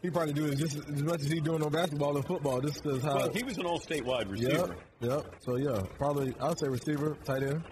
He 0.02 0.10
probably 0.10 0.34
do 0.34 0.46
it 0.46 0.56
just 0.56 0.76
as 0.76 1.02
much 1.02 1.20
as 1.20 1.26
he 1.26 1.40
doing 1.40 1.62
on 1.62 1.72
basketball 1.72 2.16
and 2.16 2.24
football. 2.24 2.60
Just 2.60 2.82
because 2.82 3.02
how. 3.02 3.16
Well, 3.16 3.32
he 3.32 3.42
was 3.42 3.58
an 3.58 3.66
all-state 3.66 4.04
wide 4.04 4.28
yep. 4.28 4.30
receiver. 4.30 4.76
Yep. 5.00 5.34
So 5.40 5.56
yeah, 5.56 5.82
probably 5.98 6.32
I 6.40 6.48
would 6.48 6.58
say 6.60 6.68
receiver, 6.68 7.16
tight 7.24 7.42
end. 7.42 7.64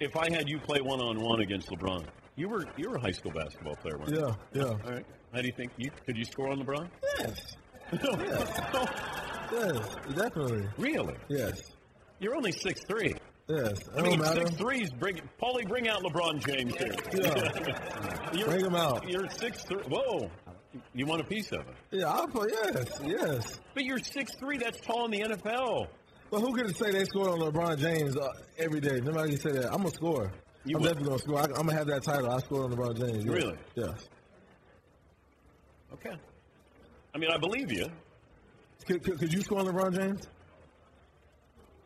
If 0.00 0.16
I 0.16 0.30
had 0.30 0.48
you 0.48 0.58
play 0.58 0.80
one-on-one 0.80 1.40
against 1.40 1.68
LeBron, 1.70 2.06
you 2.34 2.48
were 2.48 2.64
you 2.76 2.90
were 2.90 2.96
a 2.96 3.00
high 3.00 3.12
school 3.12 3.32
basketball 3.32 3.76
player, 3.76 3.98
weren't 3.98 4.10
you? 4.10 4.34
Yeah, 4.52 4.62
yeah. 4.62 4.64
All 4.64 4.92
right. 4.92 5.06
How 5.32 5.40
do 5.40 5.46
you 5.46 5.52
think 5.56 5.70
you 5.76 5.90
could 6.04 6.16
you 6.16 6.24
score 6.24 6.50
on 6.50 6.58
LeBron? 6.58 6.88
Yes. 7.20 7.56
Yes, 9.52 9.94
definitely. 10.12 10.66
really? 10.76 11.14
Yes. 11.28 11.70
You're 12.18 12.34
only 12.34 12.50
six 12.50 12.80
three. 12.88 13.14
Yes. 13.48 13.78
I 13.96 14.02
mean, 14.02 14.18
don't 14.18 14.20
matter. 14.20 14.46
six 14.46 14.56
threes. 14.56 14.90
Bring 14.92 15.20
Paulie, 15.40 15.66
bring 15.68 15.88
out 15.88 16.02
LeBron 16.02 16.44
James 16.44 16.74
here. 16.74 16.94
Yeah. 17.14 18.44
Bring 18.44 18.64
him 18.64 18.74
out. 18.74 19.08
You're 19.08 19.28
six 19.30 19.62
three. 19.64 19.82
Whoa, 19.88 20.28
you 20.94 21.06
want 21.06 21.20
a 21.20 21.24
piece 21.24 21.52
of 21.52 21.60
it? 21.60 21.74
Yeah, 21.92 22.10
I'll 22.10 22.26
play. 22.26 22.48
Yes, 22.52 23.00
yes. 23.04 23.60
But 23.72 23.84
you're 23.84 24.00
six 24.00 24.34
three. 24.40 24.58
That's 24.58 24.80
tall 24.80 25.04
in 25.04 25.12
the 25.12 25.20
NFL. 25.20 25.86
But 26.30 26.40
who 26.40 26.54
can 26.56 26.74
say 26.74 26.90
they 26.90 27.04
score 27.04 27.30
on 27.30 27.38
LeBron 27.38 27.78
James 27.78 28.16
uh, 28.16 28.28
every 28.58 28.80
day? 28.80 29.00
Nobody 29.00 29.30
can 29.36 29.40
say 29.40 29.52
that. 29.52 29.66
I'm 29.72 29.78
gonna 29.78 29.90
score. 29.90 30.32
You 30.64 30.76
I'm 30.76 30.82
will. 30.82 30.88
definitely 30.88 31.08
gonna 31.10 31.18
score. 31.20 31.38
I, 31.38 31.44
I'm 31.44 31.66
gonna 31.66 31.74
have 31.74 31.86
that 31.86 32.02
title. 32.02 32.30
I 32.30 32.38
scored 32.40 32.72
on 32.72 32.76
LeBron 32.76 32.98
James. 32.98 33.24
Really? 33.24 33.56
Yes. 33.76 34.08
Okay. 35.92 36.16
I 37.14 37.18
mean, 37.18 37.30
I 37.30 37.38
believe 37.38 37.70
you. 37.70 37.86
Could, 38.86 39.04
could, 39.04 39.18
could 39.18 39.32
you 39.32 39.40
score 39.42 39.60
on 39.60 39.66
LeBron 39.66 39.94
James? 39.96 40.28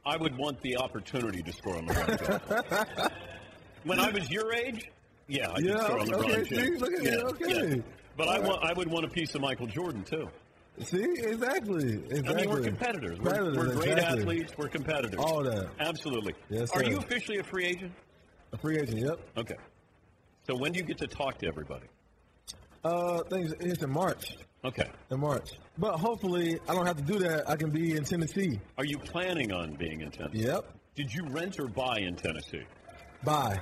I 0.04 0.16
would 0.16 0.36
want 0.36 0.60
the 0.62 0.76
opportunity 0.78 1.42
to 1.42 1.52
score 1.52 1.76
on 1.76 1.86
LeBron 1.86 3.12
when 3.84 4.00
I 4.00 4.10
was 4.10 4.30
your 4.30 4.52
age, 4.54 4.90
yeah, 5.28 5.50
I 5.50 5.54
could 5.56 5.64
Yeah, 5.66 5.84
score 5.84 5.98
on 6.00 6.06
LeBron 6.08 6.38
okay, 6.40 6.44
see, 6.44 6.76
look 6.76 6.92
at 6.92 7.02
yeah, 7.02 7.10
okay. 7.16 7.76
yeah. 7.76 7.82
But 8.16 8.28
I 8.28 8.36
All 8.36 8.40
right. 8.40 8.48
want, 8.48 8.64
I 8.64 8.72
would 8.72 8.88
want 8.88 9.04
a 9.04 9.08
piece 9.08 9.34
of 9.34 9.40
Michael 9.40 9.66
Jordan 9.66 10.02
too. 10.02 10.28
See, 10.82 11.02
exactly. 11.02 11.94
Exactly. 11.94 12.28
I 12.28 12.34
mean, 12.34 12.50
we're 12.50 12.62
competitors. 12.62 13.18
We're, 13.20 13.54
we're 13.54 13.74
great 13.74 13.98
athletes. 13.98 14.52
We're 14.56 14.68
competitors. 14.68 15.18
All 15.18 15.42
that. 15.42 15.68
Absolutely. 15.78 16.34
Yes, 16.48 16.70
Are 16.70 16.82
sir. 16.82 16.90
you 16.90 16.98
officially 16.98 17.38
a 17.38 17.44
free 17.44 17.66
agent? 17.66 17.92
A 18.52 18.58
free 18.58 18.78
agent. 18.78 18.98
Yep. 18.98 19.20
Okay. 19.36 19.56
So 20.46 20.56
when 20.56 20.72
do 20.72 20.78
you 20.78 20.84
get 20.84 20.98
to 20.98 21.06
talk 21.06 21.38
to 21.38 21.46
everybody? 21.46 21.86
Uh, 22.82 23.22
things 23.24 23.52
it's 23.60 23.82
in 23.82 23.90
March. 23.90 24.36
Okay. 24.64 24.88
In 25.10 25.20
March. 25.20 25.52
But 25.78 25.96
hopefully, 25.98 26.58
I 26.68 26.74
don't 26.74 26.86
have 26.86 26.96
to 26.96 27.02
do 27.02 27.18
that. 27.20 27.48
I 27.48 27.56
can 27.56 27.70
be 27.70 27.96
in 27.96 28.04
Tennessee. 28.04 28.60
Are 28.76 28.84
you 28.84 28.98
planning 28.98 29.52
on 29.52 29.74
being 29.74 30.02
in 30.02 30.10
Tennessee? 30.10 30.40
Yep. 30.44 30.64
Did 30.94 31.12
you 31.14 31.24
rent 31.28 31.58
or 31.58 31.66
buy 31.68 31.98
in 32.00 32.14
Tennessee? 32.16 32.64
Buy. 33.24 33.58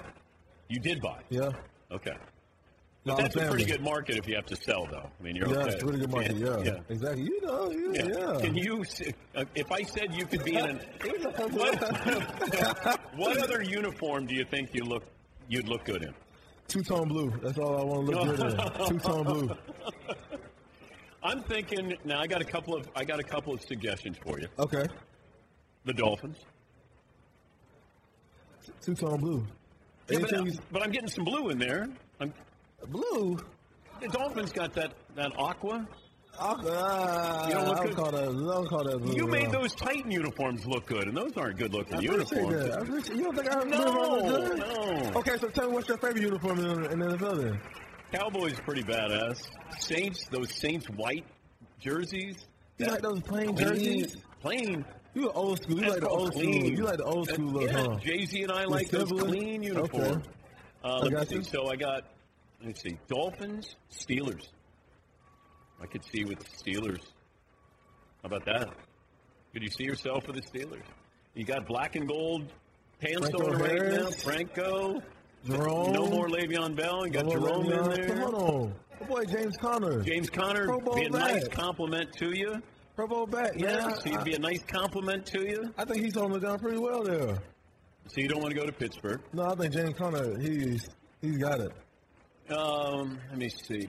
You 0.68 0.80
did 0.80 1.00
buy. 1.00 1.20
Yeah. 1.28 1.50
Okay. 1.92 2.16
But 3.04 3.16
that's 3.16 3.36
a 3.36 3.48
pretty 3.48 3.64
good 3.64 3.80
market 3.80 4.16
if 4.16 4.26
you 4.28 4.34
have 4.34 4.44
to 4.46 4.56
sell, 4.56 4.86
though. 4.90 5.08
I 5.18 5.22
mean, 5.22 5.36
you're 5.36 5.48
Yeah, 5.48 5.58
okay. 5.58 5.70
it's 5.74 5.82
a 5.82 5.86
really 5.86 6.00
good 6.00 6.10
market. 6.10 6.36
Yeah. 6.36 6.58
Yeah. 6.62 6.78
Exactly. 6.88 7.22
You 7.22 7.40
know. 7.42 7.70
You, 7.70 7.92
Yeah. 7.94 8.04
yeah. 8.34 8.40
Can 8.40 8.54
you? 8.56 8.84
uh, 9.36 9.44
If 9.54 9.70
I 9.72 9.82
said 9.82 10.12
you 10.14 10.26
could 10.26 10.44
be 10.44 10.56
in 10.56 10.66
an 10.66 10.76
what, 11.52 13.00
what 13.16 13.38
other 13.38 13.62
uniform 13.62 14.26
do 14.26 14.34
you 14.34 14.44
think 14.44 14.74
you 14.74 14.82
look 14.84 15.04
you'd 15.48 15.68
look 15.68 15.84
good 15.84 16.02
in? 16.02 16.14
Two 16.66 16.82
tone 16.82 17.08
blue. 17.08 17.32
That's 17.42 17.56
all 17.58 17.80
I 17.80 17.84
want 17.84 18.06
to 18.10 18.20
look 18.20 18.36
good 18.36 18.52
in. 18.52 18.88
Two 18.88 18.98
tone 18.98 19.24
blue. 19.24 19.56
I'm 21.22 21.42
thinking 21.42 21.96
now. 22.04 22.20
I 22.20 22.26
got 22.26 22.40
a 22.40 22.44
couple 22.44 22.74
of 22.74 22.88
I 22.94 23.04
got 23.04 23.18
a 23.20 23.24
couple 23.24 23.52
of 23.52 23.60
suggestions 23.62 24.16
for 24.24 24.38
you. 24.38 24.46
Okay. 24.58 24.86
The 25.84 25.92
Dolphins. 25.92 26.38
Two 28.82 28.94
tone 28.94 29.18
blue. 29.20 29.46
Yeah, 30.08 30.18
but, 30.20 30.32
Anything 30.32 30.58
but 30.70 30.82
I'm 30.82 30.90
getting 30.90 31.08
some 31.08 31.24
blue 31.24 31.50
in 31.50 31.58
there. 31.58 31.88
I'm, 32.20 32.32
blue. 32.88 33.38
the 34.00 34.08
Dolphins 34.08 34.52
got 34.52 34.72
that 34.74 34.92
that 35.16 35.32
aqua. 35.36 35.86
Uh, 36.40 37.46
You 37.48 37.54
don't 37.54 37.66
look 37.66 37.78
I 37.78 37.80
good. 37.80 37.88
would 37.88 37.96
call 37.96 38.10
that. 38.12 38.22
I 38.22 38.26
don't 38.26 38.68
call 38.68 38.84
that 38.84 38.98
blue. 38.98 39.14
You 39.16 39.26
made 39.26 39.50
those 39.50 39.74
Titan 39.74 40.10
uniforms 40.12 40.64
look 40.66 40.86
good, 40.86 41.08
and 41.08 41.16
those 41.16 41.32
aren't 41.36 41.58
good 41.58 41.72
looking 41.72 42.00
uniforms. 42.00 42.52
that. 42.54 42.78
I 42.78 42.82
appreciate- 42.82 43.16
you 43.16 43.24
don't 43.24 43.34
think 43.36 43.50
I 43.50 43.54
have 43.58 43.66
No, 43.66 44.54
no. 44.54 45.12
Okay, 45.18 45.36
so 45.38 45.48
tell 45.48 45.66
me 45.68 45.74
what's 45.74 45.88
your 45.88 45.98
favorite 45.98 46.22
uniform 46.22 46.60
in, 46.60 46.92
in 46.92 46.98
the 47.00 47.06
NFL 47.16 47.36
then? 47.42 47.60
Cowboys 48.12 48.58
pretty 48.60 48.82
badass. 48.82 49.48
Saints, 49.78 50.24
those 50.30 50.52
Saints 50.54 50.86
white 50.90 51.26
jerseys. 51.80 52.36
You 52.78 52.86
like 52.86 53.02
those 53.02 53.20
plain 53.20 53.56
jerseys? 53.56 54.16
Plain. 54.40 54.84
You 55.14 55.30
old 55.30 55.62
school. 55.62 55.80
You 55.82 55.90
like 55.90 56.00
the 56.00 56.08
old 56.08 56.32
clean. 56.32 56.60
school. 56.60 56.70
You 56.70 56.84
like 56.84 56.96
the 56.98 57.04
old 57.04 57.28
school 57.28 57.46
look, 57.46 57.70
yeah, 57.70 57.82
huh? 57.82 57.98
Jay 58.00 58.24
Z 58.24 58.42
and 58.42 58.52
I 58.52 58.62
The 58.62 58.68
like 58.68 58.88
those 58.90 59.10
clean 59.10 59.62
uniforms. 59.62 60.16
Okay. 60.16 60.28
Uh, 60.84 60.88
I 60.88 60.98
let 60.98 61.12
me 61.12 61.26
see. 61.26 61.34
you. 61.36 61.42
So 61.42 61.68
I 61.70 61.76
got, 61.76 62.04
let 62.60 62.68
me 62.68 62.74
see, 62.74 62.98
Dolphins, 63.08 63.76
Steelers. 63.92 64.48
I 65.82 65.86
could 65.86 66.04
see 66.04 66.24
with 66.24 66.38
the 66.38 66.46
Steelers. 66.46 67.00
How 68.22 68.26
about 68.26 68.44
that? 68.46 68.68
Could 69.52 69.62
you 69.62 69.70
see 69.70 69.84
yourself 69.84 70.26
with 70.26 70.36
the 70.36 70.42
Steelers? 70.42 70.82
You 71.34 71.44
got 71.44 71.66
black 71.66 71.96
and 71.96 72.08
gold 72.08 72.52
pants 73.00 73.28
Franco 73.28 73.52
on 73.52 73.58
right 73.58 73.90
now. 73.92 74.10
Franco. 74.10 75.02
Jerome. 75.46 75.92
No 75.92 76.06
more 76.08 76.28
Le'Veon 76.28 76.74
Bell. 76.76 77.06
You 77.06 77.12
got 77.12 77.24
Come 77.24 77.32
on, 77.42 77.64
Jerome 77.66 77.72
in 77.72 78.06
there. 78.06 78.16
Hold 78.20 78.34
on. 78.34 78.74
My 79.00 79.06
boy 79.06 79.24
James 79.24 79.56
Conner. 79.56 80.02
James 80.02 80.28
Conner, 80.30 80.66
Pro 80.66 80.80
Bowl 80.80 80.94
be 80.96 81.04
a 81.04 81.10
nice 81.10 81.46
compliment 81.48 82.12
to 82.14 82.36
you. 82.36 82.60
Pro 82.96 83.06
Bowl 83.06 83.26
back. 83.26 83.54
man. 83.54 83.58
Yes, 83.60 84.00
I, 84.04 84.08
he'd 84.08 84.24
be 84.24 84.34
a 84.34 84.38
nice 84.40 84.64
compliment 84.64 85.24
to 85.26 85.48
you. 85.48 85.72
I 85.78 85.84
think 85.84 86.04
he's 86.04 86.14
holding 86.14 86.36
it 86.38 86.40
down 86.40 86.58
pretty 86.58 86.78
well 86.78 87.04
there. 87.04 87.38
So 88.08 88.20
you 88.20 88.28
don't 88.28 88.40
want 88.40 88.52
to 88.52 88.58
go 88.58 88.66
to 88.66 88.72
Pittsburgh. 88.72 89.20
No, 89.32 89.44
I 89.44 89.54
think 89.54 89.72
James 89.72 89.94
Conner, 89.96 90.38
he's 90.40 90.88
he's 91.20 91.38
got 91.38 91.60
it. 91.60 91.72
Um, 92.50 93.18
let 93.30 93.38
me 93.38 93.48
see. 93.50 93.88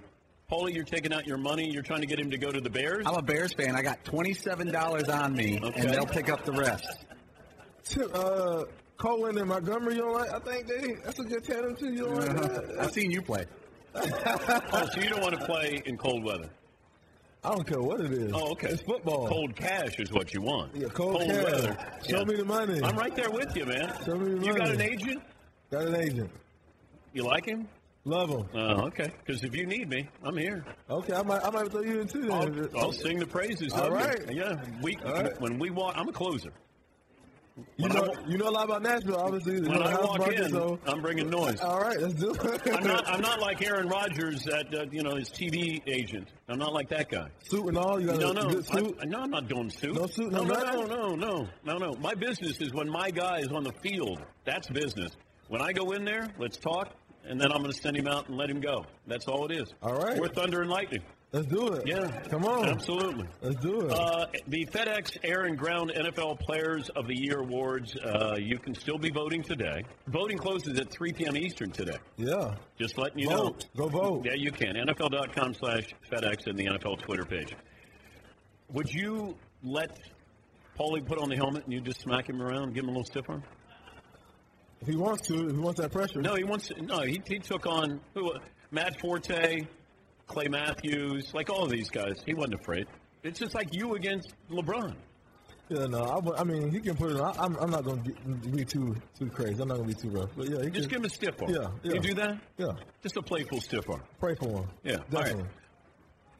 Paulie, 0.51 0.73
you're 0.73 0.83
taking 0.83 1.13
out 1.13 1.25
your 1.27 1.37
money. 1.37 1.69
You're 1.71 1.83
trying 1.83 2.01
to 2.01 2.07
get 2.07 2.19
him 2.19 2.29
to 2.31 2.37
go 2.37 2.51
to 2.51 2.59
the 2.59 2.69
Bears. 2.69 3.05
I'm 3.07 3.15
a 3.15 3.21
Bears 3.21 3.53
fan. 3.53 3.75
I 3.75 3.81
got 3.81 4.03
twenty-seven 4.03 4.71
dollars 4.71 5.07
on 5.09 5.33
me, 5.33 5.59
Okay. 5.63 5.79
and 5.81 5.89
they'll 5.89 6.05
pick 6.05 6.29
up 6.29 6.43
the 6.43 6.51
rest. 6.51 7.05
Tip, 7.83 8.11
uh, 8.13 8.65
Cohen 8.99 9.37
and 9.37 9.47
Montgomery, 9.47 9.95
you 9.95 10.01
don't 10.01 10.13
like? 10.13 10.29
I 10.31 10.39
think 10.39 10.67
they 10.67 10.93
that's 11.05 11.17
a 11.19 11.23
good 11.23 11.43
tandem 11.43 11.75
too. 11.75 11.91
You 11.93 12.03
don't 12.05 12.15
like 12.15 12.35
that? 12.35 12.75
I've 12.79 12.91
seen 12.91 13.09
you 13.11 13.21
play. 13.21 13.45
Oh, 13.95 14.87
so 14.93 15.01
you 15.01 15.09
don't 15.09 15.21
want 15.21 15.33
to 15.39 15.45
play 15.45 15.81
in 15.85 15.97
cold 15.97 16.23
weather? 16.23 16.49
I 17.43 17.49
don't 17.55 17.65
care 17.65 17.81
what 17.81 18.01
it 18.01 18.11
is. 18.11 18.31
Oh, 18.35 18.51
okay. 18.51 18.67
It's 18.69 18.81
football. 18.83 19.27
Cold 19.27 19.55
cash 19.55 19.97
is 19.97 20.11
what 20.11 20.31
you 20.33 20.41
want. 20.41 20.75
Yeah, 20.75 20.89
cold, 20.89 21.21
cash. 21.21 21.43
weather. 21.43 21.77
Show 22.07 22.19
Yeah. 22.19 22.23
me 22.25 22.35
the 22.35 22.45
money. 22.45 22.81
I'm 22.83 22.95
right 22.97 23.15
there 23.15 23.31
with 23.31 23.55
you, 23.55 23.65
man. 23.65 23.91
Show 24.05 24.15
me 24.15 24.25
the 24.31 24.35
money. 24.35 24.45
You 24.47 24.53
got 24.55 24.69
an 24.69 24.81
agent? 24.81 25.23
Got 25.71 25.87
an 25.87 25.95
agent. 25.95 26.29
You 27.13 27.23
like 27.23 27.45
him? 27.45 27.67
Love 28.05 28.29
him. 28.29 28.45
Oh, 28.53 28.85
okay. 28.87 29.11
Because 29.25 29.43
if 29.43 29.55
you 29.55 29.65
need 29.65 29.89
me, 29.89 30.07
I'm 30.23 30.37
here. 30.37 30.63
Okay, 30.89 31.13
I 31.13 31.23
might 31.23 31.43
I 31.43 31.49
might 31.49 31.71
throw 31.71 31.81
you 31.81 32.01
in 32.01 32.07
too. 32.07 32.21
Then. 32.27 32.31
I'll, 32.31 32.79
I'll 32.79 32.91
sing 32.91 33.17
the 33.19 33.25
praises. 33.25 33.73
All 33.73 33.85
of 33.85 33.89
you. 33.91 33.95
right. 33.95 34.19
Yeah. 34.31 34.61
We 34.83 34.97
All 35.05 35.13
right. 35.13 35.41
when 35.41 35.57
we 35.57 35.69
walk, 35.71 35.95
I'm 35.97 36.07
a 36.09 36.13
closer. 36.13 36.51
You 37.77 37.83
when 37.83 37.91
I 37.91 37.95
know 37.95 38.07
wa- 38.09 38.15
you 38.27 38.37
know 38.37 38.49
a 38.49 38.51
lot 38.51 38.65
about 38.65 38.81
Nashville, 38.83 39.17
obviously. 39.17 39.61
When 39.61 39.81
I 39.81 39.93
walk 40.01 40.19
market, 40.19 40.39
in, 40.45 40.51
so 40.51 40.79
I'm 40.85 41.01
bringing 41.01 41.29
noise. 41.29 41.59
all 41.61 41.79
right, 41.79 41.99
let's 41.99 42.13
do 42.15 42.31
it. 42.33 42.61
I'm 42.73 42.83
not. 42.83 43.07
I'm 43.07 43.21
not 43.21 43.39
like 43.39 43.61
Aaron 43.65 43.87
Rodgers, 43.87 44.45
at 44.47 44.73
uh, 44.73 44.85
you 44.91 45.03
know 45.03 45.15
his 45.15 45.29
TV 45.29 45.81
agent. 45.87 46.27
I'm 46.47 46.59
not 46.59 46.73
like 46.73 46.89
that 46.89 47.09
guy. 47.09 47.27
suit 47.43 47.67
and 47.67 47.77
all. 47.77 47.99
You 47.99 48.07
got 48.07 48.19
No, 48.19 48.31
a 48.31 48.33
no, 48.33 48.49
good 48.49 48.65
suit. 48.65 48.97
I, 49.01 49.05
no. 49.05 49.19
I'm 49.21 49.29
not 49.31 49.47
doing 49.47 49.69
suit. 49.69 49.95
No 49.95 50.07
suit, 50.07 50.31
no 50.31 50.43
no, 50.43 50.55
no, 50.55 50.85
no, 50.85 51.15
no, 51.15 51.47
no, 51.65 51.77
no. 51.77 51.93
My 51.99 52.13
business 52.15 52.59
is 52.61 52.73
when 52.73 52.89
my 52.89 53.11
guy 53.11 53.39
is 53.39 53.49
on 53.49 53.63
the 53.63 53.73
field. 53.83 54.19
That's 54.45 54.67
business. 54.69 55.11
When 55.47 55.61
I 55.61 55.71
go 55.73 55.91
in 55.91 56.05
there, 56.05 56.27
let's 56.37 56.57
talk, 56.57 56.93
and 57.25 57.39
then 57.39 57.51
I'm 57.51 57.61
going 57.61 57.71
to 57.73 57.81
send 57.81 57.97
him 57.97 58.07
out 58.07 58.27
and 58.29 58.37
let 58.37 58.49
him 58.49 58.61
go. 58.61 58.85
That's 59.07 59.27
all 59.27 59.45
it 59.45 59.51
is. 59.51 59.73
All 59.81 59.95
right. 59.95 60.19
We're 60.19 60.27
thunder 60.29 60.61
and 60.61 60.69
lightning. 60.69 61.01
Let's 61.31 61.45
do 61.45 61.67
it. 61.73 61.83
Yeah. 61.85 62.09
Come 62.29 62.45
on. 62.45 62.69
Absolutely. 62.69 63.27
Let's 63.41 63.57
do 63.57 63.81
it. 63.81 63.91
Uh, 63.91 64.25
the 64.47 64.65
FedEx 64.65 65.15
Air 65.23 65.43
and 65.43 65.55
Ground 65.55 65.91
NFL 65.95 66.39
Players 66.39 66.89
of 66.95 67.05
the 67.07 67.15
Year 67.15 67.41
awards. 67.41 67.95
Uh, 67.95 68.35
you 68.39 68.57
can 68.57 68.73
still 68.73 68.97
be 68.97 69.11
voting 69.11 69.43
today. 69.43 69.83
Voting 70.07 70.39
closes 70.39 70.79
at 70.79 70.89
3 70.89 71.13
p.m. 71.13 71.37
Eastern 71.37 71.69
today. 71.69 71.97
yeah. 72.17 72.55
Just 72.79 72.97
letting 72.97 73.19
you 73.19 73.29
Vote. 73.29 73.65
know. 73.75 73.85
Go 73.85 73.89
vote. 73.89 74.25
Yeah, 74.25 74.33
you 74.35 74.51
can. 74.51 74.73
NFL.com 74.75 75.53
slash 75.53 75.93
FedEx 76.11 76.47
and 76.47 76.57
the 76.57 76.65
NFL 76.65 76.99
Twitter 77.03 77.25
page. 77.25 77.55
Would 78.73 78.91
you 78.91 79.35
let 79.63 79.99
Paulie 80.79 81.05
put 81.05 81.19
on 81.19 81.29
the 81.29 81.35
helmet 81.35 81.63
and 81.65 81.73
you 81.73 81.81
just 81.81 82.01
smack 82.01 82.27
him 82.27 82.41
around, 82.41 82.73
give 82.73 82.83
him 82.85 82.89
a 82.89 82.93
little 82.93 83.05
stiff 83.05 83.29
arm? 83.29 83.43
If 84.81 84.87
he 84.87 84.95
wants 84.95 85.27
to, 85.27 85.45
if 85.47 85.51
he 85.51 85.57
wants 85.59 85.79
that 85.79 85.91
pressure. 85.91 86.21
No, 86.21 86.33
he 86.35 86.43
wants. 86.43 86.71
No, 86.79 87.01
he, 87.01 87.21
he 87.27 87.37
took 87.37 87.67
on 87.67 87.99
who? 88.15 88.31
Matt 88.71 88.99
Forte, 89.01 89.67
Clay 90.29 90.47
Matthews, 90.47 91.33
like 91.33 91.49
all 91.49 91.63
of 91.63 91.71
these 91.71 91.89
guys. 91.89 92.21
He 92.25 92.33
wasn't 92.33 92.61
afraid. 92.61 92.85
It's 93.23 93.39
just 93.39 93.53
like 93.53 93.73
you 93.73 93.95
against 93.95 94.33
LeBron. 94.49 94.95
Yeah, 95.67 95.85
no. 95.85 96.03
I, 96.03 96.41
I 96.41 96.43
mean, 96.43 96.71
he 96.71 96.79
can 96.79 96.95
put 96.95 97.11
it. 97.11 97.19
on. 97.19 97.37
I, 97.37 97.43
I'm, 97.43 97.55
I'm 97.57 97.69
not 97.69 97.83
going 97.83 98.03
to 98.03 98.49
be 98.49 98.63
too 98.63 98.95
too 99.17 99.29
crazy. 99.29 99.61
I'm 99.61 99.67
not 99.67 99.77
going 99.77 99.89
to 99.89 99.95
be 99.95 100.01
too 100.01 100.09
rough. 100.09 100.29
But 100.37 100.49
yeah, 100.49 100.63
he 100.63 100.69
Just 100.69 100.89
can, 100.89 100.89
give 100.89 100.97
him 100.99 101.05
a 101.05 101.09
stiff 101.09 101.41
arm. 101.41 101.51
Yeah, 101.51 101.67
yeah. 101.83 101.93
You 101.93 101.99
do 101.99 102.13
that? 102.15 102.39
Yeah. 102.57 102.67
Just 103.03 103.17
a 103.17 103.21
playful 103.21 103.59
stiff 103.59 103.89
arm. 103.89 104.01
Pray 104.19 104.35
for 104.35 104.49
him. 104.49 104.69
Yeah, 104.83 104.93
all 104.93 104.97
right. 104.97 105.09
Definitely. 105.11 105.45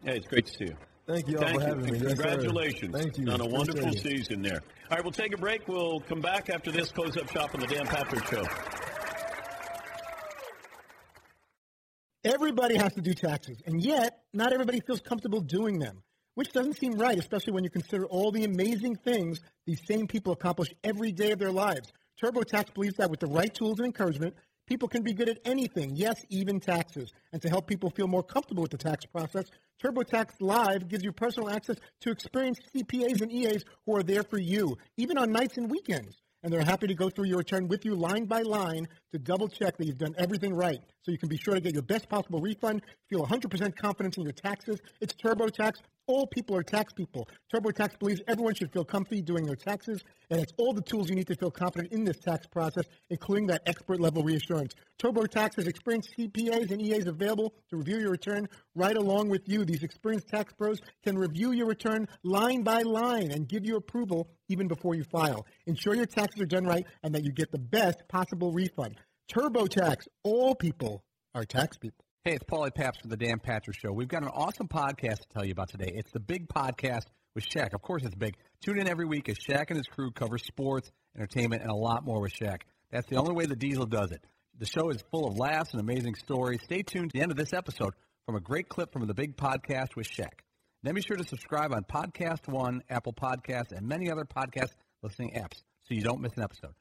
Hey, 0.04 0.18
it's 0.18 0.28
great 0.28 0.46
to 0.46 0.54
see 0.54 0.66
you. 0.66 0.78
Thank 1.06 1.28
you 1.28 1.38
all 1.38 1.44
Thank 1.44 1.62
for 1.62 1.68
you. 1.68 1.76
having 1.76 1.92
me. 1.92 2.00
Yes. 2.00 2.08
Congratulations 2.14 2.96
Thank 2.96 3.18
you. 3.18 3.30
on 3.32 3.42
a 3.42 3.46
wonderful 3.46 3.92
season 3.94 4.42
there. 4.42 4.62
All 4.90 4.98
right, 4.98 5.04
we'll 5.04 5.12
take 5.12 5.34
a 5.34 5.38
break. 5.38 5.68
We'll 5.68 6.00
come 6.02 6.22
back 6.22 6.50
after 6.50 6.72
this. 6.72 6.92
Close 6.92 7.18
up 7.18 7.32
shop 7.32 7.54
on 7.54 7.62
the 7.62 7.68
Dan 7.68 7.86
Patrick 7.88 8.26
Show. 8.28 8.44
Everybody 12.26 12.76
has 12.76 12.94
to 12.96 13.02
do 13.02 13.14
taxes, 13.14 13.62
and 13.66 13.82
yet 13.82 14.24
not 14.34 14.52
everybody 14.52 14.82
feels 14.82 15.00
comfortable 15.00 15.40
doing 15.40 15.80
them, 15.80 16.04
which 16.36 16.52
doesn't 16.52 16.78
seem 16.78 17.00
right, 17.00 17.18
especially 17.18 17.54
when 17.54 17.64
you 17.64 17.70
consider 17.70 18.06
all 18.08 18.32
the 18.32 18.44
amazing 18.44 18.98
things 18.98 19.40
these 19.66 19.80
same 19.88 20.06
people 20.06 20.34
accomplish 20.34 20.68
every 20.84 21.14
day 21.14 21.32
of 21.32 21.40
their 21.40 21.52
lives. 21.52 21.94
TurboTax 22.22 22.74
believes 22.74 22.98
that 22.98 23.10
with 23.10 23.22
the 23.22 23.28
right 23.28 23.54
tools 23.54 23.80
and 23.80 23.86
encouragement, 23.86 24.36
people 24.68 24.90
can 24.90 25.02
be 25.02 25.14
good 25.14 25.30
at 25.30 25.40
anything, 25.46 25.96
yes, 25.96 26.22
even 26.28 26.60
taxes. 26.60 27.10
And 27.32 27.42
to 27.42 27.48
help 27.48 27.68
people 27.68 27.90
feel 27.90 28.10
more 28.10 28.24
comfortable 28.24 28.64
with 28.64 28.72
the 28.72 28.78
tax 28.78 29.06
process, 29.06 29.46
TurboTax 29.82 30.42
Live 30.42 30.90
gives 30.90 31.06
you 31.06 31.14
personal 31.14 31.50
access 31.50 31.78
to 32.02 32.12
experienced 32.12 32.64
CPAs 32.76 33.22
and 33.22 33.32
EAs 33.32 33.64
who 33.86 33.96
are 33.96 34.04
there 34.04 34.24
for 34.24 34.40
you, 34.40 34.78
even 34.98 35.18
on 35.18 35.32
nights 35.32 35.58
and 35.58 35.72
weekends 35.72 36.18
and 36.44 36.52
they're 36.52 36.64
happy 36.64 36.88
to 36.88 36.94
go 36.94 37.10
through 37.10 37.26
your 37.26 37.38
return 37.38 37.68
with 37.68 37.86
you 37.86 37.96
line 37.96 38.26
by 38.26 38.42
line 38.42 38.88
to 39.12 39.20
double 39.20 39.48
check 39.48 39.78
that 39.78 39.86
you've 39.86 39.98
done 39.98 40.16
everything 40.18 40.54
right 40.54 40.80
so 41.02 41.12
you 41.12 41.18
can 41.18 41.30
be 41.30 41.38
sure 41.38 41.54
to 41.56 41.62
get 41.62 41.74
your 41.74 41.84
best 41.84 42.10
possible 42.10 42.40
refund, 42.40 42.82
feel 43.10 43.26
100% 43.26 43.76
confidence 43.76 44.18
in 44.18 44.24
your 44.24 44.32
taxes. 44.32 44.80
It's 45.02 45.14
TurboTax. 45.14 45.74
All 46.10 46.26
people 46.26 46.56
are 46.56 46.64
tax 46.64 46.92
people. 46.92 47.30
TurboTax 47.54 48.00
believes 48.00 48.20
everyone 48.28 48.56
should 48.56 48.74
feel 48.74 48.84
comfy 48.84 49.22
doing 49.22 49.46
their 49.46 49.56
taxes, 49.56 50.04
and 50.32 50.42
it's 50.42 50.52
all 50.58 50.74
the 50.74 50.82
tools 50.82 51.08
you 51.08 51.16
need 51.16 51.28
to 51.28 51.36
feel 51.36 51.52
confident 51.52 51.94
in 51.94 52.04
this 52.04 52.18
tax 52.18 52.48
process, 52.48 52.86
including 53.12 53.46
that 53.46 53.62
expert 53.68 54.00
level 54.00 54.24
reassurance. 54.24 54.74
TurboTax 54.98 55.58
has 55.58 55.68
experienced 55.68 56.10
CPAs 56.18 56.72
and 56.72 56.82
EAs 56.82 57.06
available 57.06 57.54
to 57.70 57.78
review 57.78 58.00
your 58.00 58.10
return 58.10 58.50
right 58.74 58.98
along 58.98 59.30
with 59.30 59.48
you. 59.48 59.64
These 59.64 59.84
experienced 59.84 60.30
tax 60.30 60.52
pros 60.52 60.82
can 61.04 61.16
review 61.16 61.52
your 61.52 61.68
return 61.68 62.08
line 62.24 62.64
by 62.64 62.82
line 62.82 63.30
and 63.30 63.48
give 63.48 63.64
you 63.64 63.76
approval 63.76 64.32
even 64.48 64.68
before 64.68 64.96
you 64.96 65.04
file. 65.04 65.46
Ensure 65.68 65.94
your 65.94 66.08
taxes 66.08 66.42
are 66.42 66.48
done 66.48 66.66
right 66.66 66.88
and 67.04 67.14
that 67.14 67.24
you 67.24 67.32
get 67.32 67.52
the 67.52 67.60
best 67.60 68.00
possible 68.08 68.52
refund. 68.52 68.96
TurboTax. 69.32 70.08
All 70.24 70.56
people 70.56 71.04
are 71.36 71.46
tax 71.46 71.78
people. 71.78 72.04
Hey, 72.26 72.34
it's 72.34 72.44
Paulie 72.44 72.76
Paps 72.76 73.00
from 73.00 73.12
the 73.12 73.16
Dan 73.16 73.40
Patrick 73.40 73.78
Show. 73.80 73.94
We've 73.94 74.10
got 74.10 74.24
an 74.24 74.30
awesome 74.34 74.68
podcast 74.68 75.20
to 75.20 75.28
tell 75.34 75.46
you 75.46 75.54
about 75.54 75.70
today. 75.70 75.90
It's 75.96 76.12
the 76.12 76.20
Big 76.20 76.50
Podcast 76.50 77.06
with 77.34 77.46
Shaq. 77.48 77.74
Of 77.74 77.82
course, 77.82 78.04
it's 78.04 78.14
big. 78.14 78.36
Tune 78.62 78.78
in 78.78 78.90
every 78.90 79.06
week 79.06 79.30
as 79.30 79.38
Shaq 79.38 79.68
and 79.70 79.78
his 79.78 79.88
crew 79.88 80.12
cover 80.12 80.38
sports, 80.38 80.92
entertainment, 81.16 81.62
and 81.62 81.72
a 81.72 81.76
lot 81.76 82.04
more 82.04 82.20
with 82.20 82.34
Shaq. 82.34 82.64
That's 82.92 83.08
the 83.08 83.16
only 83.16 83.34
way 83.34 83.46
the 83.46 83.56
Diesel 83.56 83.86
does 83.86 84.12
it. 84.12 84.22
The 84.58 84.66
show 84.66 84.90
is 84.90 85.02
full 85.12 85.30
of 85.30 85.38
laughs 85.38 85.72
and 85.72 85.80
amazing 85.80 86.16
stories. 86.16 86.60
Stay 86.62 86.82
tuned 86.82 87.12
to 87.12 87.18
the 87.18 87.24
end 87.24 87.32
of 87.32 87.38
this 87.38 87.54
episode 87.54 87.94
from 88.26 88.36
a 88.36 88.42
great 88.42 88.68
clip 88.68 88.92
from 88.92 89.08
the 89.08 89.14
Big 89.14 89.38
Podcast 89.38 89.96
with 89.96 90.10
Shaq. 90.10 90.42
Then 90.84 90.96
be 90.96 91.02
sure 91.02 91.16
to 91.16 91.24
subscribe 91.24 91.72
on 91.74 91.86
Podcast 91.86 92.50
One, 92.50 92.82
Apple 92.90 93.14
Podcasts, 93.14 93.72
and 93.72 93.88
many 93.88 94.12
other 94.12 94.26
podcast 94.26 94.72
listening 95.02 95.36
apps 95.38 95.64
so 95.88 95.94
you 95.94 96.02
don't 96.02 96.20
miss 96.20 96.34
an 96.36 96.44
episode. 96.44 96.74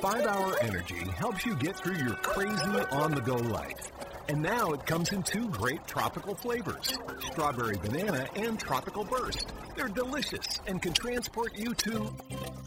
5 0.00 0.26
Hour 0.26 0.56
Energy 0.62 1.04
helps 1.14 1.44
you 1.44 1.54
get 1.56 1.76
through 1.76 1.96
your 1.96 2.14
crazy 2.14 2.80
on 2.90 3.14
the 3.14 3.20
go 3.20 3.34
life. 3.34 3.92
And 4.30 4.40
now 4.40 4.72
it 4.72 4.86
comes 4.86 5.12
in 5.12 5.22
two 5.22 5.50
great 5.50 5.86
tropical 5.86 6.34
flavors 6.34 6.98
strawberry 7.26 7.76
banana 7.76 8.26
and 8.34 8.58
tropical 8.58 9.04
burst. 9.04 9.52
They're 9.76 9.88
delicious 9.88 10.46
and 10.66 10.80
can 10.80 10.94
transport 10.94 11.54
you 11.54 11.74
to 11.74 12.10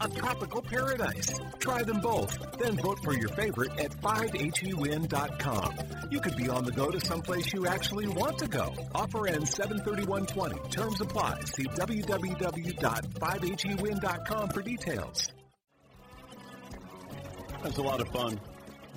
a 0.00 0.08
tropical 0.10 0.62
paradise. 0.62 1.40
Try 1.58 1.82
them 1.82 2.00
both, 2.00 2.38
then 2.58 2.76
vote 2.76 3.00
for 3.02 3.14
your 3.14 3.30
favorite 3.30 3.76
at 3.80 4.00
5hewin.com. 4.00 5.74
You 6.10 6.20
could 6.20 6.36
be 6.36 6.48
on 6.48 6.64
the 6.64 6.70
go 6.70 6.92
to 6.92 7.00
someplace 7.00 7.52
you 7.52 7.66
actually 7.66 8.06
want 8.06 8.38
to 8.38 8.46
go. 8.46 8.72
Offer 8.94 9.26
ends 9.26 9.50
73120. 9.54 10.70
Terms 10.70 11.00
apply. 11.00 11.40
See 11.46 11.64
www.5hewin.com 11.64 14.48
for 14.50 14.62
details. 14.62 15.32
That's 17.64 17.78
a 17.78 17.82
lot 17.82 18.02
of 18.02 18.08
fun. 18.08 18.38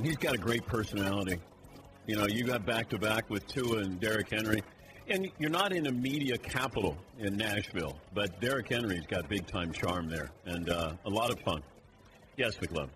He's 0.04 0.18
got 0.18 0.36
a 0.36 0.38
great 0.38 0.66
personality. 0.66 1.40
You 2.06 2.18
know, 2.18 2.28
you 2.28 2.44
got 2.44 2.66
back 2.66 2.90
to 2.90 2.98
back 2.98 3.30
with 3.30 3.48
Tua 3.48 3.78
and 3.78 3.98
Derrick 3.98 4.30
Henry. 4.30 4.62
And 5.08 5.32
you're 5.40 5.50
not 5.50 5.72
in 5.72 5.88
a 5.88 5.92
media 5.94 6.38
capital 6.38 6.98
in 7.18 7.38
Nashville, 7.38 7.98
but 8.14 8.42
Derrick 8.42 8.68
Henry's 8.68 9.06
got 9.08 9.30
big 9.30 9.48
time 9.48 9.72
charm 9.72 10.10
there 10.10 10.32
and 10.46 10.70
uh, 10.70 10.96
a 11.06 11.10
lot 11.10 11.32
of 11.32 11.40
fun. 11.40 11.64
Yes, 12.36 12.58
McLovin. 12.58 12.90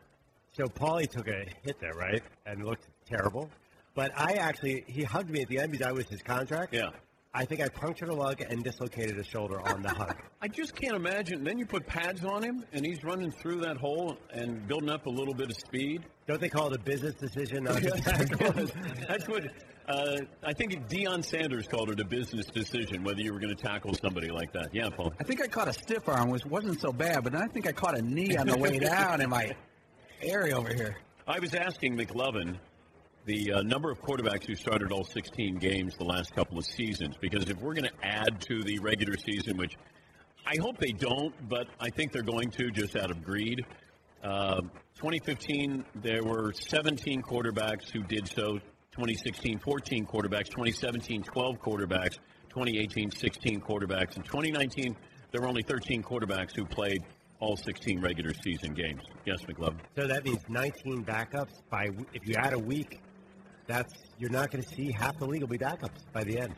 So 0.51 0.65
Paulie 0.65 1.09
took 1.09 1.29
a 1.29 1.45
hit 1.63 1.79
there, 1.79 1.93
right? 1.93 2.21
And 2.45 2.65
looked 2.65 2.87
terrible. 3.05 3.49
But 3.95 4.11
I 4.17 4.33
actually, 4.33 4.83
he 4.87 5.03
hugged 5.03 5.29
me 5.29 5.41
at 5.41 5.47
the 5.47 5.59
end 5.59 5.71
because 5.71 5.87
I 5.87 5.93
was 5.93 6.05
his 6.09 6.21
contract. 6.21 6.73
Yeah. 6.73 6.89
I 7.33 7.45
think 7.45 7.61
I 7.61 7.69
punctured 7.69 8.09
a 8.09 8.13
lug 8.13 8.41
and 8.41 8.61
dislocated 8.61 9.17
a 9.17 9.23
shoulder 9.23 9.61
on 9.61 9.81
the 9.81 9.89
hug. 9.89 10.17
I 10.41 10.49
just 10.49 10.75
can't 10.75 10.95
imagine. 10.95 11.45
Then 11.45 11.57
you 11.57 11.65
put 11.65 11.87
pads 11.87 12.25
on 12.25 12.43
him, 12.43 12.65
and 12.73 12.85
he's 12.85 13.05
running 13.05 13.31
through 13.31 13.61
that 13.61 13.77
hole 13.77 14.17
and 14.33 14.67
building 14.67 14.89
up 14.89 15.05
a 15.05 15.09
little 15.09 15.33
bit 15.33 15.49
of 15.49 15.55
speed. 15.55 16.03
Don't 16.27 16.41
they 16.41 16.49
call 16.49 16.67
it 16.67 16.75
a 16.75 16.83
business 16.83 17.15
decision? 17.15 17.63
Not 17.63 17.81
to 17.81 17.89
tackle? 18.01 18.65
That's 19.07 19.29
what 19.29 19.45
uh, 19.87 20.17
I 20.43 20.51
think. 20.51 20.89
Deion 20.89 21.23
Sanders 21.23 21.67
called 21.67 21.89
it 21.89 22.01
a 22.01 22.05
business 22.05 22.47
decision 22.47 23.03
whether 23.03 23.21
you 23.21 23.31
were 23.31 23.39
going 23.39 23.55
to 23.55 23.63
tackle 23.63 23.93
somebody 23.93 24.29
like 24.29 24.51
that. 24.51 24.69
Yeah, 24.73 24.89
Paul. 24.89 25.13
I 25.19 25.23
think 25.23 25.41
I 25.41 25.47
caught 25.47 25.69
a 25.69 25.73
stiff 25.73 26.09
arm, 26.09 26.29
which 26.29 26.45
wasn't 26.45 26.81
so 26.81 26.91
bad, 26.91 27.23
but 27.23 27.31
then 27.31 27.41
I 27.41 27.47
think 27.47 27.65
I 27.65 27.71
caught 27.71 27.97
a 27.97 28.01
knee 28.01 28.35
on 28.35 28.47
the 28.47 28.57
way 28.57 28.77
down 28.77 29.21
in 29.21 29.29
my 29.29 29.55
area 30.21 30.57
over 30.57 30.73
here. 30.73 30.97
I 31.27 31.39
was 31.39 31.53
asking 31.53 31.97
McLovin 31.97 32.57
the 33.25 33.53
uh, 33.53 33.61
number 33.61 33.91
of 33.91 34.01
quarterbacks 34.01 34.45
who 34.45 34.55
started 34.55 34.91
all 34.91 35.03
16 35.03 35.57
games 35.57 35.95
the 35.97 36.03
last 36.03 36.33
couple 36.35 36.57
of 36.57 36.65
seasons, 36.65 37.15
because 37.19 37.49
if 37.49 37.57
we're 37.59 37.73
going 37.73 37.85
to 37.85 38.05
add 38.05 38.41
to 38.41 38.63
the 38.63 38.79
regular 38.79 39.17
season, 39.17 39.57
which 39.57 39.77
I 40.45 40.55
hope 40.59 40.77
they 40.77 40.91
don't, 40.91 41.33
but 41.47 41.67
I 41.79 41.89
think 41.89 42.11
they're 42.11 42.23
going 42.23 42.49
to 42.51 42.71
just 42.71 42.95
out 42.95 43.11
of 43.11 43.23
greed. 43.23 43.63
Uh, 44.23 44.61
2015, 44.95 45.85
there 45.95 46.23
were 46.23 46.53
17 46.53 47.21
quarterbacks 47.21 47.89
who 47.89 48.03
did 48.03 48.27
so. 48.27 48.59
2016, 48.91 49.59
14 49.59 50.05
quarterbacks. 50.05 50.49
2017, 50.49 51.23
12 51.23 51.59
quarterbacks. 51.59 52.17
2018, 52.49 53.11
16 53.11 53.61
quarterbacks. 53.61 54.17
In 54.17 54.23
2019, 54.23 54.95
there 55.31 55.41
were 55.41 55.47
only 55.47 55.63
13 55.63 56.03
quarterbacks 56.03 56.55
who 56.55 56.65
played 56.65 57.01
all 57.39 57.55
16 57.55 58.01
regular 58.01 58.33
season 58.43 58.73
games. 58.73 59.01
Yes, 59.25 59.41
McLovin. 59.43 59.79
So 59.95 60.07
that 60.07 60.23
means 60.23 60.39
19 60.49 61.05
backups 61.05 61.61
by 61.69 61.89
if 62.13 62.27
you 62.27 62.35
add 62.37 62.53
a 62.53 62.59
week, 62.59 62.99
that's 63.71 63.93
you're 64.17 64.29
not 64.29 64.51
going 64.51 64.63
to 64.63 64.69
see 64.69 64.91
half 64.91 65.17
the 65.17 65.25
league 65.25 65.41
will 65.41 65.47
be 65.47 65.57
backups 65.57 66.03
by 66.13 66.23
the 66.23 66.39
end. 66.39 66.53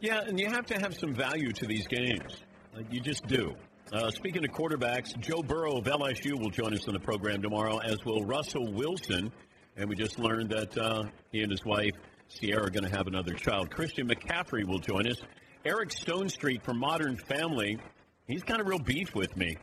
Yeah, 0.00 0.20
and 0.26 0.38
you 0.38 0.48
have 0.48 0.66
to 0.66 0.78
have 0.78 0.94
some 0.94 1.14
value 1.14 1.52
to 1.52 1.66
these 1.66 1.86
games. 1.86 2.42
You 2.90 3.00
just 3.00 3.26
do. 3.26 3.54
Uh, 3.92 4.10
speaking 4.10 4.44
of 4.44 4.50
quarterbacks, 4.50 5.18
Joe 5.18 5.42
Burrow 5.42 5.78
of 5.78 5.84
LSU 5.84 6.38
will 6.38 6.50
join 6.50 6.74
us 6.74 6.86
on 6.86 6.94
the 6.94 7.00
program 7.00 7.40
tomorrow, 7.40 7.78
as 7.78 8.04
will 8.04 8.24
Russell 8.24 8.70
Wilson. 8.72 9.32
And 9.76 9.88
we 9.88 9.96
just 9.96 10.18
learned 10.18 10.50
that 10.50 10.76
uh, 10.76 11.04
he 11.32 11.40
and 11.40 11.50
his 11.50 11.64
wife, 11.64 11.94
Ciara, 12.28 12.66
are 12.66 12.70
going 12.70 12.84
to 12.84 12.94
have 12.94 13.06
another 13.06 13.32
child. 13.32 13.70
Christian 13.70 14.08
McCaffrey 14.08 14.66
will 14.66 14.78
join 14.78 15.08
us. 15.08 15.20
Eric 15.64 15.88
Stonestreet 15.88 16.62
from 16.62 16.78
Modern 16.78 17.16
Family, 17.16 17.78
he's 18.26 18.42
got 18.42 18.60
a 18.60 18.64
real 18.64 18.78
beef 18.78 19.14
with 19.14 19.36
me. 19.36 19.56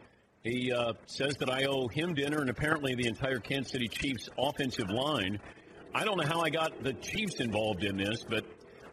He 0.43 0.71
uh, 0.71 0.93
says 1.05 1.35
that 1.37 1.49
I 1.49 1.65
owe 1.65 1.87
him 1.87 2.13
dinner 2.13 2.39
and 2.39 2.49
apparently 2.49 2.95
the 2.95 3.07
entire 3.07 3.39
Kansas 3.39 3.71
City 3.71 3.87
Chiefs 3.87 4.29
offensive 4.37 4.89
line. 4.89 5.39
I 5.95 6.03
don't 6.03 6.17
know 6.17 6.27
how 6.27 6.41
I 6.41 6.49
got 6.49 6.83
the 6.83 6.91
Chiefs 6.91 7.39
involved 7.39 7.85
in 7.85 7.95
this, 7.95 8.21
but 8.27 8.43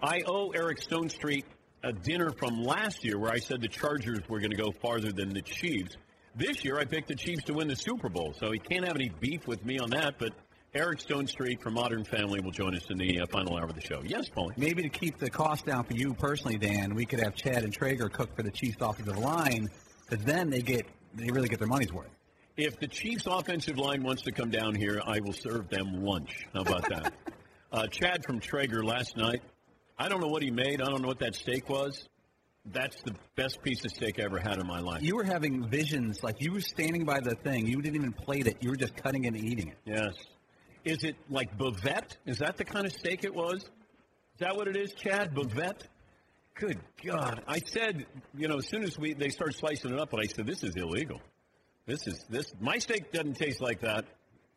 I 0.00 0.22
owe 0.24 0.50
Eric 0.50 0.78
Stonestreet 0.78 1.42
a 1.82 1.92
dinner 1.92 2.30
from 2.30 2.62
last 2.62 3.05
year 3.05 3.18
where 3.18 3.32
I 3.32 3.38
said 3.38 3.61
the 3.61 3.66
Chargers 3.66 4.20
were 4.28 4.38
going 4.38 4.53
to 4.53 4.57
go 4.57 4.70
farther 4.70 5.11
than 5.11 5.30
the 5.30 5.42
Chiefs. 5.42 5.96
This 6.36 6.64
year 6.64 6.78
I 6.78 6.84
picked 6.84 7.09
the 7.09 7.16
Chiefs 7.16 7.42
to 7.46 7.55
win 7.55 7.66
the 7.66 7.74
Super 7.74 8.09
Bowl, 8.09 8.34
so 8.38 8.53
he 8.53 8.61
can't 8.61 8.86
have 8.86 8.94
any 8.94 9.11
beef 9.18 9.48
with 9.48 9.64
me 9.64 9.80
on 9.80 9.90
that, 9.90 10.14
but 10.20 10.30
Eric 10.74 11.00
Stonestreet 11.00 11.61
from 11.61 11.74
Modern 11.74 12.05
Family 12.05 12.38
will 12.40 12.53
join 12.53 12.76
us 12.76 12.88
in 12.88 12.98
the 12.98 13.20
uh, 13.20 13.26
final 13.32 13.57
hour 13.59 13.64
of 13.64 13.74
the 13.74 13.80
show. 13.80 14.00
Yes, 14.05 14.28
Paulie. 14.28 14.57
Maybe 14.57 14.82
to 14.82 14.88
keep 14.88 15.18
the 15.18 15.28
cost 15.28 15.66
down 15.66 15.82
for 15.82 15.94
you 15.94 16.14
personally, 16.14 16.57
Dan, 16.57 16.94
we 16.94 17.05
could 17.05 17.18
have 17.18 17.34
Chad 17.34 17.64
and 17.64 17.72
Traeger 17.72 18.11
cook 18.11 18.36
for 18.36 18.44
the 18.44 18.53
Chiefs 18.53 18.76
offensive 18.80 19.18
line, 19.18 19.68
because 20.09 20.24
then 20.24 20.50
they 20.50 20.62
get 20.62 20.86
they 21.14 21.30
really 21.30 21.48
get 21.48 21.59
their 21.59 21.66
money's 21.66 21.92
worth. 21.92 22.09
If 22.57 22.78
the 22.78 22.86
Chiefs 22.86 23.26
offensive 23.26 23.78
line 23.78 24.03
wants 24.03 24.22
to 24.22 24.32
come 24.32 24.50
down 24.50 24.74
here, 24.74 25.00
I 25.05 25.20
will 25.20 25.32
serve 25.32 25.70
them 25.70 26.05
lunch. 26.05 26.46
How 26.53 26.61
about 26.61 26.88
that? 26.90 27.14
uh, 27.72 27.86
Chad 27.86 28.24
from 28.26 28.40
Traeger 28.40 28.84
last 28.84 29.16
night. 29.16 29.40
I 29.98 30.09
don't 30.09 30.20
know 30.20 30.28
what 30.28 30.42
he 30.42 30.50
made. 30.50 30.82
I 30.82 30.86
don't 30.86 31.00
know 31.00 31.09
what 31.09 31.20
that 31.20 31.34
steak 31.34 31.70
was. 31.70 32.09
That's 32.66 33.00
the 33.03 33.14
best 33.36 33.62
piece 33.62 33.84
of 33.84 33.90
steak 33.90 34.20
I 34.20 34.24
ever 34.24 34.38
had 34.38 34.59
in 34.59 34.66
my 34.66 34.80
life. 34.80 35.03
You 35.03 35.16
were 35.16 35.24
having 35.24 35.66
visions, 35.68 36.22
like 36.22 36.40
you 36.40 36.53
were 36.53 36.61
standing 36.61 37.05
by 37.05 37.20
the 37.20 37.34
thing. 37.36 37.66
You 37.66 37.80
didn't 37.80 37.96
even 37.96 38.12
plate 38.12 38.46
it. 38.46 38.59
You 38.61 38.70
were 38.70 38.76
just 38.76 38.96
cutting 38.96 39.24
it 39.24 39.34
and 39.34 39.44
eating 39.44 39.68
it. 39.68 39.78
Yes. 39.84 40.14
Is 40.84 41.05
it 41.05 41.16
like 41.30 41.57
bavette? 41.57 42.16
Is 42.26 42.38
that 42.38 42.59
the 42.59 42.64
kind 42.64 42.84
of 42.84 42.92
steak 42.92 43.24
it 43.24 43.34
was? 43.34 43.62
Is 43.62 44.40
that 44.40 44.55
what 44.57 44.68
it 44.68 44.76
is, 44.76 44.92
Chad? 44.92 45.34
Bavette? 45.34 45.82
Good 46.55 46.78
God! 47.03 47.42
I 47.48 47.61
said, 47.61 48.05
you 48.36 48.46
know, 48.46 48.59
as 48.59 48.68
soon 48.68 48.82
as 48.82 48.98
we 48.98 49.14
they 49.14 49.30
start 49.30 49.55
slicing 49.55 49.92
it 49.92 49.98
up, 49.98 50.11
but 50.11 50.20
I 50.20 50.26
said, 50.26 50.46
this 50.46 50.62
is 50.62 50.76
illegal. 50.76 51.20
This 51.86 52.06
is 52.06 52.24
this. 52.30 52.52
My 52.60 52.78
steak 52.78 53.12
doesn't 53.12 53.34
taste 53.34 53.60
like 53.60 53.80
that, 53.80 54.04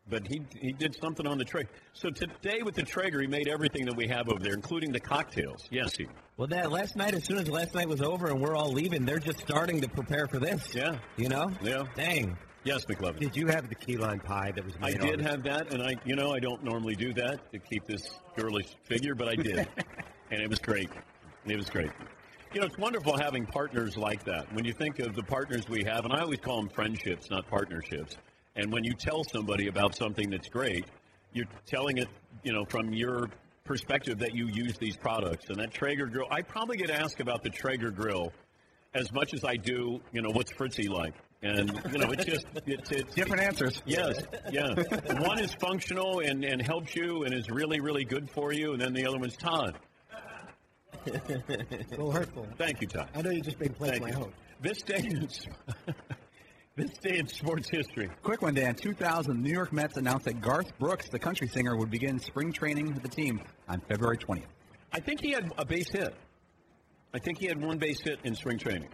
but 0.08 0.26
he 0.26 0.42
he 0.60 0.72
did 0.72 0.96
something 1.00 1.26
on 1.26 1.38
the 1.38 1.44
Traeger. 1.44 1.68
So 1.92 2.10
today 2.10 2.62
with 2.62 2.74
the 2.74 2.82
Traeger, 2.82 3.20
he 3.20 3.26
made 3.26 3.48
everything 3.48 3.84
that 3.86 3.96
we 3.96 4.06
have 4.08 4.28
over 4.28 4.38
there, 4.38 4.54
including 4.54 4.92
the 4.92 5.00
cocktails. 5.00 5.66
Yes, 5.70 5.96
he. 5.96 6.06
Well, 6.36 6.48
that 6.48 6.70
last 6.70 6.96
night, 6.96 7.14
as 7.14 7.24
soon 7.24 7.38
as 7.38 7.48
last 7.48 7.74
night 7.74 7.88
was 7.88 8.02
over 8.02 8.26
and 8.28 8.40
we're 8.40 8.54
all 8.54 8.70
leaving, 8.70 9.04
they're 9.04 9.18
just 9.18 9.40
starting 9.40 9.80
to 9.80 9.88
prepare 9.88 10.26
for 10.26 10.38
this. 10.38 10.74
Yeah. 10.74 10.98
You 11.16 11.30
know? 11.30 11.50
Yeah. 11.62 11.84
Dang. 11.94 12.36
Yes, 12.62 12.84
McLovin. 12.84 13.20
Did 13.20 13.36
you 13.36 13.46
have 13.46 13.68
the 13.68 13.74
key 13.74 13.96
lime 13.96 14.20
pie 14.20 14.52
that 14.54 14.64
was 14.64 14.74
I 14.82 14.90
made? 14.90 15.00
did 15.00 15.20
on- 15.20 15.26
have 15.26 15.42
that, 15.44 15.72
and 15.72 15.82
I, 15.82 15.94
you 16.04 16.14
know, 16.14 16.32
I 16.32 16.40
don't 16.40 16.62
normally 16.62 16.94
do 16.94 17.14
that 17.14 17.50
to 17.52 17.58
keep 17.58 17.86
this 17.86 18.10
girlish 18.36 18.66
figure, 18.84 19.14
but 19.14 19.28
I 19.28 19.36
did, 19.36 19.68
and 20.30 20.42
it 20.42 20.50
was 20.50 20.58
great. 20.58 20.90
It 21.46 21.56
was 21.56 21.70
great. 21.70 21.90
You 22.56 22.62
know, 22.62 22.68
it's 22.68 22.78
wonderful 22.78 23.18
having 23.18 23.44
partners 23.44 23.98
like 23.98 24.24
that. 24.24 24.50
When 24.54 24.64
you 24.64 24.72
think 24.72 24.98
of 24.98 25.14
the 25.14 25.22
partners 25.22 25.68
we 25.68 25.84
have, 25.84 26.06
and 26.06 26.14
I 26.14 26.22
always 26.22 26.40
call 26.40 26.56
them 26.56 26.70
friendships, 26.70 27.28
not 27.28 27.46
partnerships. 27.50 28.16
And 28.54 28.72
when 28.72 28.82
you 28.82 28.94
tell 28.94 29.24
somebody 29.24 29.68
about 29.68 29.94
something 29.94 30.30
that's 30.30 30.48
great, 30.48 30.86
you're 31.34 31.44
telling 31.66 31.98
it, 31.98 32.08
you 32.44 32.54
know, 32.54 32.64
from 32.64 32.94
your 32.94 33.28
perspective 33.64 34.18
that 34.20 34.34
you 34.34 34.46
use 34.46 34.78
these 34.78 34.96
products. 34.96 35.50
And 35.50 35.60
that 35.60 35.70
Traeger 35.70 36.06
grill, 36.06 36.28
I 36.30 36.40
probably 36.40 36.78
get 36.78 36.88
asked 36.88 37.20
about 37.20 37.42
the 37.42 37.50
Traeger 37.50 37.90
grill 37.90 38.32
as 38.94 39.12
much 39.12 39.34
as 39.34 39.44
I 39.44 39.56
do, 39.56 40.00
you 40.14 40.22
know, 40.22 40.30
what's 40.30 40.50
Fritzy 40.50 40.88
like? 40.88 41.12
And, 41.42 41.78
you 41.92 41.98
know, 41.98 42.10
it's 42.10 42.24
just, 42.24 42.46
it's, 42.66 42.90
it's 42.90 43.14
Different 43.14 43.42
answers. 43.42 43.82
Yes, 43.84 44.22
yeah. 44.50 44.72
One 45.18 45.40
is 45.40 45.52
functional 45.60 46.20
and, 46.20 46.42
and 46.42 46.62
helps 46.62 46.96
you 46.96 47.24
and 47.24 47.34
is 47.34 47.50
really, 47.50 47.80
really 47.80 48.04
good 48.04 48.30
for 48.30 48.54
you, 48.54 48.72
and 48.72 48.80
then 48.80 48.94
the 48.94 49.06
other 49.06 49.18
one's 49.18 49.36
Todd. 49.36 49.78
A 51.06 51.90
little 51.90 52.10
hurtful. 52.12 52.46
Thank 52.58 52.80
you, 52.80 52.86
Todd. 52.86 53.08
I 53.14 53.22
know 53.22 53.30
you 53.30 53.40
just 53.40 53.58
made 53.60 53.76
play 53.76 53.90
Thank 53.90 54.02
my 54.02 54.10
hope. 54.12 54.32
This 54.60 54.82
day 54.82 54.98
in, 54.98 55.28
this 56.76 56.90
day 56.98 57.18
in 57.18 57.26
sports 57.28 57.68
history. 57.68 58.10
Quick 58.22 58.42
one, 58.42 58.54
Dan. 58.54 58.74
2000, 58.74 59.42
New 59.42 59.52
York 59.52 59.72
Mets 59.72 59.96
announced 59.96 60.24
that 60.24 60.40
Garth 60.40 60.78
Brooks, 60.78 61.08
the 61.08 61.18
country 61.18 61.48
singer, 61.48 61.76
would 61.76 61.90
begin 61.90 62.18
spring 62.18 62.52
training 62.52 62.92
with 62.94 63.02
the 63.02 63.08
team 63.08 63.40
on 63.68 63.80
February 63.88 64.18
20th. 64.18 64.44
I 64.92 65.00
think 65.00 65.20
he 65.20 65.30
had 65.30 65.52
a 65.58 65.64
base 65.64 65.90
hit. 65.90 66.14
I 67.12 67.18
think 67.18 67.38
he 67.38 67.46
had 67.46 67.60
one 67.62 67.78
base 67.78 68.00
hit 68.00 68.18
in 68.24 68.34
spring 68.34 68.58
training. 68.58 68.88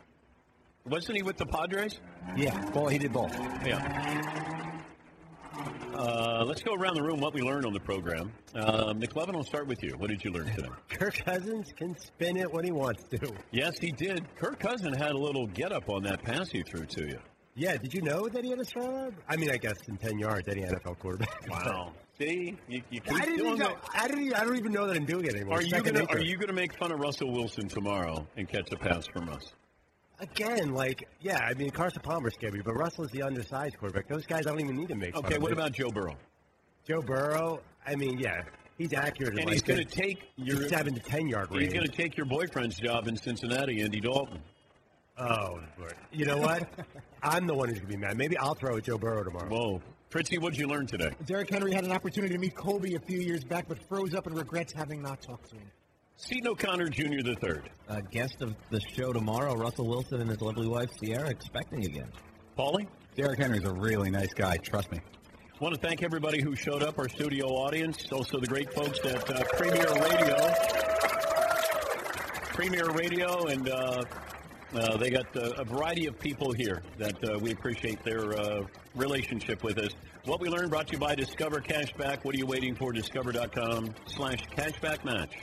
Wasn't 0.85 1.17
he 1.17 1.23
with 1.23 1.37
the 1.37 1.47
Padres? 1.47 2.01
Yeah, 2.37 2.71
well, 2.71 2.89
he 2.89 2.99
did 2.99 3.13
both. 3.13 3.33
Yeah. 3.65 4.52
Uh, 5.95 6.45
let's 6.47 6.63
go 6.63 6.75
around 6.75 6.95
the 6.95 7.03
room 7.03 7.21
what 7.21 7.35
we 7.35 7.43
learned 7.43 7.67
on 7.67 7.73
the 7.73 7.81
program. 7.81 8.33
Uh, 8.55 8.95
McLovin, 8.95 9.35
I'll 9.35 9.45
start 9.45 9.67
with 9.67 9.83
you. 9.83 9.95
What 9.99 10.09
did 10.11 10.25
you 10.25 10.31
learn 10.31 10.47
today? 10.47 10.69
Kirk 10.89 11.15
Cousins 11.25 11.73
can 11.77 11.97
spin 11.99 12.37
it 12.37 12.51
when 12.51 12.65
he 12.65 12.73
wants 12.73 13.05
to. 13.11 13.33
Yes, 13.51 13.79
he 13.79 13.93
did. 13.93 14.27
Kirk 14.37 14.59
Cousin 14.59 14.93
had 14.95 15.13
a 15.13 15.19
little 15.19 15.47
get 15.49 15.73
up 15.73 15.89
on 15.89 16.03
that 16.05 16.23
pass 16.23 16.51
he 16.51 16.63
threw 16.63 16.87
to 16.87 17.07
you. 17.07 17.19
Yeah, 17.55 17.77
did 17.77 17.93
you 17.93 18.01
know 18.01 18.29
that 18.29 18.43
he 18.45 18.51
had 18.51 18.61
a 18.61 18.65
strong 18.65 18.95
arm? 18.95 19.15
I 19.29 19.37
mean, 19.37 19.51
I 19.51 19.59
guess 19.59 19.77
in 19.87 19.99
10 19.99 20.19
yards, 20.19 20.49
any 20.49 20.63
NFL 20.63 20.99
quarterback. 20.99 21.29
Wow. 21.51 21.93
See, 22.19 22.57
you, 22.69 22.83
you 22.91 23.01
keep 23.01 23.15
I 23.15 23.21
didn't, 23.25 23.39
doing 23.39 23.47
even 23.49 23.59
know, 23.59 23.69
that. 23.69 23.91
I, 23.95 24.07
didn't, 24.09 24.35
I 24.35 24.45
don't 24.45 24.57
even 24.57 24.73
know 24.73 24.87
that 24.87 24.97
I'm 24.97 25.05
doing 25.07 25.25
it 25.25 25.35
anymore. 25.35 25.59
Are 25.59 25.63
you 25.63 25.83
gonna. 25.83 26.05
Are 26.11 26.21
you 26.21 26.37
gonna 26.37 26.53
make 26.53 26.77
fun 26.79 26.93
of 26.93 27.01
Russell 27.01 27.33
Wilson 27.33 27.69
tomorrow 27.69 28.27
and 28.37 28.49
catch 28.49 28.71
a 28.71 28.77
pass 28.77 29.07
from 29.07 29.29
us? 29.31 29.53
Again, 30.23 30.73
like, 30.73 31.09
yeah, 31.21 31.39
I 31.41 31.53
mean, 31.55 31.71
Carson 31.71 32.01
Palmer 32.01 32.31
scared 32.31 32.55
me, 32.55 32.61
but 32.65 32.75
Russell 32.75 33.05
is 33.05 33.11
the 33.11 33.23
undersized 33.23 33.77
quarterback. 33.79 34.07
Those 34.09 34.25
guys, 34.25 34.47
I 34.47 34.51
don't 34.51 34.61
even 34.61 34.77
need 34.77 34.89
to 34.89 34.95
make 34.95 35.15
fun 35.15 35.25
Okay, 35.27 35.35
of 35.35 35.43
what 35.43 35.51
it. 35.51 35.59
about 35.59 35.73
Joe 35.73 35.91
Burrow? 35.91 36.17
Joe 36.87 37.03
Burrow? 37.03 37.61
I 37.85 37.97
mean, 37.97 38.19
yeah, 38.21 38.43
he's 38.79 38.93
accurate. 38.93 39.33
in 39.35 39.39
And 39.41 39.47
like 39.47 39.55
he's 39.55 39.63
going 39.63 39.85
to 39.85 39.85
take 39.85 40.23
your 40.37 40.69
seven 40.69 40.95
to 40.95 41.01
ten 41.01 41.27
yard 41.29 41.51
range. 41.51 41.65
He's 41.65 41.73
going 41.75 41.87
to 41.87 41.93
take 41.93 42.17
your 42.17 42.27
boyfriend's 42.27 42.77
job 42.79 43.09
in 43.09 43.17
Cincinnati, 43.17 43.83
Andy 43.83 44.01
Dalton. 44.01 44.39
Oh, 45.19 45.61
Lord. 45.79 45.95
you 46.13 46.25
know 46.25 46.39
what? 46.39 46.69
I'm 47.23 47.47
the 47.47 47.55
one 47.55 47.69
who's 47.69 47.79
gonna 47.79 47.89
be 47.91 47.99
mad. 47.99 48.17
Maybe 48.17 48.37
I'll 48.39 48.55
throw 48.55 48.79
at 48.79 48.85
Joe 48.85 48.97
Burrow 48.97 49.23
tomorrow. 49.23 49.49
Whoa. 49.49 49.83
Fritzy, 50.09 50.39
what'd 50.39 50.59
you 50.59 50.67
learn 50.67 50.87
today? 50.87 51.11
Derrick 51.27 51.51
Henry 51.51 51.73
had 51.73 51.85
an 51.85 51.93
opportunity 51.93 52.33
to 52.33 52.39
meet 52.41 52.55
Kobe 52.55 52.95
a 52.95 52.99
few 53.01 53.19
years 53.21 53.45
back, 53.45 53.69
but 53.69 53.79
froze 53.89 54.15
up 54.15 54.27
and 54.27 54.37
regrets 54.37 54.73
having 54.73 55.03
not 55.03 55.21
talked 55.21 55.51
to 55.51 55.57
him. 55.57 55.71
Seton 56.17 56.49
O'Connor 56.49 56.89
Jr. 56.89 57.23
the 57.23 57.37
third. 57.41 57.71
A 57.89 58.01
guest 58.03 58.43
of 58.43 58.55
the 58.71 58.81
show 58.95 59.13
tomorrow, 59.13 59.55
Russell 59.55 59.87
Wilson 59.89 60.21
and 60.21 60.31
his 60.31 60.41
lovely 60.41 60.69
wife 60.69 60.89
Ciara, 61.03 61.29
expecting 61.29 61.85
again. 61.85 62.09
Paulie? 62.57 62.87
Derrick 63.17 63.39
Henry's 63.39 63.65
a 63.65 63.73
really 63.73 64.11
nice 64.11 64.33
guy. 64.33 64.57
Trust 64.57 64.91
me. 64.93 64.99
I 64.99 65.65
want 65.65 65.75
to 65.75 65.81
thank 65.81 66.03
everybody 66.03 66.41
who 66.41 66.57
showed 66.57 66.83
up, 66.83 66.99
our 66.99 67.09
studio 67.09 67.47
audience, 67.47 68.11
also 68.11 68.41
the 68.41 68.47
great 68.47 68.73
folks 68.73 68.99
at 69.05 69.31
uh, 69.31 69.45
Premier 69.53 69.87
Radio. 70.01 70.37
Premier 72.55 72.91
Radio, 72.91 73.47
and 73.47 73.69
uh, 73.69 74.03
uh, 74.75 74.97
they 74.97 75.11
got 75.11 75.37
uh, 75.37 75.53
a 75.59 75.65
variety 75.65 76.07
of 76.07 76.19
people 76.19 76.53
here 76.53 76.83
that 76.99 77.17
uh, 77.29 77.39
we 77.39 77.53
appreciate 77.53 78.03
their 78.05 78.33
uh, 78.39 78.63
relationship 78.95 79.63
with 79.63 79.79
us. 79.79 79.93
What 80.25 80.41
we 80.41 80.49
learned 80.49 80.71
brought 80.71 80.89
to 80.89 80.95
you 80.95 80.99
by 80.99 81.15
Discover 81.15 81.61
Cashback. 81.61 82.25
What 82.25 82.35
are 82.35 82.39
you 82.39 82.47
waiting 82.47 82.75
for? 82.75 82.93
Discover.com 82.93 83.95
slash 84.07 84.43
cashback 84.57 85.05
match. 85.05 85.35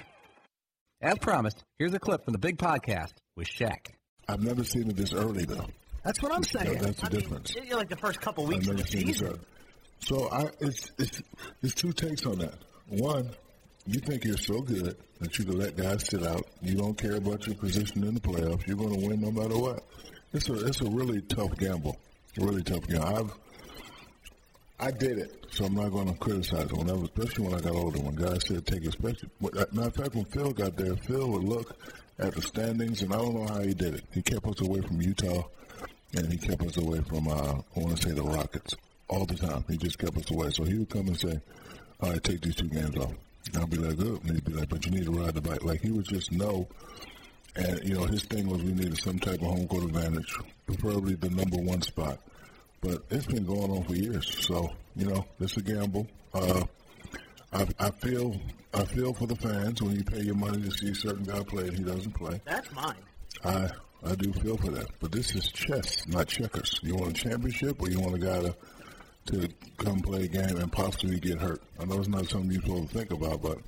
As 1.01 1.17
promised, 1.19 1.63
here's 1.77 1.93
a 1.93 1.99
clip 1.99 2.25
from 2.25 2.33
the 2.33 2.37
big 2.39 2.57
podcast 2.57 3.13
with 3.37 3.47
Shaq. 3.47 3.87
I've 4.27 4.41
never 4.43 4.63
seen 4.63 4.89
it 4.89 4.97
this 4.97 5.13
early, 5.13 5.45
though. 5.45 5.65
That's 6.03 6.21
what 6.21 6.33
I'm 6.33 6.43
saying. 6.43 6.73
That- 6.73 6.81
that's 6.81 7.01
the 7.01 7.05
I 7.07 7.09
difference. 7.09 7.55
know, 7.55 7.77
like 7.77 7.89
the 7.89 7.95
first 7.97 8.19
couple 8.21 8.43
I've 8.43 8.49
weeks 8.49 8.67
of 8.67 8.77
the 8.77 8.83
seen 8.85 9.07
season. 9.07 9.39
So 10.01 10.29
I, 10.29 10.49
it's 10.61 10.91
it's 10.97 11.21
there's 11.61 11.73
two 11.75 11.91
takes 11.93 12.25
on 12.25 12.39
that. 12.39 12.55
One, 12.87 13.29
you 13.85 13.99
think 13.99 14.23
you're 14.23 14.37
so 14.37 14.61
good 14.61 14.95
that 15.19 15.37
you 15.39 15.45
can 15.45 15.57
let 15.57 15.75
guys 15.75 16.07
sit 16.07 16.23
out. 16.23 16.45
You 16.61 16.75
don't 16.75 16.97
care 16.97 17.15
about 17.15 17.45
your 17.47 17.55
position 17.57 18.03
in 18.05 18.13
the 18.13 18.21
playoffs. 18.21 18.65
You're 18.65 18.77
going 18.77 18.97
to 18.99 19.07
win 19.07 19.19
no 19.21 19.31
matter 19.31 19.57
what. 19.57 19.83
It's 20.33 20.47
a 20.49 20.65
it's 20.65 20.79
a 20.81 20.89
really 20.89 21.21
tough 21.21 21.55
gamble. 21.57 21.97
Really 22.37 22.63
tough 22.63 22.87
gamble. 22.87 23.07
I've 23.07 23.31
I 24.81 24.91
did 24.91 25.19
it, 25.19 25.45
so 25.51 25.65
I'm 25.65 25.75
not 25.75 25.91
going 25.91 26.07
to 26.07 26.17
criticize 26.19 26.65
it. 26.65 26.73
Whenever, 26.73 27.03
especially 27.03 27.47
when 27.47 27.55
I 27.55 27.59
got 27.59 27.73
older, 27.73 27.99
when 27.99 28.15
guys 28.15 28.47
said 28.47 28.65
take 28.65 28.83
it, 28.83 28.87
especially 28.87 29.29
matter 29.41 29.87
of 29.87 29.95
fact, 29.95 30.15
when 30.15 30.23
Phil 30.25 30.53
got 30.53 30.77
there, 30.77 30.95
Phil 30.95 31.29
would 31.31 31.43
look 31.43 31.75
at 32.17 32.33
the 32.33 32.41
standings, 32.41 33.01
and 33.01 33.13
I 33.13 33.17
don't 33.17 33.35
know 33.35 33.47
how 33.47 33.61
he 33.61 33.73
did 33.73 33.95
it. 33.95 34.03
He 34.13 34.21
kept 34.21 34.45
us 34.47 34.61
away 34.61 34.79
from 34.79 35.01
Utah, 35.01 35.43
and 36.15 36.31
he 36.31 36.37
kept 36.37 36.61
us 36.63 36.77
away 36.77 37.01
from 37.01 37.27
uh, 37.27 37.55
I 37.75 37.79
want 37.79 37.97
to 37.97 38.07
say 38.07 38.15
the 38.15 38.23
Rockets 38.23 38.73
all 39.09 39.25
the 39.25 39.35
time. 39.35 39.65
He 39.67 39.75
just 39.75 39.99
kept 39.99 40.17
us 40.17 40.31
away. 40.31 40.49
So 40.51 40.63
he 40.63 40.75
would 40.75 40.89
come 40.89 41.07
and 41.07 41.19
say, 41.19 41.41
"All 41.99 42.11
right, 42.11 42.23
take 42.23 42.39
these 42.41 42.55
two 42.55 42.69
games 42.69 42.95
off." 42.95 43.13
And 43.47 43.57
I'll 43.57 43.67
be 43.67 43.77
like, 43.77 43.97
"Good," 43.97 44.23
and 44.23 44.31
he'd 44.31 44.45
be 44.45 44.53
like, 44.53 44.69
"But 44.69 44.85
you 44.85 44.91
need 44.91 45.05
to 45.05 45.11
ride 45.11 45.33
the 45.33 45.41
bike." 45.41 45.63
Like 45.63 45.81
he 45.81 45.91
would 45.91 46.05
just 46.05 46.31
know. 46.31 46.67
And 47.57 47.83
you 47.83 47.95
know, 47.95 48.05
his 48.05 48.23
thing 48.23 48.47
was 48.47 48.63
we 48.63 48.71
needed 48.71 48.97
some 48.97 49.19
type 49.19 49.41
of 49.41 49.47
home 49.47 49.67
court 49.67 49.83
advantage, 49.83 50.33
preferably 50.67 51.15
the 51.15 51.29
number 51.31 51.57
one 51.57 51.81
spot. 51.81 52.19
But 52.81 53.03
it's 53.09 53.25
been 53.25 53.45
going 53.45 53.71
on 53.71 53.83
for 53.83 53.95
years, 53.95 54.45
so 54.45 54.69
you 54.95 55.05
know, 55.05 55.25
it's 55.39 55.57
a 55.57 55.61
gamble. 55.61 56.07
Uh, 56.33 56.63
I, 57.51 57.67
I 57.79 57.89
feel 57.91 58.35
I 58.73 58.85
feel 58.85 59.13
for 59.13 59.25
the 59.25 59.35
fans 59.35 59.81
when 59.81 59.95
you 59.95 60.03
pay 60.03 60.21
your 60.21 60.35
money 60.35 60.61
to 60.61 60.71
see 60.71 60.91
a 60.91 60.95
certain 60.95 61.23
guy 61.23 61.43
play 61.43 61.67
and 61.67 61.77
he 61.77 61.83
doesn't 61.83 62.13
play. 62.13 62.39
That's 62.45 62.71
mine. 62.71 62.95
I 63.43 63.69
I 64.03 64.15
do 64.15 64.31
feel 64.33 64.55
for 64.57 64.71
that, 64.71 64.87
but 64.99 65.11
this 65.11 65.35
is 65.35 65.51
chess, 65.51 66.07
not 66.07 66.27
checkers. 66.27 66.79
You 66.81 66.95
want 66.95 67.17
a 67.17 67.21
championship, 67.21 67.81
or 67.81 67.89
you 67.89 67.99
want 67.99 68.15
a 68.15 68.19
guy 68.19 68.41
to 68.41 68.55
to 69.27 69.49
come 69.77 69.99
play 69.99 70.23
a 70.23 70.27
game 70.27 70.57
and 70.57 70.71
possibly 70.71 71.19
get 71.19 71.39
hurt. 71.39 71.61
I 71.79 71.85
know 71.85 71.99
it's 71.99 72.07
not 72.07 72.27
something 72.27 72.51
you're 72.51 72.61
supposed 72.61 72.89
to 72.89 72.97
think 72.97 73.11
about, 73.11 73.41
but 73.41 73.59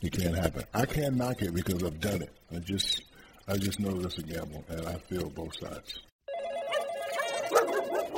it 0.00 0.12
can't 0.12 0.34
happen. 0.34 0.64
I 0.72 0.86
can't 0.86 1.16
knock 1.16 1.42
it 1.42 1.54
because 1.54 1.82
I've 1.82 2.00
done 2.00 2.22
it. 2.22 2.32
I 2.54 2.58
just 2.60 3.02
I 3.46 3.56
just 3.56 3.80
know 3.80 4.00
it's 4.00 4.18
a 4.18 4.22
gamble, 4.22 4.64
and 4.68 4.86
I 4.86 4.94
feel 4.94 5.28
both 5.30 5.56
sides. 5.58 6.00